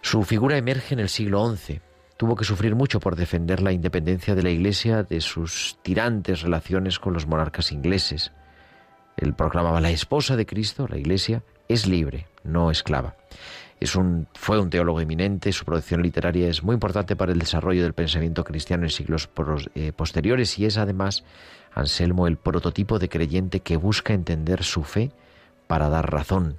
Su 0.00 0.22
figura 0.22 0.56
emerge 0.56 0.94
en 0.94 1.00
el 1.00 1.08
siglo 1.08 1.54
XI. 1.54 1.80
Tuvo 2.16 2.36
que 2.36 2.44
sufrir 2.44 2.74
mucho 2.74 3.00
por 3.00 3.16
defender 3.16 3.62
la 3.62 3.72
independencia 3.72 4.34
de 4.34 4.42
la 4.42 4.50
Iglesia 4.50 5.02
de 5.02 5.20
sus 5.20 5.78
tirantes 5.82 6.42
relaciones 6.42 6.98
con 6.98 7.12
los 7.12 7.26
monarcas 7.26 7.70
ingleses. 7.72 8.32
Él 9.16 9.34
proclamaba 9.34 9.80
la 9.80 9.90
esposa 9.90 10.36
de 10.36 10.46
Cristo, 10.46 10.86
la 10.88 10.98
Iglesia, 10.98 11.42
es 11.68 11.86
libre, 11.86 12.26
no 12.44 12.70
esclava. 12.70 13.16
Es 13.80 13.94
un, 13.94 14.26
fue 14.34 14.58
un 14.58 14.70
teólogo 14.70 15.00
eminente, 15.00 15.52
su 15.52 15.64
producción 15.64 16.02
literaria 16.02 16.48
es 16.48 16.64
muy 16.64 16.74
importante 16.74 17.14
para 17.14 17.32
el 17.32 17.38
desarrollo 17.38 17.82
del 17.82 17.92
pensamiento 17.92 18.42
cristiano 18.42 18.84
en 18.84 18.90
siglos 18.90 19.28
eh, 19.74 19.92
posteriores 19.92 20.58
y 20.58 20.66
es 20.66 20.78
además 20.78 21.24
Anselmo 21.72 22.26
el 22.26 22.36
prototipo 22.36 22.98
de 22.98 23.08
creyente 23.08 23.60
que 23.60 23.76
busca 23.76 24.14
entender 24.14 24.64
su 24.64 24.82
fe 24.82 25.12
para 25.68 25.88
dar 25.88 26.10
razón. 26.10 26.58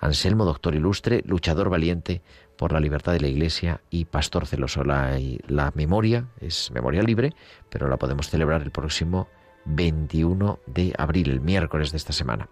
Anselmo, 0.00 0.44
doctor 0.44 0.74
ilustre, 0.74 1.22
luchador 1.26 1.70
valiente, 1.70 2.22
por 2.56 2.72
la 2.72 2.80
libertad 2.80 3.12
de 3.12 3.20
la 3.20 3.28
Iglesia 3.28 3.80
y 3.90 4.06
Pastor 4.06 4.46
Celoso. 4.46 4.84
La, 4.84 5.18
la 5.46 5.72
memoria 5.74 6.26
es 6.40 6.70
memoria 6.70 7.02
libre, 7.02 7.34
pero 7.68 7.88
la 7.88 7.96
podemos 7.96 8.30
celebrar 8.30 8.62
el 8.62 8.70
próximo 8.70 9.28
21 9.66 10.60
de 10.66 10.94
abril, 10.96 11.30
el 11.30 11.40
miércoles 11.40 11.90
de 11.90 11.98
esta 11.98 12.12
semana. 12.12 12.48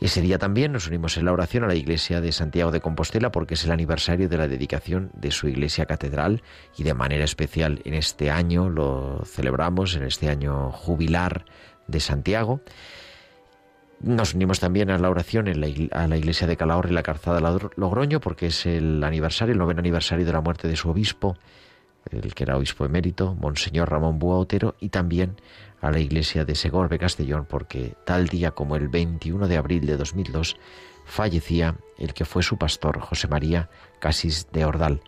Ese 0.00 0.20
día 0.20 0.38
también 0.38 0.72
nos 0.72 0.86
unimos 0.86 1.16
en 1.16 1.24
la 1.24 1.32
oración 1.32 1.64
a 1.64 1.68
la 1.68 1.74
iglesia 1.74 2.20
de 2.20 2.32
Santiago 2.32 2.70
de 2.70 2.80
Compostela 2.80 3.32
porque 3.32 3.54
es 3.54 3.64
el 3.64 3.72
aniversario 3.72 4.28
de 4.28 4.36
la 4.36 4.48
dedicación 4.48 5.10
de 5.14 5.30
su 5.30 5.48
iglesia 5.48 5.86
catedral 5.86 6.42
y 6.76 6.82
de 6.82 6.94
manera 6.94 7.24
especial 7.24 7.80
en 7.84 7.94
este 7.94 8.30
año 8.30 8.68
lo 8.68 9.22
celebramos, 9.24 9.96
en 9.96 10.02
este 10.04 10.28
año 10.28 10.70
jubilar 10.72 11.44
de 11.86 12.00
Santiago. 12.00 12.60
Nos 14.02 14.34
unimos 14.34 14.58
también 14.58 14.90
a 14.90 14.98
la 14.98 15.08
oración 15.08 15.46
en 15.46 15.60
la, 15.60 15.68
iglesia 16.16 16.48
de 16.48 16.56
Calahorra 16.56 16.90
y 16.90 16.92
la 16.92 17.04
Calzada 17.04 17.40
Logroño, 17.76 18.20
porque 18.20 18.46
es 18.46 18.66
el 18.66 19.02
aniversario, 19.04 19.52
el 19.52 19.58
noveno 19.58 19.78
aniversario 19.78 20.26
de 20.26 20.32
la 20.32 20.40
muerte 20.40 20.66
de 20.66 20.74
su 20.74 20.90
obispo, 20.90 21.36
el 22.10 22.34
que 22.34 22.42
era 22.42 22.56
obispo 22.56 22.84
emérito, 22.84 23.34
Monseñor 23.34 23.90
Ramón 23.90 24.18
Búa 24.18 24.38
Otero, 24.38 24.74
y 24.80 24.88
también 24.88 25.36
a 25.80 25.92
la 25.92 26.00
iglesia 26.00 26.44
de 26.44 26.56
Segorbe 26.56 26.98
Castellón, 26.98 27.46
porque 27.48 27.94
tal 28.04 28.26
día 28.26 28.50
como 28.50 28.74
el 28.74 28.88
21 28.88 29.46
de 29.46 29.56
abril 29.56 29.86
de 29.86 29.96
2002 29.96 30.56
fallecía 31.04 31.76
el 31.96 32.12
que 32.12 32.24
fue 32.24 32.42
su 32.42 32.58
pastor, 32.58 32.98
José 32.98 33.28
María 33.28 33.70
Casis 34.00 34.48
de 34.50 34.64
Ordal. 34.64 35.00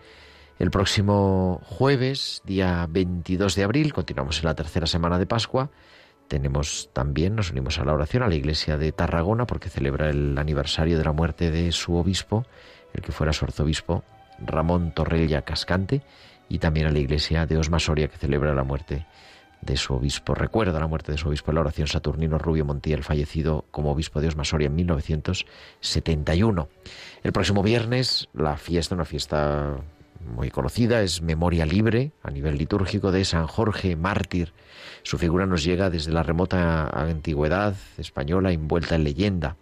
El 0.60 0.70
próximo 0.70 1.60
jueves, 1.64 2.42
día 2.44 2.86
22 2.88 3.56
de 3.56 3.64
abril, 3.64 3.92
continuamos 3.92 4.38
en 4.38 4.44
la 4.44 4.54
tercera 4.54 4.86
semana 4.86 5.18
de 5.18 5.26
Pascua, 5.26 5.70
tenemos 6.28 6.90
también, 6.92 7.36
nos 7.36 7.50
unimos 7.50 7.78
a 7.78 7.84
la 7.84 7.92
oración 7.92 8.22
a 8.22 8.28
la 8.28 8.34
iglesia 8.34 8.76
de 8.76 8.92
Tarragona 8.92 9.46
porque 9.46 9.68
celebra 9.68 10.10
el 10.10 10.36
aniversario 10.38 10.98
de 10.98 11.04
la 11.04 11.12
muerte 11.12 11.50
de 11.50 11.70
su 11.72 11.94
obispo, 11.96 12.44
el 12.92 13.02
que 13.02 13.12
fuera 13.12 13.32
su 13.32 13.44
arzobispo, 13.44 14.04
Ramón 14.38 14.92
Torrella 14.92 15.42
Cascante, 15.42 16.02
y 16.48 16.58
también 16.58 16.86
a 16.86 16.90
la 16.90 16.98
iglesia 16.98 17.46
de 17.46 17.56
Osma 17.56 17.78
Soria 17.78 18.08
que 18.08 18.18
celebra 18.18 18.54
la 18.54 18.64
muerte 18.64 19.06
de 19.60 19.76
su 19.76 19.94
obispo, 19.94 20.34
recuerda 20.34 20.78
la 20.78 20.86
muerte 20.86 21.12
de 21.12 21.18
su 21.18 21.28
obispo 21.28 21.50
en 21.50 21.54
la 21.56 21.62
oración 21.62 21.86
Saturnino 21.86 22.38
Rubio 22.38 22.64
Montiel, 22.64 23.02
fallecido 23.02 23.64
como 23.70 23.92
obispo 23.92 24.20
de 24.20 24.28
Osmasoria 24.28 24.66
en 24.66 24.74
1971. 24.74 26.68
El 27.22 27.32
próximo 27.32 27.62
viernes, 27.62 28.28
la 28.34 28.58
fiesta, 28.58 28.94
una 28.94 29.06
fiesta 29.06 29.76
muy 30.26 30.50
conocida, 30.50 31.02
es 31.02 31.22
Memoria 31.22 31.66
Libre 31.66 32.12
a 32.22 32.30
nivel 32.30 32.58
litúrgico 32.58 33.12
de 33.12 33.24
San 33.24 33.46
Jorge 33.46 33.96
Mártir. 33.96 34.52
Su 35.02 35.18
figura 35.18 35.46
nos 35.46 35.64
llega 35.64 35.90
desde 35.90 36.12
la 36.12 36.22
remota 36.22 36.88
antigüedad 36.88 37.74
española 37.98 38.52
envuelta 38.52 38.94
en 38.94 39.04
leyenda. 39.04 39.56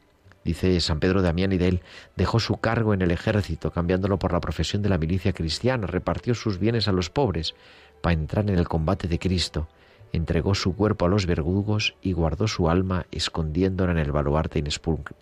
Dice 0.44 0.81
San 0.81 1.01
Pedro 1.01 1.22
de 1.22 1.31
y 1.31 1.59
de 1.59 1.68
él, 1.68 1.83
dejó 2.16 2.40
su 2.40 2.57
cargo 2.57 2.94
en 2.94 3.03
el 3.03 3.11
ejército, 3.11 3.70
cambiándolo 3.70 4.18
por 4.18 4.33
la 4.33 4.40
profesión 4.40 4.83
de 4.83 4.88
la 4.88 4.98
milicia 4.98 5.33
cristiana, 5.33 5.87
repartió 5.87 6.35
sus 6.35 6.59
bienes 6.59 6.88
a 6.88 6.92
los 6.92 7.11
pobres 7.11 7.55
para 8.01 8.14
entrar 8.14 8.48
en 8.51 8.59
el 8.59 8.68
combate 8.68 9.07
de 9.09 9.18
Cristo 9.18 9.68
entregó 10.12 10.55
su 10.55 10.77
cuerpo 10.77 11.07
a 11.07 11.09
los 11.09 11.27
verdugos 11.27 11.94
y 12.03 12.12
guardó 12.12 12.46
su 12.46 12.68
alma 12.68 13.07
escondiéndola 13.11 13.92
en 13.92 13.98
el 13.98 14.12
baluarte 14.12 14.62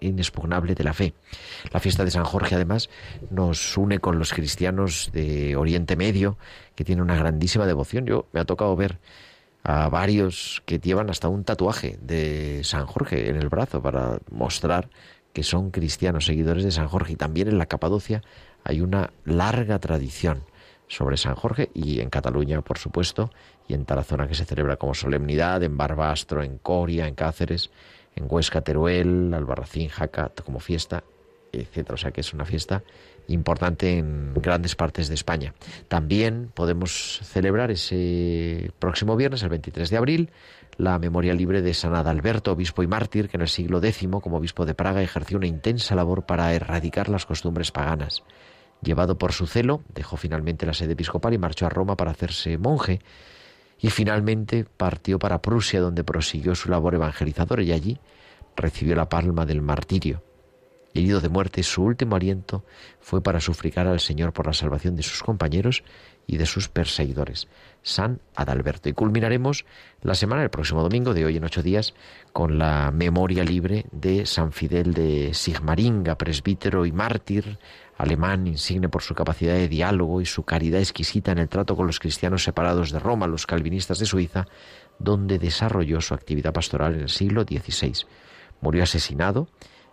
inexpugnable 0.01 0.75
de 0.75 0.85
la 0.85 0.93
fe. 0.93 1.15
La 1.73 1.81
fiesta 1.81 2.05
de 2.05 2.11
San 2.11 2.25
Jorge, 2.25 2.57
además, 2.57 2.91
nos 3.31 3.77
une 3.77 4.01
con 4.01 4.19
los 4.19 4.33
cristianos 4.33 5.11
de 5.13 5.57
Oriente 5.57 5.97
Medio, 5.97 6.37
que 6.75 6.85
tienen 6.85 7.03
una 7.03 7.17
grandísima 7.17 7.67
devoción. 7.67 8.05
Yo 8.07 8.27
me 8.33 8.41
ha 8.41 8.45
tocado 8.45 8.75
ver 8.75 8.99
a 9.63 9.89
varios 9.89 10.63
que 10.67 10.79
llevan 10.79 11.11
hasta 11.11 11.29
un 11.29 11.45
tatuaje 11.45 11.99
de 12.03 12.63
San 12.65 12.87
Jorge 12.87 13.29
en 13.29 13.37
el 13.37 13.49
brazo 13.49 13.83
para 13.83 14.19
mostrar 14.31 14.89
que 15.33 15.43
son 15.45 15.71
cristianos, 15.71 16.25
seguidores 16.25 16.65
de 16.65 16.73
San 16.73 16.89
Jorge. 16.89 17.13
Y 17.13 17.17
también 17.17 17.49
en 17.49 17.59
la 17.59 17.67
Capadocia 17.67 18.23
hay 18.65 18.81
una 18.81 19.11
larga 19.25 19.79
tradición 19.79 20.43
sobre 20.91 21.17
San 21.17 21.37
Jorge 21.37 21.71
y 21.73 22.01
en 22.01 22.11
Cataluña, 22.11 22.61
por 22.63 22.77
supuesto, 22.77 23.31
y 23.69 23.75
en 23.75 23.85
Tarazona 23.85 24.27
que 24.27 24.35
se 24.35 24.45
celebra 24.45 24.77
como 24.77 24.93
solemnidad, 24.93 25.63
en 25.63 25.77
Barbastro, 25.77 26.43
en 26.43 26.59
Coria, 26.59 27.07
en 27.07 27.15
Cáceres, 27.15 27.71
en 28.17 28.27
Huesca, 28.29 28.61
Teruel, 28.61 29.33
Albarracín, 29.33 29.89
Jaca, 29.89 30.33
como 30.45 30.59
fiesta, 30.59 31.05
etcétera. 31.53 31.95
O 31.95 31.97
sea 31.97 32.11
que 32.11 32.23
es 32.23 32.35
una 32.35 32.45
fiesta 32.45 32.83
importante 33.29 33.99
en 33.99 34.35
grandes 34.35 34.75
partes 34.75 35.07
de 35.07 35.15
España. 35.15 35.55
También 35.87 36.51
podemos 36.53 37.21
celebrar 37.23 37.71
ese 37.71 38.73
próximo 38.81 39.15
viernes, 39.15 39.45
el 39.45 39.49
23 39.49 39.91
de 39.91 39.97
abril, 39.97 40.31
la 40.77 40.99
memoria 40.99 41.35
libre 41.35 41.63
de 41.63 41.73
San 41.73 41.95
Adalberto, 41.95 42.51
obispo 42.51 42.83
y 42.83 42.89
mártir, 42.89 43.29
que 43.29 43.37
en 43.37 43.43
el 43.43 43.49
siglo 43.49 43.79
X, 43.79 44.09
como 44.21 44.39
obispo 44.39 44.67
de 44.67 44.75
Praga, 44.75 45.03
ejerció 45.03 45.39
una 45.39 45.47
intensa 45.47 45.95
labor 45.95 46.27
para 46.27 46.53
erradicar 46.53 47.09
las 47.09 47.27
costumbres 47.27 47.71
paganas. 47.71 48.25
Llevado 48.83 49.19
por 49.19 49.33
su 49.33 49.47
celo, 49.47 49.83
dejó 49.95 50.17
finalmente 50.17 50.67
la 50.67 50.75
sede 50.75 50.93
episcopal 50.93 51.35
y 51.35 51.39
marchó 51.39 51.67
a 51.67 51.69
Roma 51.69 51.97
para 51.97 52.13
hacerse 52.13 52.57
monje. 52.59 53.01
Y 53.79 53.91
finalmente 53.91 54.65
partió 54.65 55.19
para 55.19 55.41
Prusia, 55.41 55.81
donde 55.81 56.05
prosiguió 56.05 56.55
su 56.55 56.71
labor 56.71 56.95
evangelizadora 56.95 57.63
y 57.63 57.73
allí 57.73 57.99
recibió 58.57 58.95
la 58.95 59.09
palma 59.09 59.47
del 59.47 59.63
martirio. 59.63 60.23
Herido 60.93 61.21
de 61.21 61.29
muerte, 61.29 61.63
su 61.63 61.85
último 61.85 62.17
aliento 62.17 62.65
fue 63.01 63.23
para 63.23 63.39
sufricar 63.39 63.87
al 63.87 64.01
Señor 64.01 64.33
por 64.33 64.47
la 64.47 64.53
salvación 64.53 64.97
de 64.97 65.05
sus 65.05 65.23
compañeros 65.23 65.85
y 66.27 66.37
de 66.37 66.47
sus 66.47 66.69
perseguidores. 66.69 67.47
San 67.83 68.21
Adalberto. 68.35 68.89
Y 68.89 68.93
culminaremos 68.93 69.67
la 70.03 70.15
semana, 70.15 70.43
el 70.43 70.51
próximo 70.51 70.83
domingo, 70.83 71.15
de 71.15 71.25
hoy 71.25 71.37
en 71.37 71.45
ocho 71.45 71.63
días, 71.63 71.95
con 72.33 72.59
la 72.59 72.91
memoria 72.91 73.45
libre 73.45 73.87
de 73.93 74.27
San 74.27 74.53
Fidel 74.53 74.93
de 74.93 75.33
Sigmaringa, 75.33 76.19
presbítero 76.19 76.85
y 76.87 76.93
mártir 76.93 77.59
alemán, 78.01 78.47
insigne 78.47 78.89
por 78.89 79.03
su 79.03 79.15
capacidad 79.15 79.53
de 79.53 79.69
diálogo 79.69 80.23
y 80.23 80.27
su 80.27 80.43
caridad 80.43 80.81
exquisita 80.81 81.33
en 81.33 81.39
el 81.39 81.51
trato 81.51 81.77
con 81.77 81.87
los 81.87 82.01
cristianos 82.01 82.43
separados 82.43 82.93
de 82.93 82.99
Roma, 82.99 83.27
los 83.27 83.47
calvinistas 83.47 83.99
de 83.99 84.07
Suiza, 84.07 84.47
donde 84.99 85.39
desarrolló 85.39 86.01
su 86.01 86.15
actividad 86.15 86.55
pastoral 86.55 86.95
en 86.95 87.03
el 87.03 87.09
siglo 87.11 87.43
XVI. 87.43 88.07
Murió 88.63 88.85
asesinado, 88.85 89.49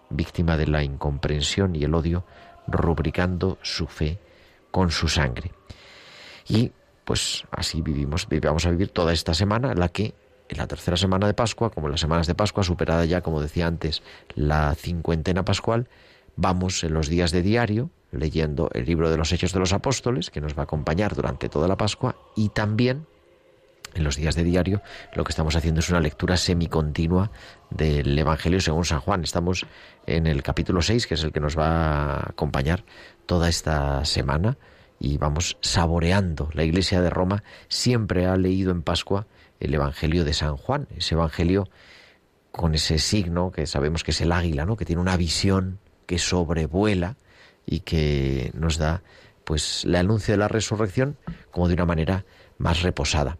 víctima 0.09 0.55
de 0.55 0.67
la 0.67 0.83
incomprensión 0.83 1.75
y 1.75 1.83
el 1.83 1.93
odio, 1.93 2.23
rubricando 2.65 3.57
su 3.61 3.87
fe 3.87 4.19
con 4.71 4.89
su 4.89 5.09
sangre. 5.09 5.51
Y 6.47 6.71
pues 7.03 7.43
así 7.51 7.81
vivimos, 7.81 8.25
vamos 8.41 8.65
a 8.65 8.71
vivir 8.71 8.89
toda 8.89 9.11
esta 9.11 9.33
semana, 9.33 9.73
la 9.73 9.89
que 9.89 10.13
en 10.47 10.57
la 10.57 10.67
tercera 10.67 10.95
semana 10.95 11.27
de 11.27 11.33
Pascua, 11.33 11.71
como 11.71 11.87
en 11.87 11.91
las 11.91 11.99
semanas 11.99 12.25
de 12.25 12.35
Pascua, 12.35 12.63
superada 12.63 13.03
ya, 13.03 13.19
como 13.19 13.41
decía 13.41 13.67
antes, 13.67 14.01
la 14.33 14.73
cincuentena 14.75 15.43
pascual, 15.43 15.89
vamos 16.37 16.85
en 16.85 16.93
los 16.93 17.09
días 17.09 17.31
de 17.31 17.41
diario 17.41 17.89
leyendo 18.11 18.69
el 18.73 18.85
libro 18.85 19.09
de 19.09 19.17
los 19.17 19.31
Hechos 19.31 19.53
de 19.53 19.59
los 19.59 19.73
Apóstoles, 19.73 20.29
que 20.29 20.41
nos 20.41 20.57
va 20.57 20.61
a 20.61 20.63
acompañar 20.63 21.15
durante 21.15 21.49
toda 21.49 21.67
la 21.67 21.77
Pascua, 21.77 22.15
y 22.35 22.49
también 22.49 23.05
en 23.93 24.03
los 24.03 24.15
días 24.15 24.35
de 24.35 24.43
diario 24.43 24.81
lo 25.13 25.23
que 25.23 25.31
estamos 25.31 25.55
haciendo 25.55 25.79
es 25.79 25.89
una 25.89 25.99
lectura 25.99 26.37
semicontinua 26.37 27.31
del 27.69 28.17
Evangelio 28.17 28.61
según 28.61 28.85
San 28.85 28.99
Juan. 28.99 29.23
Estamos 29.23 29.65
en 30.05 30.27
el 30.27 30.43
capítulo 30.43 30.81
6, 30.81 31.07
que 31.07 31.15
es 31.15 31.23
el 31.23 31.31
que 31.31 31.39
nos 31.39 31.57
va 31.57 31.67
a 31.67 32.29
acompañar 32.29 32.83
toda 33.25 33.49
esta 33.49 34.05
semana, 34.05 34.57
y 34.99 35.17
vamos 35.17 35.57
saboreando. 35.61 36.49
La 36.53 36.63
Iglesia 36.63 37.01
de 37.01 37.09
Roma 37.09 37.43
siempre 37.67 38.25
ha 38.25 38.35
leído 38.35 38.71
en 38.71 38.81
Pascua 38.81 39.27
el 39.59 39.73
Evangelio 39.73 40.23
de 40.23 40.33
San 40.33 40.57
Juan, 40.57 40.87
ese 40.95 41.15
Evangelio 41.15 41.67
con 42.51 42.73
ese 42.73 42.97
signo 42.97 43.51
que 43.51 43.67
sabemos 43.67 44.03
que 44.03 44.11
es 44.11 44.21
el 44.21 44.31
águila, 44.31 44.65
¿no? 44.65 44.77
que 44.77 44.85
tiene 44.85 45.01
una 45.01 45.17
visión 45.17 45.79
que 46.07 46.17
sobrevuela 46.17 47.15
y 47.67 47.81
que 47.81 48.51
nos 48.55 48.77
da 48.77 49.03
pues 49.43 49.85
el 49.85 49.95
anuncio 49.95 50.33
de 50.33 50.39
la 50.39 50.47
resurrección 50.47 51.17
como 51.51 51.67
de 51.67 51.75
una 51.75 51.85
manera 51.85 52.25
más 52.57 52.81
reposada. 52.81 53.37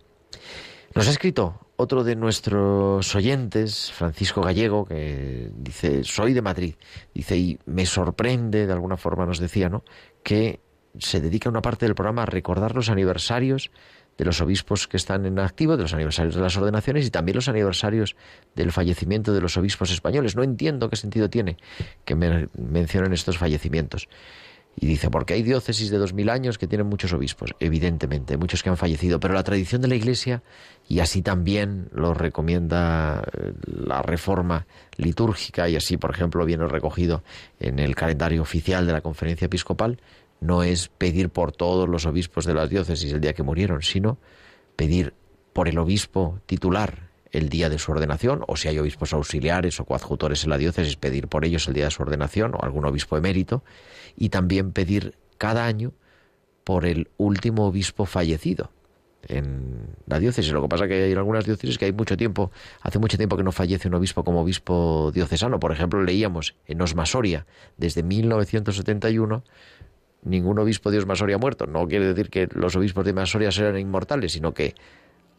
Nos 0.94 1.08
ha 1.08 1.12
escrito 1.12 1.68
otro 1.76 2.04
de 2.04 2.16
nuestros 2.16 3.16
oyentes, 3.16 3.92
Francisco 3.92 4.42
Gallego, 4.42 4.86
que 4.86 5.50
dice, 5.56 6.04
soy 6.04 6.34
de 6.34 6.42
Madrid, 6.42 6.76
dice, 7.14 7.38
y 7.38 7.60
me 7.66 7.86
sorprende, 7.86 8.68
de 8.68 8.74
alguna 8.74 8.98
forma 8.98 9.26
nos 9.26 9.40
decía, 9.40 9.70
¿no?, 9.70 9.84
que 10.24 10.60
se 10.98 11.22
dedica 11.22 11.50
una 11.50 11.62
parte 11.62 11.86
del 11.86 11.96
programa 11.96 12.24
a 12.24 12.26
recordar 12.26 12.76
los 12.76 12.90
aniversarios 12.90 13.70
de 14.18 14.26
los 14.26 14.42
obispos 14.42 14.88
que 14.88 14.98
están 14.98 15.26
en 15.26 15.40
activo, 15.40 15.78
de 15.78 15.84
los 15.84 15.94
aniversarios 15.94 16.36
de 16.36 16.42
las 16.42 16.58
ordenaciones 16.58 17.06
y 17.06 17.12
también 17.12 17.36
los 17.36 17.48
aniversarios 17.48 18.16
del 18.56 18.72
fallecimiento 18.72 19.34
de 19.34 19.42
los 19.42 19.58
obispos 19.58 19.92
españoles. 19.92 20.36
No 20.36 20.44
entiendo 20.44 20.90
qué 20.90 20.96
sentido 20.96 21.30
tiene 21.30 21.58
que 22.06 22.16
me 22.16 22.48
mencionen 22.58 23.14
estos 23.14 23.38
fallecimientos. 23.38 24.08
Y 24.80 24.86
dice, 24.86 25.10
porque 25.10 25.34
hay 25.34 25.42
diócesis 25.42 25.90
de 25.90 25.98
dos 25.98 26.14
mil 26.14 26.30
años 26.30 26.60
que 26.60 26.68
tienen 26.68 26.86
muchos 26.86 27.12
obispos, 27.12 27.56
evidentemente, 27.60 28.38
muchos 28.38 28.62
que 28.62 28.70
han 28.70 28.78
fallecido, 28.78 29.20
pero 29.20 29.34
la 29.34 29.42
tradición 29.44 29.82
de 29.82 29.88
la 29.88 29.96
Iglesia, 29.96 30.44
y 30.88 31.00
así 31.00 31.24
también 31.24 31.90
lo 31.92 32.14
recomienda 32.14 33.24
eh, 33.34 33.54
la 33.66 34.04
reforma 34.04 34.68
litúrgica, 34.98 35.68
y 35.68 35.76
así, 35.76 35.98
por 35.98 36.12
ejemplo, 36.12 36.46
viene 36.46 36.68
recogido 36.68 37.24
en 37.60 37.80
el 37.80 37.96
calendario 37.96 38.44
oficial 38.44 38.86
de 38.86 38.94
la 38.94 39.02
conferencia 39.02 39.46
episcopal, 39.46 39.98
no 40.40 40.64
es 40.64 40.90
pedir 40.90 41.30
por 41.30 41.52
todos 41.52 41.90
los 41.90 42.06
obispos 42.06 42.46
de 42.46 42.54
las 42.54 42.70
diócesis 42.70 43.12
el 43.12 43.22
día 43.22 43.34
que 43.34 43.44
murieron, 43.44 43.82
sino 43.82 44.18
pedir 44.76 45.14
por 45.54 45.68
el 45.68 45.78
obispo 45.78 46.40
titular 46.46 47.10
el 47.32 47.50
día 47.50 47.70
de 47.70 47.78
su 47.78 47.92
ordenación, 47.92 48.44
o 48.48 48.56
si 48.56 48.68
hay 48.68 48.80
obispos 48.80 49.14
auxiliares 49.14 49.80
o 49.80 49.86
coadjutores 49.86 50.44
en 50.44 50.50
la 50.50 50.58
diócesis, 50.58 50.96
pedir 50.96 51.28
por 51.28 51.46
ellos 51.46 51.68
el 51.68 51.74
día 51.74 51.86
de 51.86 51.92
su 51.92 52.04
ordenación, 52.04 52.56
o 52.56 52.64
algún 52.64 52.86
obispo 52.86 53.18
emérito, 53.18 53.64
y 54.16 54.30
también 54.30 54.72
pedir 54.72 55.16
cada 55.38 55.66
año 55.66 55.94
por 56.64 56.86
el 56.86 57.10
último 57.18 57.66
obispo 57.66 58.06
fallecido 58.06 58.72
en 59.28 59.96
la 60.06 60.20
diócesis. 60.20 60.52
Lo 60.52 60.62
que 60.62 60.68
pasa 60.70 60.86
es 60.86 60.90
que 60.90 61.04
hay 61.04 61.14
algunas 61.14 61.46
diócesis 61.46 61.78
que 61.78 61.86
hay 61.86 61.94
mucho 61.94 62.18
tiempo, 62.18 62.52
hace 62.82 63.00
mucho 63.00 63.18
tiempo 63.18 63.36
que 63.36 63.44
no 63.44 63.52
fallece 63.52 63.88
un 63.88 63.96
obispo 63.96 64.24
como 64.24 64.42
obispo 64.42 65.12
diocesano. 65.14 65.60
Por 65.60 65.72
ejemplo, 65.72 66.02
leíamos 66.04 66.56
en 66.66 66.82
Osmasoria 66.82 67.46
desde 67.78 68.04
1971 68.04 69.44
ningún 70.24 70.60
obispo 70.60 70.92
de 70.92 71.00
Osmasoria 71.00 71.38
muerto. 71.38 71.68
No 71.68 71.88
quiere 71.88 72.06
decir 72.06 72.30
que 72.30 72.48
los 72.52 72.76
obispos 72.76 73.06
de 73.06 73.12
Osmasoria 73.12 73.52
sean 73.52 73.78
inmortales, 73.78 74.34
sino 74.34 74.54
que 74.54 74.76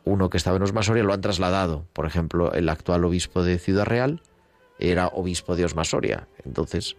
uno 0.04 0.30
que 0.30 0.38
estaba 0.38 0.56
en 0.56 0.62
Osmasoria 0.62 1.02
lo 1.02 1.12
han 1.12 1.20
trasladado. 1.20 1.86
Por 1.92 2.06
ejemplo, 2.06 2.52
el 2.52 2.68
actual 2.68 3.04
obispo 3.04 3.42
de 3.42 3.58
Ciudad 3.58 3.84
Real 3.84 4.22
era 4.78 5.08
obispo 5.08 5.56
de 5.56 5.64
Osmasoria. 5.64 6.28
Entonces, 6.44 6.96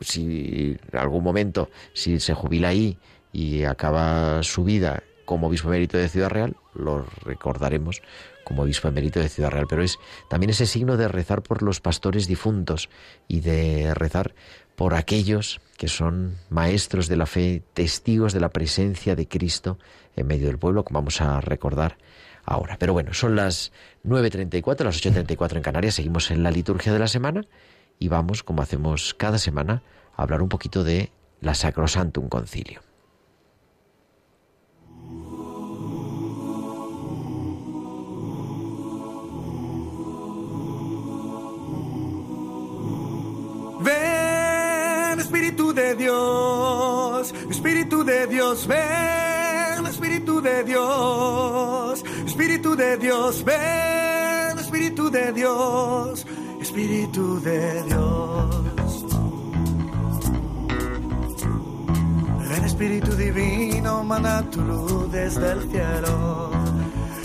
si 0.00 0.78
en 0.92 0.98
algún 0.98 1.24
momento, 1.24 1.70
si 1.94 2.20
se 2.20 2.34
jubila 2.34 2.68
ahí 2.68 2.98
y 3.32 3.64
acaba 3.64 4.42
su 4.42 4.64
vida 4.64 5.02
como 5.24 5.46
obispo 5.46 5.68
emérito 5.68 5.96
de 5.96 6.08
Ciudad 6.08 6.30
Real, 6.30 6.56
lo 6.74 7.06
recordaremos 7.24 8.02
como 8.44 8.62
obispo 8.62 8.88
emérito 8.88 9.20
de 9.20 9.28
Ciudad 9.28 9.50
Real. 9.50 9.66
Pero 9.68 9.82
es 9.82 9.98
también 10.28 10.50
ese 10.50 10.66
signo 10.66 10.96
de 10.96 11.08
rezar 11.08 11.42
por 11.42 11.62
los 11.62 11.80
pastores 11.80 12.26
difuntos 12.26 12.90
y 13.28 13.40
de 13.40 13.94
rezar 13.94 14.34
por 14.76 14.94
aquellos 14.94 15.60
que 15.76 15.88
son 15.88 16.36
maestros 16.48 17.08
de 17.08 17.16
la 17.16 17.26
fe, 17.26 17.62
testigos 17.74 18.32
de 18.32 18.40
la 18.40 18.50
presencia 18.50 19.16
de 19.16 19.26
Cristo 19.26 19.78
en 20.16 20.26
medio 20.26 20.46
del 20.46 20.58
pueblo, 20.58 20.84
como 20.84 21.00
vamos 21.00 21.20
a 21.20 21.40
recordar 21.40 21.98
ahora. 22.44 22.76
Pero 22.78 22.92
bueno, 22.92 23.14
son 23.14 23.36
las 23.36 23.72
9.34, 24.04 24.84
las 24.84 25.02
8.34 25.02 25.56
en 25.56 25.62
Canarias, 25.62 25.94
seguimos 25.94 26.30
en 26.30 26.42
la 26.42 26.50
liturgia 26.50 26.92
de 26.92 26.98
la 26.98 27.08
semana 27.08 27.42
y 27.98 28.08
vamos, 28.08 28.42
como 28.42 28.62
hacemos 28.62 29.14
cada 29.14 29.38
semana, 29.38 29.82
a 30.16 30.22
hablar 30.22 30.42
un 30.42 30.48
poquito 30.48 30.84
de 30.84 31.10
la 31.40 31.54
Sacrosantum 31.54 32.28
Concilio. 32.28 32.91
De 45.72 45.94
Dios, 45.94 47.34
Espíritu 47.50 48.04
de 48.04 48.26
Dios, 48.26 48.66
ven, 48.66 49.86
Espíritu 49.86 50.40
de 50.40 50.64
Dios, 50.64 52.04
Espíritu 52.26 52.76
de 52.76 52.96
Dios, 52.96 53.44
ven, 53.44 54.58
Espíritu 54.58 55.10
de 55.10 55.32
Dios, 55.32 56.26
Espíritu 56.60 57.40
de 57.40 57.82
Dios. 57.84 59.06
Ven 62.48 62.64
Espíritu 62.64 63.16
Divino, 63.16 64.04
manda 64.04 64.42
tu 64.50 64.60
luz 64.60 65.10
desde 65.10 65.52
el 65.52 65.70
cielo. 65.70 66.50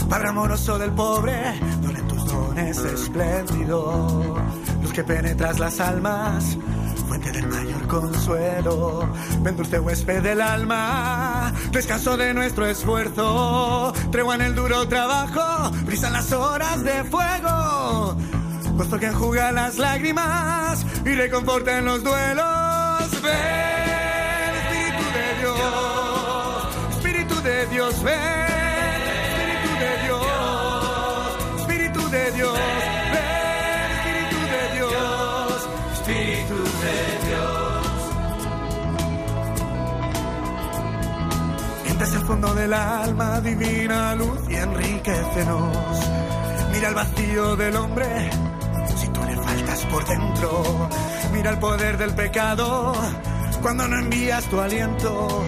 Padre 0.10 0.30
amoroso 0.30 0.78
del 0.78 0.92
pobre, 0.92 1.60
donde 1.82 2.02
tus 2.04 2.26
dones 2.26 2.78
espléndido. 2.78 4.38
Luz 4.82 4.94
que 4.94 5.04
penetras 5.04 5.60
las 5.60 5.80
almas, 5.80 6.58
fuente 7.08 7.32
del 7.32 7.48
mayor 7.48 7.88
consuelo. 7.88 9.10
Ven 9.42 9.56
dulce 9.56 9.80
huésped 9.80 10.22
del 10.22 10.42
alma, 10.42 11.54
descanso 11.72 12.18
de 12.18 12.34
nuestro 12.34 12.66
esfuerzo. 12.66 13.94
Tregua 14.12 14.36
en 14.36 14.42
el 14.42 14.56
duro 14.56 14.88
trabajo, 14.88 15.72
brisan 15.86 16.14
las 16.14 16.32
horas 16.32 16.84
de 16.84 17.04
fuego. 17.06 18.18
Puesto 18.76 19.00
que 19.00 19.08
enjuga 19.08 19.52
las 19.52 19.78
lágrimas 19.78 20.86
y 21.06 21.16
reconforta 21.16 21.78
en 21.78 21.86
los 21.86 22.04
duelos. 22.04 23.22
Ven, 23.24 24.56
Espíritu 24.62 25.04
de 25.14 25.40
Dios, 25.40 26.68
Espíritu 26.92 27.42
de 27.42 27.66
Dios, 27.68 28.04
ven. 28.04 28.47
Fondo 42.28 42.54
del 42.54 42.74
alma, 42.74 43.40
divina 43.40 44.14
luz 44.14 44.40
y 44.50 44.56
enriquecenos. 44.56 45.78
Mira 46.74 46.90
el 46.90 46.94
vacío 46.94 47.56
del 47.56 47.76
hombre, 47.78 48.30
si 48.98 49.08
tú 49.08 49.24
le 49.24 49.36
faltas 49.38 49.80
por 49.86 50.06
dentro. 50.06 50.90
Mira 51.32 51.52
el 51.52 51.58
poder 51.58 51.98
del 51.98 52.14
pecado, 52.14 52.94
cuando 53.62 53.88
no 53.88 53.98
envías 53.98 54.44
tu 54.46 54.60
aliento. 54.60 55.46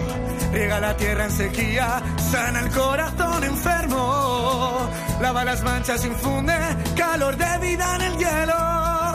Riega 0.52 0.80
la 0.80 0.96
tierra 0.96 1.26
en 1.26 1.32
sequía, 1.32 2.02
sana 2.32 2.60
el 2.60 2.70
corazón 2.70 3.44
enfermo. 3.44 4.88
Lava 5.20 5.44
las 5.44 5.62
manchas, 5.62 6.02
infunde 6.06 6.56
calor 6.96 7.36
de 7.36 7.58
vida 7.58 7.96
en 7.96 8.00
el 8.00 8.16
hielo. 8.16 9.12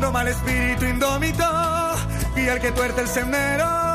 No 0.00 0.10
mal 0.12 0.28
espíritu 0.28 0.86
indómito, 0.86 1.44
y 2.36 2.40
el 2.40 2.58
que 2.58 2.72
tuerce 2.72 3.02
el 3.02 3.08
sendero. 3.08 3.85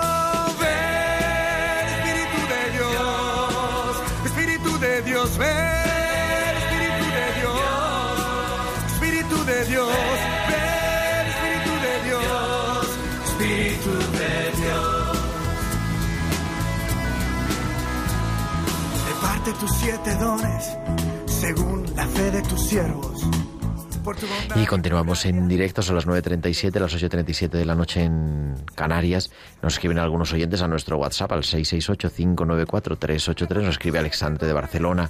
Dios, 5.22 5.38
Espíritu 5.38 7.06
de 7.14 7.26
Dios, 7.40 8.24
Espíritu 8.92 9.46
de 9.46 9.66
Dios, 9.66 9.90
ven, 10.50 11.28
Espíritu 11.32 11.74
de 11.86 11.94
Dios, 12.08 12.88
Espíritu 13.28 13.92
de 14.18 14.34
Dios. 14.62 15.18
Reparte 19.08 19.50
tus 19.54 19.72
siete 19.78 20.16
dones 20.16 20.78
según 21.28 21.86
la 21.96 22.08
fe 22.08 22.32
de 22.32 22.42
tus 22.42 22.62
siervos. 22.68 23.22
Y 24.56 24.66
continuamos 24.66 25.26
en 25.26 25.48
directo, 25.48 25.82
son 25.82 25.96
las 25.96 26.08
9.37, 26.08 26.80
las 26.80 26.96
8.37 26.96 27.50
de 27.50 27.66
la 27.66 27.76
noche 27.76 28.04
en 28.04 28.56
Canarias. 28.76 29.32
Nos 29.62 29.74
escriben 29.74 30.00
algunos 30.00 30.34
oyentes 30.34 30.62
a 30.62 30.68
nuestro 30.68 30.98
WhatsApp 30.98 31.32
al 31.32 31.44
668-594-383. 31.44 33.62
Nos 33.62 33.76
escribe 33.76 34.00
Alexandre 34.00 34.48
de 34.48 34.54
Barcelona, 34.54 35.10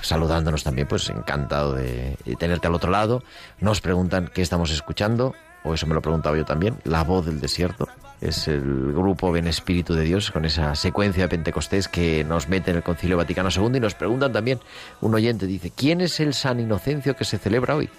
saludándonos 0.00 0.64
también, 0.64 0.88
pues 0.88 1.08
encantado 1.10 1.74
de 1.74 2.16
tenerte 2.38 2.66
al 2.66 2.74
otro 2.74 2.90
lado. 2.90 3.22
Nos 3.60 3.80
preguntan 3.80 4.30
qué 4.32 4.42
estamos 4.42 4.70
escuchando, 4.70 5.34
o 5.64 5.74
eso 5.74 5.86
me 5.86 5.94
lo 5.94 6.00
he 6.00 6.02
preguntado 6.02 6.36
yo 6.36 6.44
también, 6.44 6.76
La 6.84 7.04
Voz 7.04 7.26
del 7.26 7.40
Desierto. 7.40 7.88
Es 8.20 8.46
el 8.46 8.92
grupo 8.92 9.32
Ben 9.32 9.48
Espíritu 9.48 9.94
de 9.94 10.04
Dios 10.04 10.30
con 10.30 10.44
esa 10.44 10.76
secuencia 10.76 11.24
de 11.24 11.28
Pentecostés 11.28 11.88
que 11.88 12.22
nos 12.22 12.48
mete 12.48 12.70
en 12.70 12.76
el 12.76 12.84
Concilio 12.84 13.16
Vaticano 13.16 13.48
II 13.54 13.72
y 13.74 13.80
nos 13.80 13.94
preguntan 13.94 14.32
también, 14.32 14.60
un 15.00 15.14
oyente 15.14 15.46
dice, 15.46 15.72
¿quién 15.74 16.00
es 16.00 16.20
el 16.20 16.32
San 16.32 16.60
Inocencio 16.60 17.16
que 17.16 17.24
se 17.24 17.38
celebra 17.38 17.74
hoy? 17.74 17.90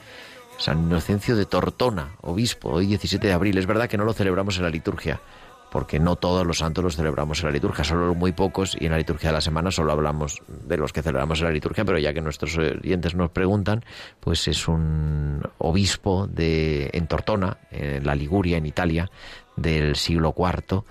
San 0.57 0.83
Inocencio 0.83 1.35
de 1.35 1.45
Tortona, 1.45 2.15
obispo, 2.21 2.69
hoy 2.69 2.85
17 2.85 3.27
de 3.27 3.33
abril. 3.33 3.57
Es 3.57 3.65
verdad 3.65 3.89
que 3.89 3.97
no 3.97 4.05
lo 4.05 4.13
celebramos 4.13 4.57
en 4.57 4.63
la 4.63 4.69
liturgia, 4.69 5.19
porque 5.71 5.99
no 5.99 6.15
todos 6.15 6.45
los 6.45 6.59
santos 6.59 6.83
los 6.83 6.95
celebramos 6.95 7.39
en 7.39 7.47
la 7.47 7.51
liturgia, 7.51 7.83
solo 7.83 8.13
muy 8.13 8.31
pocos, 8.31 8.77
y 8.79 8.85
en 8.85 8.91
la 8.91 8.97
liturgia 8.97 9.29
de 9.29 9.33
la 9.33 9.41
semana 9.41 9.71
solo 9.71 9.91
hablamos 9.91 10.41
de 10.47 10.77
los 10.77 10.93
que 10.93 11.01
celebramos 11.01 11.39
en 11.39 11.45
la 11.45 11.51
liturgia, 11.51 11.83
pero 11.83 11.97
ya 11.97 12.13
que 12.13 12.21
nuestros 12.21 12.57
oyentes 12.57 13.15
nos 13.15 13.31
preguntan, 13.31 13.83
pues 14.19 14.47
es 14.47 14.67
un 14.67 15.41
obispo 15.57 16.27
de, 16.27 16.89
en 16.93 17.07
Tortona, 17.07 17.57
en 17.71 18.05
la 18.05 18.15
Liguria, 18.15 18.57
en 18.57 18.65
Italia, 18.65 19.09
del 19.55 19.95
siglo 19.95 20.33
IV, 20.37 20.83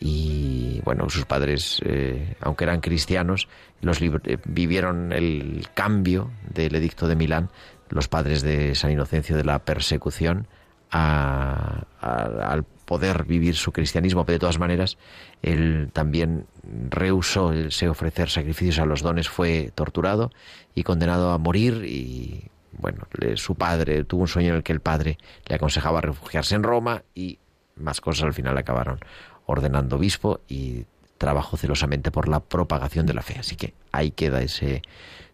y 0.00 0.80
bueno, 0.82 1.10
sus 1.10 1.26
padres, 1.26 1.80
eh, 1.84 2.34
aunque 2.40 2.64
eran 2.64 2.80
cristianos, 2.80 3.48
los 3.82 4.00
eh, 4.00 4.38
vivieron 4.46 5.12
el 5.12 5.68
cambio 5.74 6.30
del 6.48 6.74
edicto 6.74 7.06
de 7.06 7.16
Milán, 7.16 7.50
los 7.90 8.08
padres 8.08 8.42
de 8.42 8.74
San 8.74 8.90
Inocencio 8.90 9.36
de 9.36 9.44
la 9.44 9.58
persecución, 9.60 10.46
a- 10.90 11.84
al 12.00 12.64
poder 12.84 13.24
vivir 13.24 13.54
su 13.54 13.70
cristianismo, 13.72 14.24
pero 14.24 14.34
de 14.34 14.40
todas 14.40 14.58
maneras, 14.58 14.98
él 15.42 15.90
también 15.92 16.46
rehusó 16.88 17.52
el 17.52 17.70
se 17.70 17.88
ofrecer 17.88 18.28
sacrificios 18.30 18.78
a 18.80 18.86
los 18.86 19.02
dones, 19.02 19.28
fue 19.28 19.70
torturado 19.74 20.32
y 20.74 20.82
condenado 20.82 21.30
a 21.30 21.38
morir 21.38 21.84
y 21.84 22.44
bueno, 22.72 23.06
le- 23.18 23.36
su 23.36 23.54
padre 23.54 24.04
tuvo 24.04 24.22
un 24.22 24.28
sueño 24.28 24.50
en 24.50 24.56
el 24.56 24.62
que 24.62 24.72
el 24.72 24.80
padre 24.80 25.18
le 25.46 25.54
aconsejaba 25.56 26.00
refugiarse 26.00 26.54
en 26.54 26.62
Roma 26.62 27.02
y 27.14 27.38
más 27.76 28.00
cosas 28.00 28.24
al 28.24 28.34
final 28.34 28.56
acabaron 28.58 28.98
ordenando 29.46 29.96
obispo 29.96 30.40
y 30.48 30.84
trabajó 31.18 31.56
celosamente 31.56 32.10
por 32.10 32.28
la 32.28 32.40
propagación 32.40 33.06
de 33.06 33.14
la 33.14 33.22
fe. 33.22 33.36
Así 33.38 33.54
que 33.56 33.74
ahí 33.92 34.10
queda 34.10 34.40
ese 34.42 34.82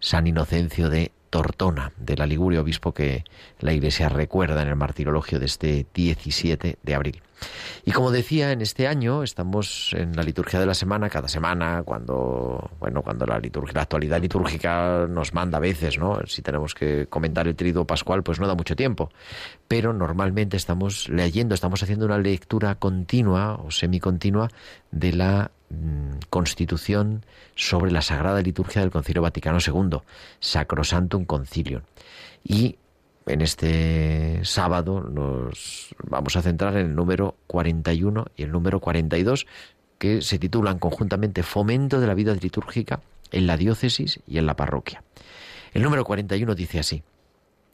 San 0.00 0.26
Inocencio 0.26 0.90
de 0.90 1.12
Tortona, 1.30 1.92
de 1.96 2.16
la 2.16 2.26
Liguria, 2.26 2.60
obispo 2.60 2.92
que 2.92 3.24
la 3.60 3.72
Iglesia 3.72 4.08
recuerda 4.08 4.62
en 4.62 4.68
el 4.68 4.76
martirologio 4.76 5.38
de 5.38 5.46
este 5.46 5.86
17 5.92 6.78
de 6.82 6.94
abril. 6.94 7.22
Y 7.84 7.92
como 7.92 8.10
decía, 8.10 8.52
en 8.52 8.62
este 8.62 8.88
año 8.88 9.22
estamos 9.22 9.92
en 9.92 10.16
la 10.16 10.22
liturgia 10.22 10.58
de 10.58 10.66
la 10.66 10.74
semana, 10.74 11.08
cada 11.08 11.28
semana, 11.28 11.82
cuando, 11.84 12.70
bueno, 12.80 13.02
cuando 13.02 13.26
la 13.26 13.38
liturgia, 13.38 13.74
la 13.74 13.82
actualidad 13.82 14.20
litúrgica 14.20 15.06
nos 15.08 15.34
manda 15.34 15.58
a 15.58 15.60
veces, 15.60 15.98
¿no? 15.98 16.18
Si 16.26 16.42
tenemos 16.42 16.74
que 16.74 17.06
comentar 17.06 17.46
el 17.46 17.54
triduo 17.54 17.86
pascual, 17.86 18.22
pues 18.22 18.40
no 18.40 18.46
da 18.46 18.54
mucho 18.54 18.74
tiempo. 18.74 19.10
Pero 19.68 19.92
normalmente 19.92 20.56
estamos 20.56 21.08
leyendo, 21.08 21.54
estamos 21.54 21.82
haciendo 21.82 22.06
una 22.06 22.18
lectura 22.18 22.74
continua 22.76 23.54
o 23.54 23.70
semicontinua 23.70 24.50
de 24.90 25.12
la 25.12 25.50
constitución 26.30 27.24
sobre 27.54 27.90
la 27.90 28.02
Sagrada 28.02 28.40
Liturgia 28.42 28.82
del 28.82 28.90
Concilio 28.90 29.22
Vaticano 29.22 29.58
II, 29.58 29.98
Sacrosantum 30.40 31.24
Concilium. 31.24 31.82
Y 32.44 32.76
en 33.26 33.40
este 33.40 34.44
sábado 34.44 35.00
nos 35.00 35.94
vamos 36.04 36.36
a 36.36 36.42
centrar 36.42 36.76
en 36.76 36.86
el 36.86 36.94
número 36.94 37.36
41 37.48 38.26
y 38.36 38.42
el 38.44 38.52
número 38.52 38.80
42, 38.80 39.46
que 39.98 40.22
se 40.22 40.38
titulan 40.38 40.78
conjuntamente 40.78 41.42
Fomento 41.42 42.00
de 42.00 42.06
la 42.06 42.14
vida 42.14 42.34
litúrgica 42.34 43.00
en 43.32 43.46
la 43.46 43.56
diócesis 43.56 44.20
y 44.26 44.38
en 44.38 44.46
la 44.46 44.54
parroquia. 44.54 45.02
El 45.74 45.82
número 45.82 46.04
41 46.04 46.54
dice 46.54 46.78
así, 46.78 47.02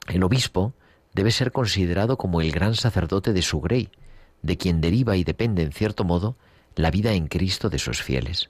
el 0.07 0.23
obispo 0.23 0.73
debe 1.13 1.31
ser 1.31 1.51
considerado 1.51 2.17
como 2.17 2.41
el 2.41 2.51
gran 2.51 2.75
sacerdote 2.75 3.33
de 3.33 3.41
su 3.41 3.61
grey, 3.61 3.89
de 4.41 4.57
quien 4.57 4.81
deriva 4.81 5.15
y 5.15 5.23
depende 5.23 5.61
en 5.61 5.71
cierto 5.71 6.03
modo 6.03 6.35
la 6.75 6.91
vida 6.91 7.13
en 7.13 7.27
Cristo 7.27 7.69
de 7.69 7.79
sus 7.79 8.01
fieles. 8.01 8.49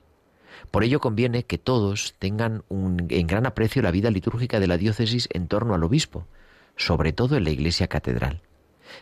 Por 0.72 0.84
ello 0.84 1.00
conviene 1.00 1.44
que 1.44 1.58
todos 1.58 2.16
tengan 2.20 2.64
en 2.70 3.28
gran 3.28 3.46
aprecio 3.46 3.82
la 3.82 3.92
vida 3.92 4.10
litúrgica 4.10 4.60
de 4.60 4.68
la 4.68 4.78
diócesis 4.78 5.28
en 5.32 5.48
torno 5.48 5.74
al 5.74 5.84
obispo, 5.84 6.28
sobre 6.76 7.14
todo 7.14 7.36
en 7.36 7.44
la 7.44 7.52
iglesia 7.52 7.88
catedral, 7.88 8.42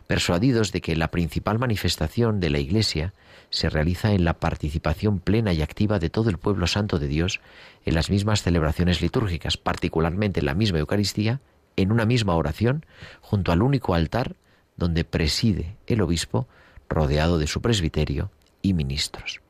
persuadidos 0.08 0.72
de 0.72 0.82
que 0.82 0.96
la 0.96 1.12
principal 1.12 1.60
manifestación 1.60 2.40
de 2.40 2.50
la 2.50 2.60
iglesia 2.60 3.14
se 3.50 3.70
realiza 3.70 4.14
en 4.14 4.26
la 4.26 4.40
participación 4.40 5.20
plena 5.20 5.54
y 5.54 5.62
activa 5.62 6.00
de 6.00 6.10
todo 6.10 6.30
el 6.30 6.38
pueblo 6.38 6.68
santo 6.68 7.00
de 7.00 7.08
Dios 7.08 7.42
en 7.86 7.96
las 7.96 8.10
mismas 8.10 8.44
celebraciones 8.44 9.02
litúrgicas, 9.02 9.58
particularmente 9.58 10.40
en 10.40 10.46
la 10.48 10.54
misma 10.54 10.80
Eucaristía, 10.80 11.42
en 11.76 11.92
una 11.92 12.06
misma 12.06 12.36
oración, 12.36 12.86
junto 13.22 13.52
al 13.52 13.62
único 13.62 13.94
altar 13.94 14.36
donde 14.78 15.04
preside 15.04 15.78
el 15.88 16.02
obispo, 16.02 16.48
rodeado 16.90 17.38
de 17.38 17.48
su 17.48 17.62
presbiterio 17.62 18.32
y 18.62 18.74
ministros. 18.74 19.42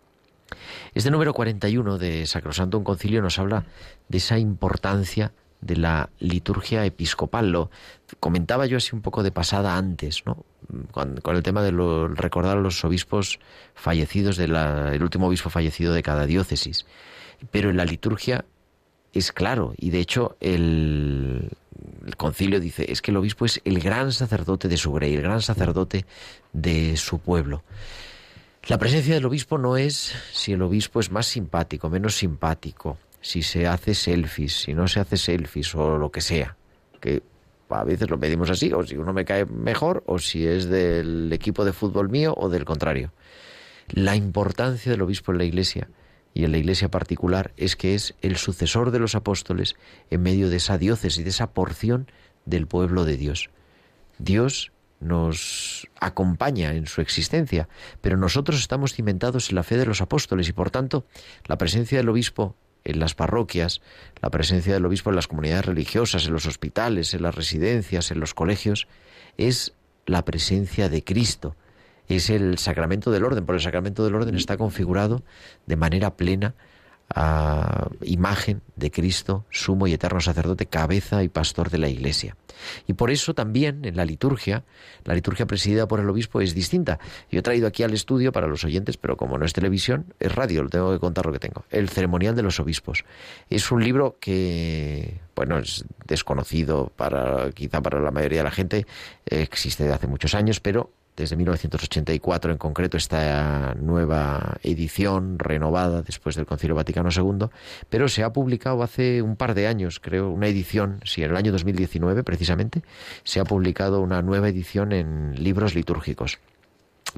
Este 0.93 1.11
número 1.11 1.33
41 1.33 1.97
de 1.97 2.25
Sacrosanto 2.25 2.77
un 2.77 2.83
Concilio 2.83 3.21
nos 3.21 3.39
habla 3.39 3.65
de 4.09 4.17
esa 4.17 4.37
importancia 4.37 5.31
de 5.61 5.77
la 5.77 6.09
liturgia 6.19 6.85
episcopal. 6.85 7.51
Lo 7.51 7.71
comentaba 8.19 8.65
yo 8.65 8.77
así 8.77 8.95
un 8.95 9.01
poco 9.01 9.23
de 9.23 9.31
pasada 9.31 9.77
antes, 9.77 10.25
¿no? 10.25 10.43
Con, 10.91 11.21
el 11.25 11.43
tema 11.43 11.61
de 11.61 11.71
recordar 12.15 12.57
a 12.57 12.61
los 12.61 12.83
obispos 12.83 13.39
fallecidos, 13.73 14.37
del 14.37 14.55
el 14.55 15.03
último 15.03 15.27
obispo 15.27 15.49
fallecido 15.49 15.93
de 15.93 16.03
cada 16.03 16.25
diócesis. 16.25 16.85
Pero 17.51 17.69
en 17.69 17.77
la 17.77 17.85
liturgia 17.85 18.45
es 19.13 19.31
claro, 19.31 19.73
y 19.77 19.89
de 19.89 19.99
hecho 19.99 20.37
el, 20.39 21.49
el 22.05 22.15
concilio 22.15 22.59
dice, 22.59 22.91
es 22.91 23.01
que 23.01 23.11
el 23.11 23.17
obispo 23.17 23.45
es 23.45 23.61
el 23.65 23.79
gran 23.79 24.11
sacerdote 24.11 24.67
de 24.67 24.77
su 24.77 24.93
grey, 24.93 25.15
el 25.15 25.21
gran 25.21 25.41
sacerdote 25.41 26.05
de 26.53 26.95
su 26.97 27.19
pueblo. 27.19 27.63
La 28.67 28.77
presencia 28.77 29.15
del 29.15 29.25
obispo 29.25 29.57
no 29.57 29.75
es 29.75 30.13
si 30.31 30.53
el 30.53 30.61
obispo 30.61 30.99
es 30.99 31.11
más 31.11 31.25
simpático, 31.25 31.89
menos 31.89 32.15
simpático, 32.15 32.97
si 33.19 33.41
se 33.41 33.65
hace 33.65 33.95
selfies, 33.95 34.53
si 34.53 34.73
no 34.73 34.87
se 34.87 34.99
hace 34.99 35.17
selfies 35.17 35.73
o 35.73 35.97
lo 35.97 36.11
que 36.11 36.21
sea, 36.21 36.55
que 36.99 37.23
a 37.69 37.83
veces 37.83 38.09
lo 38.09 38.17
medimos 38.17 38.51
así, 38.51 38.71
o 38.71 38.83
si 38.83 38.97
uno 38.97 39.13
me 39.13 39.25
cae 39.25 39.45
mejor, 39.45 40.03
o 40.05 40.19
si 40.19 40.45
es 40.45 40.69
del 40.69 41.33
equipo 41.33 41.65
de 41.65 41.73
fútbol 41.73 42.09
mío 42.09 42.35
o 42.37 42.49
del 42.49 42.65
contrario. 42.65 43.11
La 43.89 44.15
importancia 44.15 44.91
del 44.91 45.01
obispo 45.01 45.31
en 45.31 45.39
la 45.39 45.45
iglesia 45.45 45.89
y 46.33 46.43
en 46.43 46.51
la 46.51 46.59
iglesia 46.59 46.89
particular 46.89 47.53
es 47.57 47.75
que 47.75 47.95
es 47.95 48.13
el 48.21 48.37
sucesor 48.37 48.91
de 48.91 48.99
los 48.99 49.15
apóstoles 49.15 49.75
en 50.11 50.21
medio 50.21 50.49
de 50.49 50.57
esa 50.57 50.77
diócesis, 50.77 51.23
de 51.23 51.29
esa 51.29 51.51
porción 51.51 52.11
del 52.45 52.67
pueblo 52.67 53.05
de 53.05 53.17
Dios. 53.17 53.49
Dios 54.19 54.71
nos 55.01 55.87
acompaña 55.99 56.73
en 56.73 56.87
su 56.87 57.01
existencia, 57.01 57.67
pero 57.99 58.17
nosotros 58.17 58.59
estamos 58.59 58.93
cimentados 58.93 59.49
en 59.49 59.55
la 59.55 59.63
fe 59.63 59.77
de 59.77 59.85
los 59.85 60.01
apóstoles 60.01 60.47
y 60.47 60.53
por 60.53 60.71
tanto 60.71 61.05
la 61.47 61.57
presencia 61.57 61.97
del 61.97 62.09
obispo 62.09 62.55
en 62.83 62.99
las 62.99 63.13
parroquias, 63.13 63.81
la 64.21 64.29
presencia 64.29 64.73
del 64.73 64.85
obispo 64.85 65.09
en 65.09 65.15
las 65.15 65.27
comunidades 65.27 65.65
religiosas, 65.65 66.25
en 66.25 66.33
los 66.33 66.45
hospitales, 66.45 67.13
en 67.13 67.23
las 67.23 67.35
residencias, 67.35 68.11
en 68.11 68.19
los 68.19 68.33
colegios, 68.33 68.87
es 69.37 69.73
la 70.05 70.25
presencia 70.25 70.89
de 70.89 71.03
Cristo, 71.03 71.55
es 72.07 72.29
el 72.29 72.57
sacramento 72.57 73.11
del 73.11 73.23
orden, 73.23 73.45
porque 73.45 73.57
el 73.57 73.63
sacramento 73.63 74.03
del 74.03 74.15
orden 74.15 74.35
está 74.35 74.57
configurado 74.57 75.23
de 75.65 75.75
manera 75.75 76.15
plena 76.15 76.55
imagen 78.01 78.61
de 78.75 78.91
Cristo, 78.91 79.45
sumo 79.49 79.87
y 79.87 79.93
eterno 79.93 80.19
sacerdote, 80.19 80.65
cabeza 80.65 81.23
y 81.23 81.29
pastor 81.29 81.69
de 81.69 81.77
la 81.77 81.89
Iglesia. 81.89 82.35
Y 82.87 82.93
por 82.93 83.11
eso 83.11 83.33
también 83.33 83.85
en 83.85 83.95
la 83.95 84.05
liturgia, 84.05 84.63
la 85.03 85.15
liturgia 85.15 85.45
presidida 85.45 85.87
por 85.87 85.99
el 85.99 86.09
obispo 86.09 86.41
es 86.41 86.53
distinta. 86.53 86.99
Yo 87.31 87.39
he 87.39 87.41
traído 87.41 87.67
aquí 87.67 87.83
al 87.83 87.93
estudio 87.93 88.31
para 88.31 88.47
los 88.47 88.63
oyentes, 88.63 88.97
pero 88.97 89.17
como 89.17 89.37
no 89.37 89.45
es 89.45 89.53
televisión, 89.53 90.13
es 90.19 90.33
radio, 90.33 90.63
lo 90.63 90.69
tengo 90.69 90.91
que 90.91 90.99
contar 90.99 91.25
lo 91.25 91.31
que 91.31 91.39
tengo. 91.39 91.65
El 91.69 91.89
ceremonial 91.89 92.35
de 92.35 92.43
los 92.43 92.59
obispos. 92.59 93.03
Es 93.49 93.71
un 93.71 93.83
libro 93.83 94.17
que, 94.19 95.19
bueno, 95.35 95.57
es 95.57 95.85
desconocido 96.05 96.91
para 96.95 97.51
quizá 97.51 97.81
para 97.81 97.99
la 97.99 98.11
mayoría 98.11 98.39
de 98.39 98.43
la 98.45 98.51
gente, 98.51 98.85
existe 99.25 99.83
de 99.85 99.93
hace 99.93 100.07
muchos 100.07 100.35
años, 100.35 100.59
pero 100.59 100.91
desde 101.21 101.35
1984 101.35 102.51
en 102.51 102.57
concreto 102.57 102.97
esta 102.97 103.75
nueva 103.75 104.57
edición 104.63 105.37
renovada 105.37 106.01
después 106.01 106.35
del 106.35 106.47
Concilio 106.47 106.75
Vaticano 106.75 107.09
II, 107.15 107.47
pero 107.89 108.09
se 108.09 108.23
ha 108.23 108.33
publicado 108.33 108.81
hace 108.81 109.21
un 109.21 109.35
par 109.35 109.53
de 109.53 109.67
años, 109.67 109.99
creo, 109.99 110.31
una 110.31 110.47
edición, 110.47 110.99
sí, 111.05 111.21
en 111.23 111.29
el 111.29 111.37
año 111.37 111.51
2019 111.51 112.23
precisamente, 112.23 112.81
se 113.23 113.39
ha 113.39 113.43
publicado 113.43 114.01
una 114.01 114.23
nueva 114.23 114.49
edición 114.49 114.91
en 114.93 115.35
libros 115.41 115.75
litúrgicos. 115.75 116.39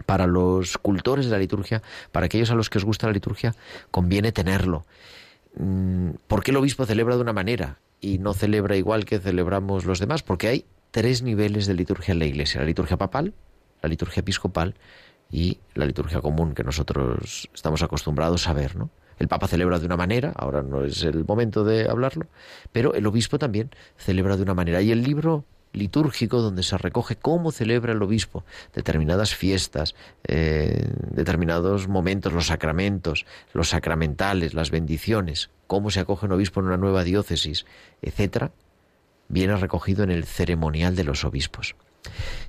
Para 0.05 0.27
los 0.27 0.77
cultores 0.77 1.25
de 1.25 1.31
la 1.31 1.39
liturgia, 1.39 1.81
para 2.11 2.25
aquellos 2.25 2.51
a 2.51 2.55
los 2.55 2.69
que 2.69 2.79
os 2.79 2.85
gusta 2.85 3.07
la 3.07 3.13
liturgia, 3.13 3.55
conviene 3.89 4.33
tenerlo. 4.33 4.85
Mm, 5.55 6.11
¿Por 6.27 6.43
qué 6.43 6.51
el 6.51 6.57
obispo 6.57 6.85
celebra 6.85 7.15
de 7.15 7.21
una 7.21 7.33
manera 7.33 7.77
y 8.01 8.17
no 8.17 8.33
celebra 8.33 8.75
igual 8.75 9.05
que 9.05 9.19
celebramos 9.19 9.85
los 9.85 9.99
demás? 9.99 10.23
Porque 10.23 10.47
hay 10.49 10.65
tres 10.91 11.21
niveles 11.21 11.67
de 11.67 11.73
liturgia 11.73 12.11
en 12.11 12.19
la 12.19 12.25
Iglesia. 12.25 12.61
La 12.61 12.67
liturgia 12.67 12.97
papal, 12.97 13.33
la 13.83 13.89
liturgia 13.89 14.21
episcopal 14.21 14.73
y 15.29 15.59
la 15.75 15.85
liturgia 15.85 16.21
común 16.21 16.55
que 16.55 16.63
nosotros 16.63 17.49
estamos 17.53 17.83
acostumbrados 17.83 18.47
a 18.47 18.53
ver, 18.53 18.75
¿no? 18.75 18.89
El 19.19 19.27
Papa 19.27 19.47
celebra 19.47 19.77
de 19.77 19.85
una 19.85 19.97
manera, 19.97 20.33
ahora 20.35 20.63
no 20.63 20.83
es 20.83 21.03
el 21.03 21.23
momento 21.23 21.63
de 21.63 21.87
hablarlo, 21.87 22.25
pero 22.71 22.95
el 22.95 23.05
obispo 23.05 23.37
también 23.37 23.69
celebra 23.95 24.37
de 24.37 24.43
una 24.43 24.55
manera. 24.55 24.81
Y 24.81 24.91
el 24.91 25.03
libro 25.03 25.45
litúrgico 25.71 26.41
donde 26.41 26.63
se 26.63 26.77
recoge 26.77 27.15
cómo 27.15 27.51
celebra 27.51 27.93
el 27.93 28.01
obispo 28.01 28.43
determinadas 28.73 29.35
fiestas, 29.35 29.95
eh, 30.27 30.87
determinados 31.11 31.87
momentos, 31.87 32.33
los 32.33 32.47
sacramentos, 32.47 33.25
los 33.53 33.69
sacramentales, 33.69 34.53
las 34.53 34.71
bendiciones, 34.71 35.49
cómo 35.67 35.89
se 35.89 35.99
acoge 35.99 36.25
un 36.25 36.33
obispo 36.33 36.59
en 36.59 36.67
una 36.67 36.77
nueva 36.77 37.03
diócesis, 37.03 37.65
etcétera, 38.01 38.51
viene 39.29 39.55
recogido 39.57 40.03
en 40.03 40.11
el 40.11 40.25
ceremonial 40.25 40.95
de 40.95 41.03
los 41.03 41.23
obispos. 41.25 41.75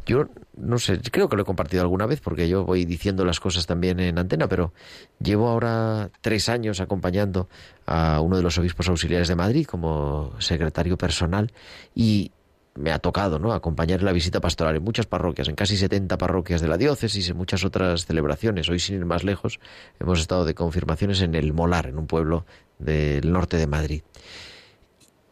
Yo 0.07 0.29
no 0.57 0.79
sé, 0.79 1.01
creo 1.11 1.29
que 1.29 1.37
lo 1.37 1.43
he 1.43 1.45
compartido 1.47 1.83
alguna 1.83 2.07
vez 2.07 2.21
porque 2.21 2.49
yo 2.49 2.65
voy 2.65 2.85
diciendo 2.85 3.25
las 3.25 3.41
cosas 3.41 3.67
también 3.67 4.01
en 4.01 4.19
antena, 4.19 4.49
pero 4.49 4.73
llevo 5.19 5.49
ahora 5.49 6.11
tres 6.21 6.49
años 6.49 6.81
acompañando 6.81 7.49
a 7.87 8.21
uno 8.21 8.37
de 8.37 8.43
los 8.43 8.59
obispos 8.59 8.89
auxiliares 8.89 9.29
de 9.29 9.37
Madrid 9.37 9.67
como 9.67 10.33
secretario 10.39 10.99
personal 10.99 11.53
y 11.95 12.33
me 12.77 12.91
ha 12.91 12.99
tocado 12.99 13.39
¿no? 13.39 13.53
acompañar 13.53 14.03
la 14.03 14.13
visita 14.13 14.41
pastoral 14.41 14.77
en 14.77 14.83
muchas 14.83 15.07
parroquias, 15.07 15.49
en 15.49 15.55
casi 15.55 15.77
70 15.77 16.19
parroquias 16.19 16.61
de 16.61 16.69
la 16.69 16.77
diócesis, 16.77 17.29
en 17.29 17.37
muchas 17.37 17.65
otras 17.65 18.07
celebraciones. 18.07 18.69
Hoy, 18.69 18.81
sin 18.81 18.97
ir 18.97 19.05
más 19.07 19.25
lejos, 19.25 19.61
hemos 20.01 20.21
estado 20.21 20.45
de 20.45 20.55
confirmaciones 20.55 21.21
en 21.21 21.35
el 21.35 21.53
Molar, 21.53 21.87
en 21.87 21.99
un 21.99 22.07
pueblo 22.07 22.47
del 22.79 23.33
norte 23.33 23.57
de 23.57 23.67
Madrid. 23.67 24.03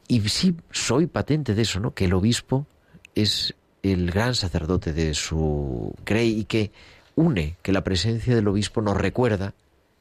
Y 0.07 0.21
sí 0.29 0.57
soy 0.71 1.07
patente 1.07 1.55
de 1.55 1.63
eso, 1.63 1.81
¿no? 1.81 1.95
que 1.95 2.05
el 2.05 2.15
obispo 2.15 2.67
es 3.15 3.55
el 3.83 4.11
gran 4.11 4.35
sacerdote 4.35 4.93
de 4.93 5.15
su 5.15 5.95
grey 6.05 6.41
y 6.41 6.45
que 6.45 6.71
une, 7.15 7.57
que 7.63 7.73
la 7.73 7.85
presencia 7.85 8.35
del 8.35 8.49
obispo 8.49 8.81
nos 8.81 8.97
recuerda 8.97 9.55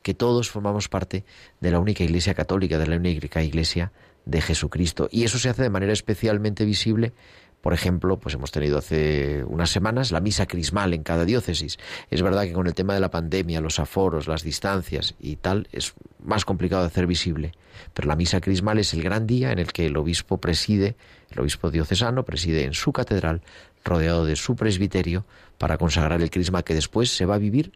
que 0.04 0.14
todos 0.14 0.50
formamos 0.50 0.88
parte 0.88 1.24
de 1.60 1.72
la 1.72 1.80
única 1.80 2.04
iglesia 2.04 2.34
católica, 2.34 2.78
de 2.78 2.88
la 2.88 2.96
única 2.96 3.44
iglesia 3.44 3.92
de 4.26 4.42
Jesucristo. 4.42 5.10
Y 5.12 5.24
eso 5.24 5.38
se 5.38 5.50
hace 5.50 5.64
de 5.64 5.70
manera 5.70 5.94
especialmente 5.94 6.66
visible 6.66 7.14
por 7.62 7.74
ejemplo, 7.74 8.20
pues 8.20 8.36
hemos 8.36 8.52
tenido 8.52 8.80
hace 8.80 9.44
unas 9.44 9.70
semanas 9.70 10.12
la 10.12 10.20
misa 10.20 10.48
crismal 10.48 10.94
en 10.94 11.04
cada 11.04 11.26
diócesis. 11.26 11.78
Es 12.10 12.22
verdad 12.24 12.44
que 12.44 12.54
con 12.54 12.66
el 12.66 12.74
tema 12.74 12.96
de 12.96 13.00
la 13.00 13.12
pandemia, 13.12 13.62
los 13.62 13.80
aforos, 13.80 14.28
las 14.28 14.44
distancias 14.44 15.14
y 15.20 15.36
tal, 15.36 15.68
es 15.72 15.94
más 16.24 16.44
complicado 16.44 16.82
de 16.82 16.88
hacer 16.88 17.06
visible. 17.06 17.52
Pero 17.94 18.08
la 18.08 18.16
misa 18.16 18.42
crismal 18.42 18.80
es 18.80 18.94
el 18.96 19.04
gran 19.04 19.28
día 19.28 19.52
en 19.52 19.60
el 19.60 19.72
que 19.72 19.86
el 19.86 19.98
obispo 19.98 20.40
preside, 20.40 20.96
el 21.30 21.40
obispo 21.40 21.70
diocesano 21.70 22.26
preside 22.26 22.64
en 22.64 22.74
su 22.74 22.92
catedral, 22.92 23.42
rodeado 23.84 24.26
de 24.26 24.36
su 24.36 24.56
presbiterio, 24.56 25.26
para 25.58 25.78
consagrar 25.78 26.22
el 26.22 26.32
crisma 26.32 26.64
que 26.64 26.74
después 26.74 27.16
se 27.16 27.26
va 27.26 27.36
a 27.36 27.40
vivir 27.40 27.72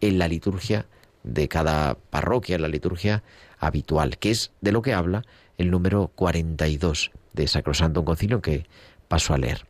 en 0.00 0.18
la 0.18 0.28
liturgia 0.28 0.86
de 1.22 1.48
cada 1.48 1.94
parroquia, 1.94 2.56
en 2.56 2.62
la 2.62 2.68
liturgia 2.68 3.22
habitual, 3.58 4.18
que 4.18 4.30
es 4.30 4.52
de 4.60 4.72
lo 4.72 4.82
que 4.82 4.94
habla 4.94 5.24
el 5.58 5.70
número 5.70 6.08
42 6.14 7.10
de 7.32 7.46
Sacrosanto, 7.46 8.04
concilio 8.04 8.40
que 8.40 8.66
Paso 9.10 9.34
a 9.34 9.38
leer. 9.38 9.66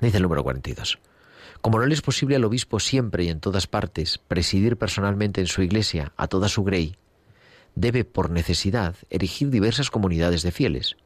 Dice 0.00 0.16
el 0.16 0.22
número 0.22 0.42
42. 0.42 0.98
Como 1.60 1.78
no 1.78 1.84
le 1.84 1.92
es 1.92 2.00
posible 2.00 2.36
al 2.36 2.44
obispo 2.44 2.80
siempre 2.80 3.24
y 3.24 3.28
en 3.28 3.38
todas 3.38 3.66
partes 3.66 4.16
presidir 4.16 4.78
personalmente 4.78 5.42
en 5.42 5.46
su 5.46 5.60
iglesia 5.60 6.14
a 6.16 6.26
toda 6.26 6.48
su 6.48 6.64
grey, 6.64 6.96
debe 7.74 8.06
por 8.06 8.30
necesidad 8.30 8.96
erigir 9.10 9.50
diversas 9.50 9.90
comunidades 9.90 10.42
de 10.42 10.52
fieles. 10.52 10.96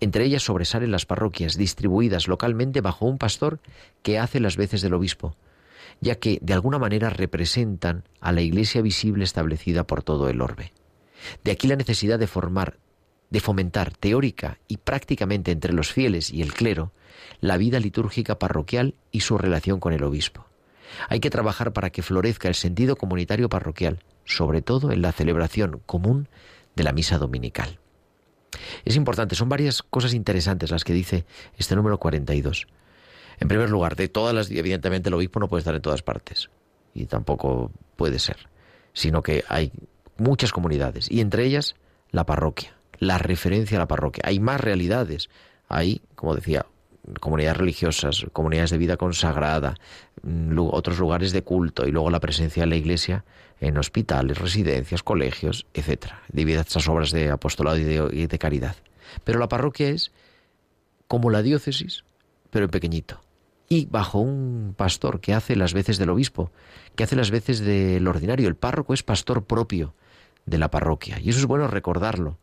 Entre 0.00 0.24
ellas 0.24 0.42
sobresalen 0.42 0.90
las 0.90 1.06
parroquias 1.06 1.56
distribuidas 1.56 2.28
localmente 2.28 2.80
bajo 2.80 3.06
un 3.06 3.18
pastor 3.18 3.60
que 4.02 4.18
hace 4.18 4.40
las 4.40 4.56
veces 4.56 4.82
del 4.82 4.94
obispo, 4.94 5.36
ya 6.00 6.16
que 6.16 6.38
de 6.42 6.52
alguna 6.52 6.78
manera 6.78 7.10
representan 7.10 8.04
a 8.20 8.32
la 8.32 8.42
iglesia 8.42 8.82
visible 8.82 9.24
establecida 9.24 9.86
por 9.86 10.02
todo 10.02 10.28
el 10.28 10.40
orbe. 10.40 10.72
De 11.44 11.50
aquí 11.52 11.66
la 11.66 11.76
necesidad 11.76 12.18
de 12.18 12.26
formar 12.26 12.78
de 13.30 13.40
fomentar 13.40 13.92
teórica 13.96 14.58
y 14.68 14.76
prácticamente 14.76 15.50
entre 15.50 15.72
los 15.72 15.92
fieles 15.92 16.30
y 16.30 16.42
el 16.42 16.52
clero 16.54 16.92
la 17.40 17.56
vida 17.56 17.80
litúrgica 17.80 18.38
parroquial 18.38 18.94
y 19.10 19.20
su 19.20 19.38
relación 19.38 19.80
con 19.80 19.92
el 19.92 20.04
obispo. 20.04 20.46
Hay 21.08 21.20
que 21.20 21.30
trabajar 21.30 21.72
para 21.72 21.90
que 21.90 22.02
florezca 22.02 22.48
el 22.48 22.54
sentido 22.54 22.96
comunitario 22.96 23.48
parroquial, 23.48 24.04
sobre 24.24 24.62
todo 24.62 24.92
en 24.92 25.02
la 25.02 25.12
celebración 25.12 25.80
común 25.86 26.28
de 26.74 26.84
la 26.84 26.92
misa 26.92 27.18
dominical. 27.18 27.78
Es 28.84 28.96
importante, 28.96 29.34
son 29.34 29.48
varias 29.48 29.82
cosas 29.82 30.14
interesantes 30.14 30.70
las 30.70 30.84
que 30.84 30.92
dice 30.92 31.24
este 31.56 31.76
número 31.76 31.98
42. 31.98 32.66
En 33.38 33.48
primer 33.48 33.70
lugar, 33.70 33.96
de 33.96 34.08
todas 34.08 34.34
las, 34.34 34.50
evidentemente 34.50 35.08
el 35.08 35.14
obispo 35.14 35.40
no 35.40 35.48
puede 35.48 35.60
estar 35.60 35.74
en 35.74 35.82
todas 35.82 36.02
partes, 36.02 36.48
y 36.94 37.06
tampoco 37.06 37.70
puede 37.96 38.18
ser, 38.18 38.48
sino 38.92 39.22
que 39.22 39.44
hay 39.48 39.72
muchas 40.16 40.52
comunidades, 40.52 41.10
y 41.10 41.20
entre 41.20 41.44
ellas 41.44 41.74
la 42.10 42.24
parroquia 42.24 42.76
la 42.98 43.18
referencia 43.18 43.78
a 43.78 43.80
la 43.80 43.88
parroquia. 43.88 44.22
Hay 44.26 44.40
más 44.40 44.60
realidades. 44.60 45.28
Hay, 45.68 46.02
como 46.14 46.34
decía, 46.34 46.66
comunidades 47.20 47.58
religiosas, 47.58 48.26
comunidades 48.32 48.70
de 48.70 48.78
vida 48.78 48.96
consagrada, 48.96 49.74
mm, 50.22 50.58
otros 50.58 50.98
lugares 50.98 51.32
de 51.32 51.42
culto 51.42 51.86
y 51.86 51.92
luego 51.92 52.10
la 52.10 52.20
presencia 52.20 52.62
de 52.62 52.68
la 52.68 52.76
Iglesia 52.76 53.24
en 53.60 53.78
hospitales, 53.78 54.38
residencias, 54.38 55.02
colegios, 55.02 55.66
etcétera. 55.72 56.22
Diversas 56.32 56.88
obras 56.88 57.10
de 57.10 57.30
apostolado 57.30 57.78
y 57.78 58.26
de, 58.26 58.38
caridad. 58.38 58.76
Pero 59.24 59.38
la 59.38 59.48
parroquia 59.48 59.88
es 59.88 60.12
como 61.08 61.30
la 61.30 61.42
diócesis, 61.42 62.04
pero 62.50 62.66
en 62.66 62.70
pequeñito. 62.70 63.20
Y 63.68 63.86
bajo 63.86 64.18
un 64.18 64.74
pastor 64.76 65.20
que 65.20 65.34
hace 65.34 65.56
las 65.56 65.74
veces 65.74 65.98
del 65.98 66.10
obispo, 66.10 66.52
que 66.94 67.04
hace 67.04 67.16
las 67.16 67.30
veces 67.30 67.60
del 67.60 68.06
ordinario. 68.06 68.48
El 68.48 68.56
párroco 68.56 68.94
es 68.94 69.02
pastor 69.02 69.44
propio 69.44 69.94
de 70.44 70.58
la 70.58 70.70
parroquia. 70.70 71.18
Y 71.20 71.30
eso 71.30 71.40
es 71.40 71.46
bueno 71.46 71.66
recordarlo, 71.66 72.38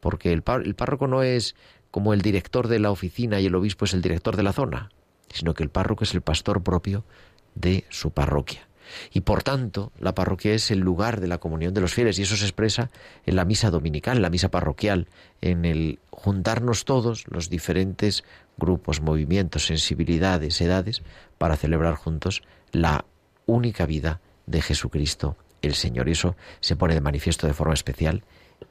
porque 0.00 0.32
el 0.32 0.42
párroco 0.42 1.06
no 1.06 1.22
es 1.22 1.54
como 1.96 2.12
el 2.12 2.20
director 2.20 2.68
de 2.68 2.78
la 2.78 2.90
oficina 2.90 3.40
y 3.40 3.46
el 3.46 3.54
obispo 3.54 3.86
es 3.86 3.94
el 3.94 4.02
director 4.02 4.36
de 4.36 4.42
la 4.42 4.52
zona, 4.52 4.90
sino 5.32 5.54
que 5.54 5.62
el 5.62 5.70
párroco 5.70 6.04
es 6.04 6.12
el 6.12 6.20
pastor 6.20 6.62
propio 6.62 7.06
de 7.54 7.86
su 7.88 8.10
parroquia. 8.10 8.68
Y 9.14 9.22
por 9.22 9.42
tanto, 9.42 9.92
la 9.98 10.14
parroquia 10.14 10.52
es 10.52 10.70
el 10.70 10.80
lugar 10.80 11.20
de 11.20 11.26
la 11.26 11.38
comunión 11.38 11.72
de 11.72 11.80
los 11.80 11.94
fieles 11.94 12.18
y 12.18 12.24
eso 12.24 12.36
se 12.36 12.44
expresa 12.44 12.90
en 13.24 13.34
la 13.34 13.46
misa 13.46 13.70
dominical, 13.70 14.18
en 14.18 14.22
la 14.22 14.28
misa 14.28 14.50
parroquial, 14.50 15.08
en 15.40 15.64
el 15.64 15.98
juntarnos 16.10 16.84
todos, 16.84 17.24
los 17.28 17.48
diferentes 17.48 18.24
grupos, 18.58 19.00
movimientos, 19.00 19.64
sensibilidades, 19.64 20.60
edades, 20.60 21.02
para 21.38 21.56
celebrar 21.56 21.94
juntos 21.94 22.42
la 22.72 23.06
única 23.46 23.86
vida 23.86 24.20
de 24.44 24.60
Jesucristo 24.60 25.38
el 25.62 25.74
Señor. 25.74 26.10
Y 26.10 26.12
eso 26.12 26.36
se 26.60 26.76
pone 26.76 26.92
de 26.92 27.00
manifiesto 27.00 27.46
de 27.46 27.54
forma 27.54 27.72
especial 27.72 28.22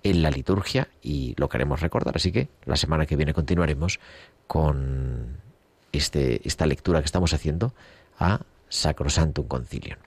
en 0.03 0.21
la 0.21 0.29
liturgia 0.29 0.87
y 1.01 1.33
lo 1.37 1.49
queremos 1.49 1.81
recordar. 1.81 2.15
Así 2.15 2.31
que 2.31 2.49
la 2.65 2.75
semana 2.75 3.05
que 3.05 3.15
viene 3.15 3.33
continuaremos 3.33 3.99
con 4.47 5.37
este, 5.91 6.47
esta 6.47 6.65
lectura 6.65 6.99
que 6.99 7.05
estamos 7.05 7.33
haciendo 7.33 7.73
a 8.19 8.41
Sacrosantum 8.69 9.47
Concilium. 9.47 9.97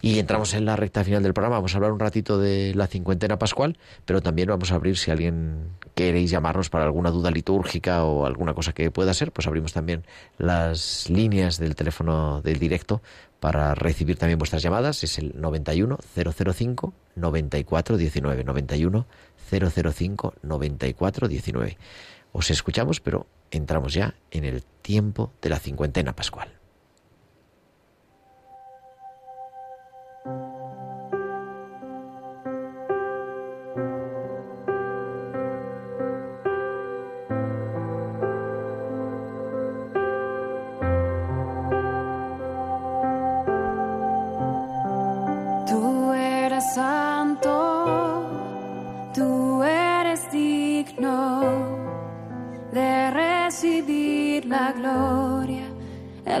Y 0.00 0.18
entramos 0.18 0.54
en 0.54 0.64
la 0.64 0.76
recta 0.76 1.04
final 1.04 1.22
del 1.22 1.34
programa. 1.34 1.56
Vamos 1.56 1.74
a 1.74 1.78
hablar 1.78 1.92
un 1.92 2.00
ratito 2.00 2.38
de 2.38 2.74
la 2.74 2.86
cincuentena 2.86 3.38
pascual, 3.38 3.76
pero 4.04 4.20
también 4.20 4.48
vamos 4.48 4.72
a 4.72 4.76
abrir 4.76 4.96
si 4.96 5.10
alguien 5.10 5.70
queréis 5.94 6.30
llamarnos 6.30 6.70
para 6.70 6.84
alguna 6.84 7.10
duda 7.10 7.30
litúrgica 7.30 8.04
o 8.04 8.26
alguna 8.26 8.54
cosa 8.54 8.72
que 8.72 8.90
pueda 8.90 9.12
ser, 9.14 9.32
pues 9.32 9.46
abrimos 9.46 9.72
también 9.72 10.04
las 10.38 11.10
líneas 11.10 11.58
del 11.58 11.74
teléfono 11.74 12.42
del 12.42 12.58
directo 12.58 13.02
para 13.40 13.74
recibir 13.74 14.16
también 14.16 14.38
vuestras 14.38 14.62
llamadas. 14.62 15.04
Es 15.04 15.18
el 15.18 15.40
91 15.40 15.98
005 16.14 16.94
94 17.14 17.96
19 17.96 18.44
91 18.44 19.06
005 19.50 20.34
94 20.42 21.28
19. 21.28 21.78
Os 22.32 22.50
escuchamos, 22.50 23.00
pero 23.00 23.26
entramos 23.50 23.94
ya 23.94 24.14
en 24.30 24.44
el 24.44 24.62
tiempo 24.82 25.32
de 25.40 25.50
la 25.50 25.58
cincuentena 25.58 26.14
pascual. 26.14 26.50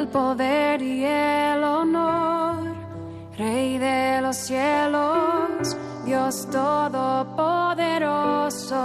poder 0.06 0.82
y 0.82 1.04
el 1.04 1.62
honor, 1.62 2.74
Rey 3.36 3.78
de 3.78 4.20
los 4.22 4.36
cielos, 4.36 5.76
Dios 6.04 6.48
todopoderoso. 6.50 8.76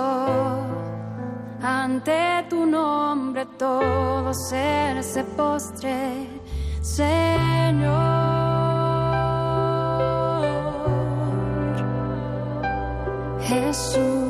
Ante 1.61 2.45
tu 2.49 2.65
nombre 2.65 3.45
todo 3.57 4.33
ser 4.33 5.03
se 5.03 5.23
postre, 5.23 6.27
Señor 6.81 8.31
Jesús. 13.41 14.20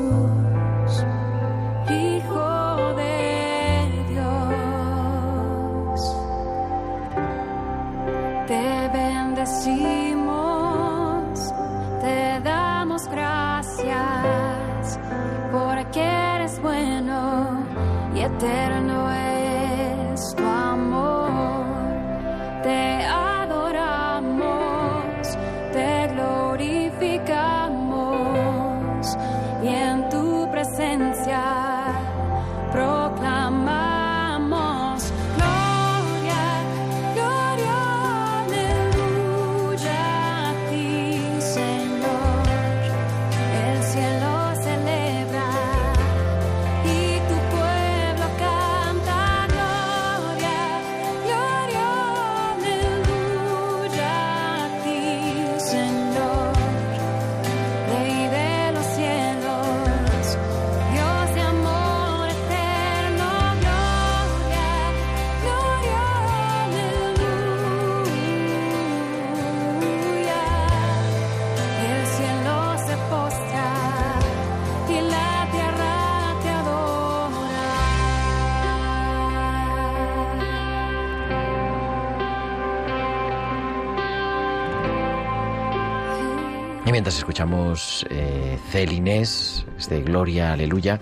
Mientras 86.92 87.16
escuchamos 87.16 88.04
eh, 88.10 88.58
Celinés, 88.70 89.64
de 89.88 90.02
Gloria, 90.02 90.52
Aleluya, 90.52 91.00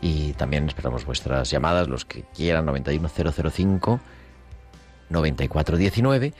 y 0.00 0.32
también 0.32 0.66
esperamos 0.66 1.06
vuestras 1.06 1.48
llamadas, 1.48 1.86
los 1.86 2.04
que 2.04 2.24
quieran, 2.34 2.66
91005 2.66 4.00
9419. 5.10 6.34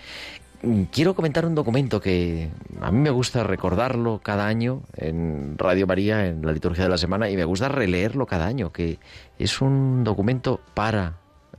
Quiero 0.91 1.15
comentar 1.15 1.47
un 1.47 1.55
documento 1.55 2.01
que 2.01 2.51
a 2.81 2.91
mí 2.91 2.99
me 2.99 3.11
gusta 3.11 3.45
recordarlo 3.45 4.21
cada 4.21 4.49
año 4.49 4.83
en 4.97 5.57
Radio 5.57 5.87
María, 5.87 6.27
en 6.27 6.45
la 6.45 6.51
liturgia 6.51 6.83
de 6.83 6.91
la 6.91 6.99
semana, 6.99 7.31
y 7.31 7.37
me 7.37 7.45
gusta 7.45 7.69
releerlo 7.69 8.27
cada 8.27 8.47
año, 8.47 8.73
que 8.73 8.99
es 9.39 9.61
un 9.61 10.03
documento 10.03 10.61
para 10.75 11.19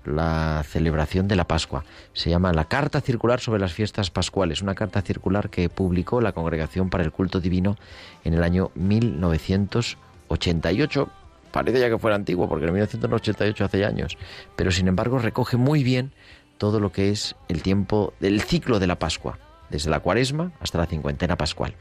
la 0.09 0.63
celebración 0.67 1.27
de 1.27 1.35
la 1.35 1.45
Pascua. 1.45 1.83
Se 2.13 2.29
llama 2.29 2.53
La 2.53 2.65
Carta 2.65 3.01
Circular 3.01 3.39
sobre 3.39 3.59
las 3.59 3.73
Fiestas 3.73 4.11
Pascuales, 4.11 4.61
una 4.61 4.75
carta 4.75 5.01
circular 5.01 5.49
que 5.49 5.69
publicó 5.69 6.21
la 6.21 6.33
Congregación 6.33 6.89
para 6.89 7.03
el 7.03 7.11
Culto 7.11 7.39
Divino 7.39 7.77
en 8.23 8.33
el 8.33 8.43
año 8.43 8.71
1988. 8.75 11.09
Parece 11.51 11.79
ya 11.79 11.89
que 11.89 11.97
fuera 11.97 12.15
antiguo, 12.15 12.47
porque 12.47 12.65
en 12.65 12.73
1988 12.73 13.65
hace 13.65 13.85
años, 13.85 14.17
pero 14.55 14.69
sin 14.71 14.87
embargo 14.87 15.17
recoge 15.19 15.57
muy 15.57 15.83
bien 15.83 16.11
todo 16.57 16.79
lo 16.79 16.91
que 16.91 17.09
es 17.09 17.35
el 17.47 17.63
tiempo 17.63 18.13
del 18.19 18.41
ciclo 18.41 18.79
de 18.79 18.87
la 18.87 18.99
Pascua, 18.99 19.39
desde 19.69 19.89
la 19.89 20.01
cuaresma 20.01 20.51
hasta 20.59 20.77
la 20.77 20.85
cincuentena 20.85 21.37
pascual. 21.37 21.73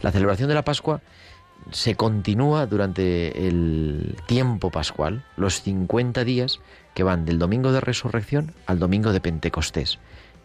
La 0.00 0.12
celebración 0.12 0.48
de 0.48 0.54
la 0.54 0.64
Pascua 0.64 1.02
se 1.70 1.94
continúa 1.94 2.66
durante 2.66 3.46
el 3.46 4.16
tiempo 4.26 4.70
pascual, 4.70 5.24
los 5.36 5.62
50 5.62 6.24
días 6.24 6.60
que 6.94 7.02
van 7.02 7.24
del 7.24 7.38
domingo 7.38 7.72
de 7.72 7.80
resurrección 7.80 8.52
al 8.66 8.78
domingo 8.78 9.12
de 9.12 9.20
Pentecostés. 9.20 9.98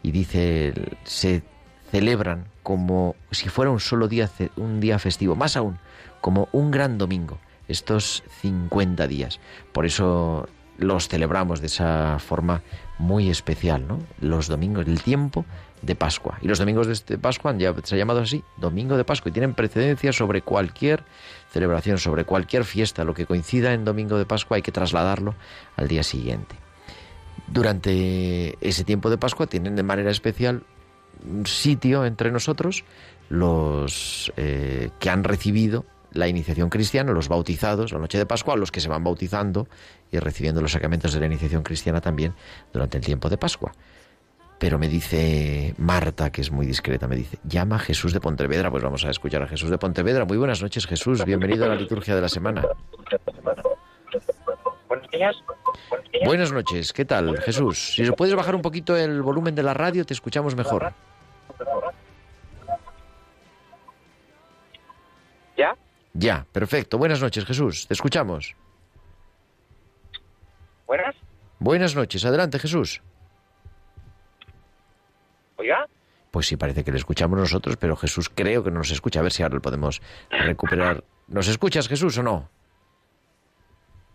Y 0.04 0.12
dice, 0.12 0.74
se 1.04 1.44
celebran 1.92 2.46
como 2.64 3.16
si 3.32 3.50
fuera 3.50 3.72
un 3.72 3.80
solo 3.80 4.08
día, 4.08 4.30
un 4.58 4.80
día 4.80 5.00
festivo, 5.00 5.36
más 5.36 5.56
aún, 5.56 5.78
como 6.22 6.50
un 6.52 6.72
gran 6.72 6.98
domingo, 6.98 7.40
estos 7.68 8.24
50 8.42 9.08
días. 9.08 9.40
Por 9.72 9.86
eso 9.86 10.48
los 10.78 11.08
celebramos 11.08 11.62
de 11.62 11.68
esa 11.68 12.20
forma 12.20 12.62
muy 12.98 13.30
especial, 13.30 13.88
¿no? 13.88 14.00
Los 14.20 14.48
domingos, 14.48 14.88
el 14.88 15.02
tiempo 15.02 15.46
de 15.82 15.96
Pascua. 15.96 16.38
Y 16.42 16.48
los 16.48 16.60
domingos 16.60 16.88
de 16.88 16.94
este 16.94 17.18
Pascua 17.18 17.56
ya, 17.58 17.74
se 17.84 17.96
ha 17.96 17.98
llamado 17.98 18.22
así, 18.22 18.44
Domingo 18.58 18.98
de 18.98 19.06
Pascua, 19.06 19.30
y 19.30 19.34
tienen 19.34 19.54
precedencia 19.54 20.12
sobre 20.12 20.42
cualquier 20.42 21.04
celebración, 21.56 21.98
sobre 21.98 22.26
cualquier 22.26 22.66
fiesta. 22.66 23.06
Lo 23.06 23.14
que 23.14 23.26
coincida 23.26 23.72
en 23.72 23.86
Domingo 23.86 24.18
de 24.18 24.26
Pascua 24.26 24.58
hay 24.58 24.62
que 24.62 24.74
trasladarlo 24.74 25.36
al 25.78 25.88
día 25.88 26.04
siguiente. 26.04 26.58
Durante 27.48 28.58
ese 28.60 28.84
tiempo 28.84 29.10
de 29.10 29.18
Pascua 29.18 29.48
tienen 29.48 29.78
de 29.78 29.84
manera 29.84 30.12
especial 30.12 30.64
un 31.26 31.46
sitio 31.46 32.06
entre 32.06 32.30
nosotros 32.30 32.84
los 33.30 34.34
eh, 34.36 34.90
que 35.00 35.10
han 35.10 35.24
recibido 35.24 35.86
la 36.12 36.28
iniciación 36.28 36.70
cristiana, 36.70 37.14
los 37.14 37.30
bautizados, 37.30 37.94
la 37.94 38.00
noche 38.00 38.18
de 38.18 38.26
Pascua, 38.26 38.58
los 38.58 38.72
que 38.72 38.82
se 38.82 38.90
van 38.90 39.06
bautizando 39.06 39.70
y 40.12 40.20
recibiendo 40.20 40.62
los 40.62 40.74
sacramentos 40.74 41.14
de 41.14 41.22
la 41.22 41.26
iniciación 41.26 41.64
cristiana 41.64 42.02
también 42.02 42.34
durante 42.74 42.98
el 42.98 43.06
tiempo 43.06 43.30
de 43.30 43.38
Pascua. 43.38 43.72
Pero 44.58 44.80
me 44.80 44.88
dice 44.88 45.76
Marta, 45.78 46.32
que 46.32 46.42
es 46.42 46.52
muy 46.52 46.66
discreta, 46.66 47.08
me 47.08 47.16
dice, 47.16 47.38
llama 47.44 47.76
a 47.76 47.80
Jesús 47.80 48.14
de 48.14 48.22
Pontevedra. 48.22 48.72
Pues 48.72 48.84
vamos 48.84 49.04
a 49.06 49.10
escuchar 49.10 49.44
a 49.44 49.48
Jesús 49.48 49.70
de 49.70 49.78
Pontevedra. 49.78 50.26
Muy 50.26 50.38
buenas 50.38 50.62
noches, 50.62 50.88
Jesús. 50.88 51.24
Bienvenido 51.26 51.66
a 51.66 51.70
la 51.70 51.76
liturgia 51.76 52.16
de 52.16 52.22
la 52.22 52.30
semana. 52.30 52.64
Buenas 56.24 56.52
noches. 56.52 56.94
¿Qué 56.94 57.04
tal, 57.04 57.38
Jesús? 57.40 57.96
Si 57.96 58.10
puedes 58.12 58.34
bajar 58.36 58.56
un 58.56 58.62
poquito 58.62 58.96
el 58.96 59.22
volumen 59.22 59.56
de 59.56 59.64
la 59.64 59.74
radio, 59.74 60.06
te 60.06 60.14
escuchamos 60.14 60.56
mejor. 60.56 60.94
¿Ya? 65.58 65.76
Ya, 66.14 66.46
perfecto. 66.52 66.98
Buenas 66.98 67.22
noches, 67.22 67.46
Jesús. 67.46 67.88
Te 67.88 67.94
escuchamos. 67.94 68.56
¿Buenas? 70.88 71.16
Buenas 71.60 71.96
noches. 71.96 72.24
Adelante, 72.24 72.58
Jesús. 72.60 73.02
Pues 76.36 76.48
sí, 76.48 76.58
parece 76.58 76.84
que 76.84 76.92
le 76.92 76.98
escuchamos 76.98 77.40
nosotros, 77.40 77.78
pero 77.78 77.96
Jesús 77.96 78.28
creo 78.28 78.62
que 78.62 78.70
no 78.70 78.80
nos 78.80 78.92
escucha. 78.92 79.22
A 79.22 79.24
ver 79.24 79.32
si 79.32 79.42
ahora 79.42 79.56
lo 79.56 79.62
podemos 79.62 80.02
recuperar. 80.30 81.06
¿Nos 81.30 81.48
escuchas, 81.48 81.88
Jesús, 81.88 82.18
o 82.18 82.24
no? 82.24 82.50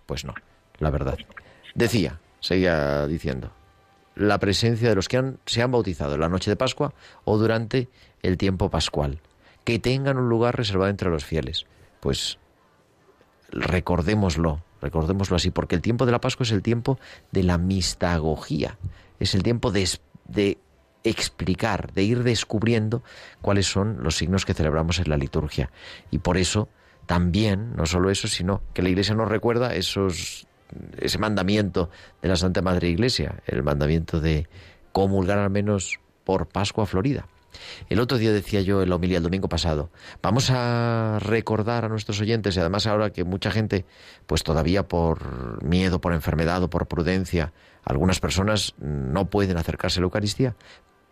Pues 0.05 0.27
no, 0.27 0.35
la 0.81 0.91
verdad. 0.91 1.17
Decía, 1.75 2.21
seguía 2.41 3.07
diciendo, 3.07 3.53
la 4.17 4.39
presencia 4.39 4.91
de 4.91 4.95
los 4.97 5.09
que 5.09 5.33
se 5.47 5.63
han 5.63 5.73
bautizado 5.73 6.17
en 6.17 6.21
la 6.21 6.29
noche 6.29 6.51
de 6.51 6.57
Pascua 6.57 6.93
o 7.25 7.39
durante 7.39 7.89
el 8.23 8.37
tiempo 8.37 8.69
pascual, 8.69 9.23
que 9.65 9.79
tengan 9.79 10.19
un 10.19 10.29
lugar 10.29 10.59
reservado 10.59 10.91
entre 10.91 11.09
los 11.09 11.25
fieles. 11.25 11.65
Pues 12.01 12.39
recordémoslo, 13.51 14.63
recordémoslo 14.83 15.37
así, 15.37 15.51
porque 15.51 15.75
el 15.75 15.81
tiempo 15.81 16.05
de 16.05 16.13
la 16.13 16.21
Pascua 16.21 16.45
es 16.45 16.53
el 16.53 16.61
tiempo 16.61 16.99
de 17.33 17.45
la 17.45 17.57
mistagogía, 17.57 18.77
es 19.19 19.35
el 19.35 19.43
tiempo 19.43 19.73
de 19.73 20.59
explicar, 21.05 21.93
de 21.93 22.03
ir 22.03 22.23
descubriendo 22.23 23.03
cuáles 23.41 23.67
son 23.67 24.03
los 24.03 24.17
signos 24.17 24.45
que 24.45 24.55
celebramos 24.55 24.99
en 24.99 25.09
la 25.09 25.17
liturgia. 25.17 25.71
Y 26.11 26.19
por 26.19 26.37
eso 26.37 26.69
también, 27.07 27.75
no 27.75 27.87
solo 27.87 28.11
eso, 28.11 28.29
sino 28.29 28.63
que 28.75 28.83
la 28.83 28.91
Iglesia 28.91 29.15
nos 29.15 29.29
recuerda 29.29 29.75
esos, 29.75 30.47
ese 30.99 31.19
mandamiento 31.19 31.91
de 32.23 32.29
la 32.29 32.37
Santa 32.37 32.63
Madre 32.63 32.89
Iglesia, 32.89 33.43
el 33.47 33.63
mandamiento 33.63 34.21
de 34.21 34.49
comulgar 34.93 35.39
al 35.39 35.51
menos 35.51 35.99
por 36.25 36.47
Pascua 36.47 36.87
Florida. 36.87 37.27
El 37.89 38.01
otro 38.01 38.19
día 38.19 38.33
decía 38.33 38.61
yo 38.61 38.83
en 38.83 38.89
la 38.91 38.95
homilía 38.95 39.19
el 39.19 39.25
domingo 39.25 39.49
pasado, 39.49 39.91
vamos 40.23 40.51
a 40.51 41.19
recordar 41.21 41.85
a 41.85 41.89
nuestros 41.89 42.21
oyentes 42.21 42.57
y 42.57 42.61
además 42.61 42.87
ahora 42.87 43.11
que 43.11 43.25
mucha 43.25 43.51
gente, 43.51 43.85
pues 44.27 44.45
todavía 44.45 44.87
por 44.87 45.65
miedo, 45.65 46.01
por 46.01 46.13
enfermedad 46.13 46.63
o 46.63 46.71
por 46.71 46.87
prudencia, 46.87 47.53
algunas 47.85 48.21
personas 48.21 48.75
no 48.79 49.31
pueden 49.31 49.57
acercarse 49.57 49.99
a 49.99 50.03
la 50.03 50.05
Eucaristía, 50.05 50.55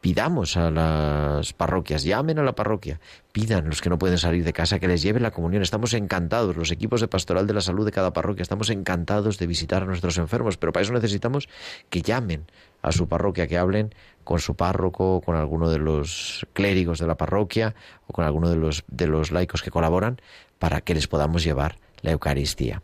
pidamos 0.08 0.56
a 0.56 0.70
las 0.70 1.52
parroquias, 1.52 2.02
llamen 2.02 2.38
a 2.38 2.42
la 2.42 2.54
parroquia, 2.54 2.98
pidan 3.30 3.68
los 3.68 3.82
que 3.82 3.90
no 3.90 3.98
pueden 3.98 4.16
salir 4.16 4.42
de 4.42 4.54
casa 4.54 4.78
que 4.78 4.88
les 4.88 5.02
lleven 5.02 5.22
la 5.22 5.32
comunión. 5.32 5.62
Estamos 5.62 5.92
encantados, 5.92 6.56
los 6.56 6.70
equipos 6.70 7.02
de 7.02 7.08
pastoral 7.08 7.46
de 7.46 7.52
la 7.52 7.60
salud 7.60 7.84
de 7.84 7.92
cada 7.92 8.14
parroquia, 8.14 8.40
estamos 8.40 8.70
encantados 8.70 9.38
de 9.38 9.46
visitar 9.46 9.82
a 9.82 9.84
nuestros 9.84 10.16
enfermos, 10.16 10.56
pero 10.56 10.72
para 10.72 10.84
eso 10.84 10.94
necesitamos 10.94 11.50
que 11.90 12.00
llamen 12.00 12.46
a 12.80 12.90
su 12.90 13.06
parroquia, 13.06 13.46
que 13.48 13.58
hablen 13.58 13.94
con 14.24 14.38
su 14.38 14.54
párroco, 14.54 15.20
con 15.20 15.36
alguno 15.36 15.68
de 15.68 15.78
los 15.78 16.46
clérigos 16.54 16.98
de 17.00 17.06
la 17.06 17.18
parroquia 17.18 17.74
o 18.06 18.14
con 18.14 18.24
alguno 18.24 18.48
de 18.48 18.56
los, 18.56 18.84
de 18.88 19.08
los 19.08 19.30
laicos 19.30 19.60
que 19.60 19.70
colaboran 19.70 20.22
para 20.58 20.80
que 20.80 20.94
les 20.94 21.06
podamos 21.06 21.44
llevar 21.44 21.76
la 22.00 22.12
Eucaristía. 22.12 22.80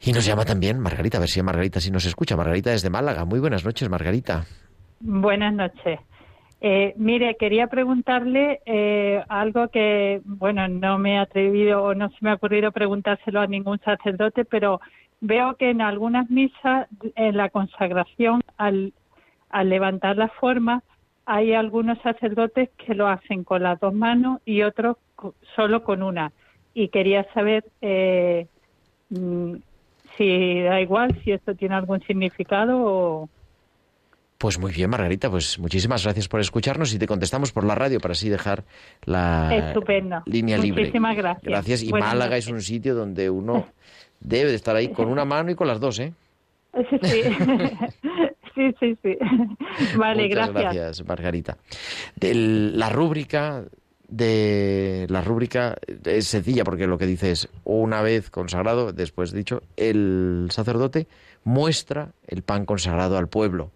Y 0.00 0.12
nos 0.12 0.24
llama 0.24 0.46
también 0.46 0.80
Margarita, 0.80 1.18
a 1.18 1.20
ver 1.20 1.28
si 1.28 1.42
Margarita 1.42 1.82
si 1.82 1.90
nos 1.90 2.06
escucha. 2.06 2.34
Margarita 2.34 2.70
desde 2.70 2.88
Málaga. 2.88 3.26
Muy 3.26 3.40
buenas 3.40 3.62
noches, 3.62 3.90
Margarita. 3.90 4.46
Buenas 5.00 5.52
noches. 5.52 6.00
Eh, 6.60 6.94
mire, 6.96 7.36
quería 7.36 7.66
preguntarle 7.66 8.60
eh, 8.64 9.22
algo 9.28 9.68
que, 9.68 10.22
bueno, 10.24 10.66
no 10.68 10.98
me 10.98 11.14
he 11.14 11.18
atrevido 11.18 11.82
o 11.82 11.94
no 11.94 12.08
se 12.10 12.16
me 12.20 12.30
ha 12.30 12.34
ocurrido 12.34 12.72
preguntárselo 12.72 13.40
a 13.40 13.46
ningún 13.46 13.78
sacerdote, 13.80 14.44
pero 14.44 14.80
veo 15.20 15.56
que 15.56 15.70
en 15.70 15.82
algunas 15.82 16.30
misas, 16.30 16.88
en 17.14 17.36
la 17.36 17.50
consagración, 17.50 18.40
al, 18.56 18.94
al 19.50 19.68
levantar 19.68 20.16
la 20.16 20.28
forma, 20.28 20.82
hay 21.26 21.52
algunos 21.52 21.98
sacerdotes 21.98 22.70
que 22.78 22.94
lo 22.94 23.08
hacen 23.08 23.44
con 23.44 23.62
las 23.62 23.78
dos 23.80 23.92
manos 23.92 24.40
y 24.44 24.62
otros 24.62 24.96
solo 25.54 25.82
con 25.82 26.02
una. 26.02 26.32
Y 26.72 26.88
quería 26.88 27.26
saber 27.34 27.64
eh, 27.80 28.46
mm, 29.10 29.54
si 30.16 30.62
da 30.62 30.80
igual, 30.80 31.20
si 31.22 31.32
esto 31.32 31.54
tiene 31.54 31.74
algún 31.74 32.00
significado 32.02 32.80
o, 32.80 33.28
pues 34.38 34.58
muy 34.58 34.72
bien, 34.72 34.90
Margarita, 34.90 35.30
pues 35.30 35.58
muchísimas 35.58 36.04
gracias 36.04 36.28
por 36.28 36.40
escucharnos 36.40 36.92
y 36.92 36.98
te 36.98 37.06
contestamos 37.06 37.52
por 37.52 37.64
la 37.64 37.74
radio 37.74 38.00
para 38.00 38.12
así 38.12 38.28
dejar 38.28 38.64
la 39.04 39.72
línea 40.26 40.58
libre. 40.58 40.82
Muchísimas 40.82 41.16
gracias. 41.16 41.44
Gracias. 41.44 41.82
Y 41.82 41.92
Málaga 41.92 42.36
es 42.36 42.48
un 42.48 42.60
sitio 42.60 42.94
donde 42.94 43.30
uno 43.30 43.66
debe 44.20 44.50
de 44.50 44.56
estar 44.56 44.76
ahí 44.76 44.88
con 44.88 45.08
una 45.08 45.24
mano 45.24 45.50
y 45.50 45.54
con 45.54 45.66
las 45.66 45.80
dos, 45.80 45.98
¿eh? 46.00 46.12
Sí, 46.90 46.98
sí. 47.02 47.22
sí, 48.54 48.74
sí, 48.78 48.98
sí. 49.02 49.18
Vale, 49.96 50.28
Muchas 50.28 50.52
gracias. 50.52 51.06
Margarita. 51.06 51.56
la 52.20 52.90
rúbrica 52.90 53.64
de 54.08 55.06
la 55.08 55.20
rúbrica 55.20 55.76
es 56.04 56.28
sencilla 56.28 56.62
porque 56.62 56.86
lo 56.86 56.98
que 56.98 57.06
dice 57.06 57.30
es 57.30 57.48
una 57.64 58.02
vez 58.02 58.30
consagrado, 58.30 58.92
después 58.92 59.32
dicho, 59.32 59.62
el 59.76 60.48
sacerdote 60.50 61.06
muestra 61.42 62.10
el 62.26 62.42
pan 62.42 62.66
consagrado 62.66 63.16
al 63.18 63.28
pueblo 63.28 63.70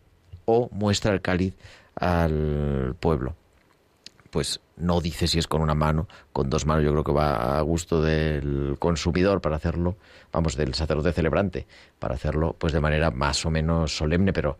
o 0.50 0.68
muestra 0.72 1.12
el 1.12 1.20
cáliz 1.20 1.54
al 1.94 2.94
pueblo. 2.98 3.34
Pues 4.30 4.60
no 4.76 5.00
dice 5.00 5.26
si 5.26 5.38
es 5.38 5.46
con 5.46 5.60
una 5.60 5.74
mano, 5.74 6.08
con 6.32 6.48
dos 6.48 6.66
manos, 6.66 6.84
yo 6.84 6.92
creo 6.92 7.04
que 7.04 7.12
va 7.12 7.58
a 7.58 7.60
gusto 7.62 8.00
del 8.00 8.76
consumidor 8.78 9.40
para 9.40 9.56
hacerlo, 9.56 9.96
vamos, 10.32 10.56
del 10.56 10.74
sacerdote 10.74 11.12
celebrante, 11.12 11.66
para 11.98 12.14
hacerlo 12.14 12.54
pues 12.58 12.72
de 12.72 12.80
manera 12.80 13.10
más 13.10 13.44
o 13.44 13.50
menos 13.50 13.96
solemne, 13.96 14.32
pero 14.32 14.56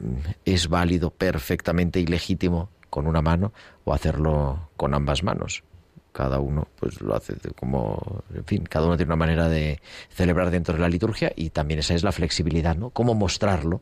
mm, 0.00 0.30
es 0.44 0.68
válido 0.68 1.10
perfectamente 1.10 2.00
y 2.00 2.06
legítimo 2.06 2.70
con 2.88 3.08
una 3.08 3.22
mano 3.22 3.52
o 3.84 3.92
hacerlo 3.92 4.70
con 4.76 4.94
ambas 4.94 5.22
manos. 5.24 5.64
Cada 6.12 6.38
uno 6.38 6.68
pues 6.78 7.00
lo 7.00 7.16
hace 7.16 7.34
como 7.58 8.22
en 8.32 8.44
fin 8.44 8.62
cada 8.62 8.86
uno 8.86 8.96
tiene 8.96 9.08
una 9.08 9.16
manera 9.16 9.48
de 9.48 9.80
celebrar 10.10 10.52
dentro 10.52 10.74
de 10.74 10.80
la 10.80 10.88
liturgia 10.88 11.32
y 11.34 11.50
también 11.50 11.80
esa 11.80 11.94
es 11.94 12.04
la 12.04 12.12
flexibilidad 12.12 12.76
no 12.76 12.90
cómo 12.90 13.16
mostrarlo 13.16 13.80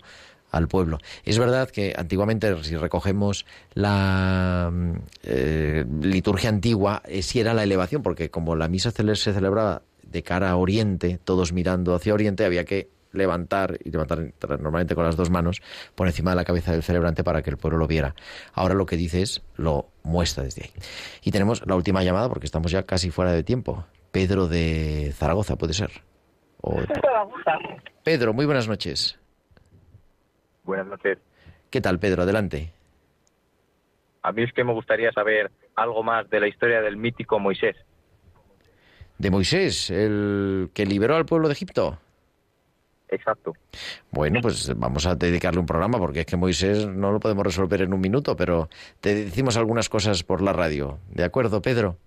al 0.52 0.68
pueblo. 0.68 0.98
Es 1.24 1.38
verdad 1.38 1.68
que 1.70 1.94
antiguamente, 1.96 2.62
si 2.62 2.76
recogemos 2.76 3.44
la 3.74 4.70
eh, 5.24 5.84
liturgia 6.02 6.50
antigua, 6.50 7.02
eh, 7.06 7.22
sí 7.22 7.40
era 7.40 7.54
la 7.54 7.64
elevación, 7.64 8.02
porque 8.02 8.30
como 8.30 8.54
la 8.54 8.68
misa 8.68 8.92
se 8.92 9.32
celebraba 9.32 9.82
de 10.02 10.22
cara 10.22 10.50
a 10.50 10.56
oriente, 10.56 11.18
todos 11.24 11.52
mirando 11.52 11.94
hacia 11.94 12.14
oriente, 12.14 12.44
había 12.44 12.64
que 12.64 12.90
levantar 13.12 13.78
y 13.82 13.90
levantar 13.90 14.32
normalmente 14.60 14.94
con 14.94 15.04
las 15.04 15.16
dos 15.16 15.30
manos 15.30 15.60
por 15.94 16.06
encima 16.06 16.30
de 16.30 16.36
la 16.36 16.44
cabeza 16.44 16.72
del 16.72 16.82
celebrante 16.82 17.24
para 17.24 17.42
que 17.42 17.50
el 17.50 17.56
pueblo 17.56 17.78
lo 17.78 17.86
viera. 17.86 18.14
Ahora 18.52 18.74
lo 18.74 18.86
que 18.86 18.96
dice 18.96 19.22
es, 19.22 19.42
lo 19.56 19.88
muestra 20.02 20.44
desde 20.44 20.64
ahí. 20.64 20.70
Y 21.22 21.30
tenemos 21.30 21.66
la 21.66 21.76
última 21.76 22.04
llamada 22.04 22.28
porque 22.28 22.46
estamos 22.46 22.70
ya 22.70 22.84
casi 22.84 23.10
fuera 23.10 23.32
de 23.32 23.42
tiempo. 23.42 23.84
Pedro 24.10 24.48
de 24.48 25.12
Zaragoza, 25.14 25.56
puede 25.56 25.72
ser. 25.72 25.90
Pedro, 28.04 28.34
muy 28.34 28.46
buenas 28.46 28.68
noches. 28.68 29.18
Buenas 30.64 30.86
noches. 30.86 31.18
¿Qué 31.70 31.80
tal, 31.80 31.98
Pedro? 31.98 32.22
Adelante. 32.22 32.72
A 34.22 34.32
mí 34.32 34.42
es 34.42 34.52
que 34.52 34.64
me 34.64 34.72
gustaría 34.72 35.10
saber 35.12 35.50
algo 35.74 36.02
más 36.02 36.28
de 36.30 36.40
la 36.40 36.48
historia 36.48 36.80
del 36.80 36.96
mítico 36.96 37.38
Moisés. 37.38 37.76
¿De 39.18 39.30
Moisés, 39.30 39.90
el 39.90 40.70
que 40.74 40.86
liberó 40.86 41.16
al 41.16 41.26
pueblo 41.26 41.48
de 41.48 41.54
Egipto? 41.54 41.98
Exacto. 43.08 43.52
Bueno, 44.10 44.40
pues 44.40 44.72
vamos 44.76 45.06
a 45.06 45.14
dedicarle 45.14 45.60
un 45.60 45.66
programa 45.66 45.98
porque 45.98 46.20
es 46.20 46.26
que 46.26 46.36
Moisés 46.36 46.86
no 46.86 47.12
lo 47.12 47.20
podemos 47.20 47.44
resolver 47.44 47.82
en 47.82 47.92
un 47.92 48.00
minuto, 48.00 48.36
pero 48.36 48.70
te 49.00 49.14
decimos 49.14 49.56
algunas 49.56 49.88
cosas 49.88 50.22
por 50.22 50.40
la 50.40 50.52
radio. 50.52 50.98
¿De 51.10 51.22
acuerdo, 51.22 51.60
Pedro? 51.60 51.98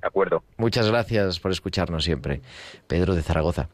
De 0.00 0.08
acuerdo. 0.08 0.42
Muchas 0.56 0.90
gracias 0.90 1.38
por 1.38 1.52
escucharnos 1.52 2.02
siempre. 2.02 2.40
Pedro 2.88 3.14
de 3.14 3.22
Zaragoza. 3.22 3.68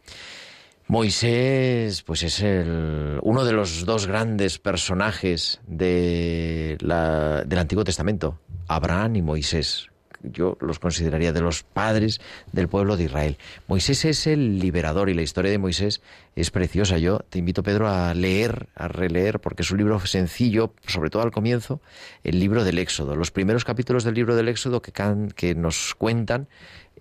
Moisés, 0.91 2.03
pues 2.03 2.23
es 2.23 2.41
el, 2.41 3.19
uno 3.23 3.45
de 3.45 3.53
los 3.53 3.85
dos 3.85 4.07
grandes 4.07 4.59
personajes 4.59 5.61
de 5.67 6.79
del 6.81 7.59
Antiguo 7.59 7.85
Testamento, 7.85 8.41
Abraham 8.69 9.17
y 9.17 9.23
Moisés. 9.23 9.89
Yo 10.23 10.57
los 10.63 10.79
consideraría 10.79 11.35
de 11.35 11.43
los 11.43 11.63
padres 11.63 12.23
del 12.53 12.69
pueblo 12.69 12.97
de 12.97 13.05
Israel. 13.05 13.37
Moisés 13.67 14.07
es 14.07 14.27
el 14.27 14.61
liberador 14.61 15.11
y 15.11 15.15
la 15.15 15.21
historia 15.21 15.51
de 15.51 15.59
Moisés 15.59 16.01
es 16.35 16.51
preciosa. 16.51 16.97
Yo 16.97 17.19
te 17.19 17.39
invito, 17.39 17.63
Pedro, 17.63 17.89
a 17.89 18.15
leer, 18.15 18.69
a 18.75 18.89
releer, 18.89 19.41
porque 19.41 19.63
es 19.63 19.71
un 19.71 19.77
libro 19.77 20.01
sencillo, 20.01 20.73
sobre 20.87 21.11
todo 21.11 21.23
al 21.23 21.33
comienzo, 21.33 21.83
el 22.25 22.41
libro 22.41 22.65
del 22.65 22.79
Éxodo. 22.79 23.15
Los 23.15 23.31
primeros 23.31 23.67
capítulos 23.67 24.05
del 24.05 24.15
libro 24.15 24.37
del 24.37 24.49
Éxodo 24.49 24.81
que, 24.81 24.93
que 25.37 25.55
nos 25.55 25.95
cuentan 25.95 26.49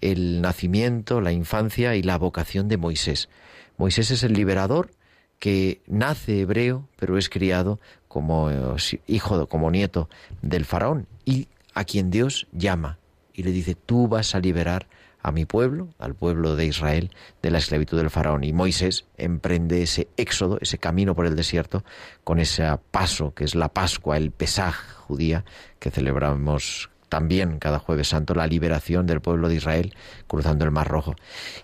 el 0.01 0.41
nacimiento, 0.41 1.21
la 1.21 1.31
infancia 1.31 1.95
y 1.95 2.03
la 2.03 2.17
vocación 2.17 2.67
de 2.67 2.75
Moisés. 2.75 3.29
Moisés 3.78 4.11
es 4.11 4.23
el 4.23 4.34
liberador 4.34 4.91
que 5.39 5.82
nace 5.88 6.41
hebreo, 6.41 6.88
pero 6.97 7.17
es 7.17 7.30
criado 7.30 7.80
como 8.07 8.49
eh, 8.49 8.99
hijo, 9.07 9.47
como 9.47 9.71
nieto 9.71 10.09
del 10.41 10.65
faraón, 10.65 11.07
y 11.25 11.47
a 11.73 11.84
quien 11.84 12.09
Dios 12.09 12.47
llama 12.51 12.97
y 13.34 13.43
le 13.43 13.51
dice, 13.51 13.75
tú 13.75 14.07
vas 14.07 14.34
a 14.34 14.39
liberar 14.39 14.88
a 15.21 15.32
mi 15.32 15.45
pueblo, 15.45 15.89
al 15.99 16.15
pueblo 16.15 16.55
de 16.55 16.65
Israel, 16.65 17.11
de 17.41 17.51
la 17.51 17.59
esclavitud 17.59 17.97
del 17.97 18.09
faraón. 18.09 18.43
Y 18.43 18.53
Moisés 18.53 19.05
emprende 19.17 19.84
ese 19.84 20.07
éxodo, 20.17 20.57
ese 20.61 20.80
camino 20.80 21.13
por 21.13 21.28
el 21.28 21.36
desierto, 21.36 21.84
con 22.23 22.39
ese 22.39 22.65
paso 22.91 23.34
que 23.34 23.43
es 23.43 23.53
la 23.53 23.69
Pascua, 23.69 24.17
el 24.17 24.32
Pesaj 24.32 24.75
judía, 24.95 25.45
que 25.80 25.91
celebramos 25.91 26.89
también 27.09 27.59
cada 27.59 27.78
jueves 27.78 28.09
santo, 28.09 28.34
la 28.34 28.47
liberación 28.47 29.05
del 29.05 29.21
pueblo 29.21 29.49
de 29.49 29.55
Israel 29.55 29.93
cruzando 30.28 30.65
el 30.65 30.71
Mar 30.71 30.88
Rojo. 30.88 31.15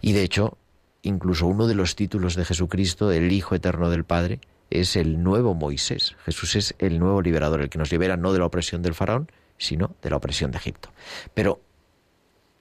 Y 0.02 0.14
de 0.14 0.24
hecho, 0.24 0.58
incluso 1.04 1.46
uno 1.46 1.68
de 1.68 1.76
los 1.76 1.96
títulos 1.96 2.36
de 2.36 2.46
Jesucristo, 2.46 3.12
el 3.12 3.32
Hijo 3.32 3.54
Eterno 3.54 3.92
del 3.92 4.04
Padre, 4.04 4.40
es 4.72 4.96
el 4.96 5.22
nuevo 5.22 5.54
Moisés. 5.54 6.16
Jesús 6.26 6.56
es 6.56 6.76
el 6.80 6.98
nuevo 6.98 7.22
liberador, 7.22 7.62
el 7.62 7.70
que 7.70 7.78
nos 7.78 7.92
libera 7.92 8.18
no 8.18 8.34
de 8.34 8.40
la 8.40 8.46
opresión 8.46 8.82
del 8.82 8.96
faraón, 8.96 9.30
sino 9.58 9.96
de 10.02 10.10
la 10.10 10.16
opresión 10.16 10.50
de 10.50 10.58
Egipto. 10.58 10.90
Pero 11.36 11.62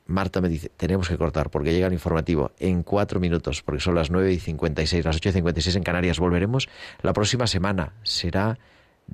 Marta 0.05 0.41
me 0.41 0.49
dice, 0.49 0.71
tenemos 0.77 1.09
que 1.09 1.17
cortar 1.17 1.49
porque 1.49 1.73
llega 1.73 1.87
el 1.87 1.93
informativo 1.93 2.53
en 2.59 2.83
cuatro 2.83 3.21
minutos, 3.21 3.63
porque 3.63 3.81
son 3.81 3.95
las 3.95 4.11
nueve 4.11 4.33
y 4.33 4.39
cincuenta 4.39 4.83
y 4.83 4.87
seis, 4.87 5.05
las 5.05 5.17
ocho 5.17 5.31
y 5.31 5.33
cincuenta 5.33 5.61
y 5.61 5.63
seis 5.63 5.77
en 5.77 5.85
Canarias. 5.85 6.19
Volveremos 6.19 6.69
la 7.01 7.13
próxima 7.13 7.47
semana. 7.47 7.95
Será 8.03 8.59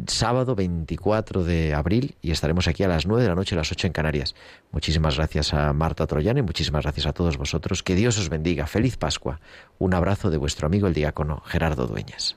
sábado 0.06 0.54
24 0.54 1.44
de 1.44 1.74
abril 1.74 2.16
y 2.22 2.30
estaremos 2.30 2.68
aquí 2.68 2.82
a 2.82 2.88
las 2.88 3.06
9 3.06 3.22
de 3.22 3.28
la 3.28 3.34
noche, 3.34 3.54
a 3.54 3.58
las 3.58 3.72
8 3.72 3.88
en 3.88 3.92
Canarias. 3.92 4.34
Muchísimas 4.70 5.16
gracias 5.16 5.54
a 5.54 5.72
Marta 5.72 6.06
Troyano 6.06 6.38
y 6.38 6.42
muchísimas 6.42 6.84
gracias 6.84 7.06
a 7.06 7.12
todos 7.12 7.36
vosotros. 7.36 7.82
Que 7.82 7.94
Dios 7.94 8.18
os 8.18 8.28
bendiga. 8.28 8.66
Feliz 8.66 8.96
Pascua. 8.96 9.40
Un 9.78 9.94
abrazo 9.94 10.30
de 10.30 10.36
vuestro 10.36 10.66
amigo 10.66 10.86
el 10.86 10.94
diácono 10.94 11.42
Gerardo 11.46 11.86
Dueñas. 11.86 12.36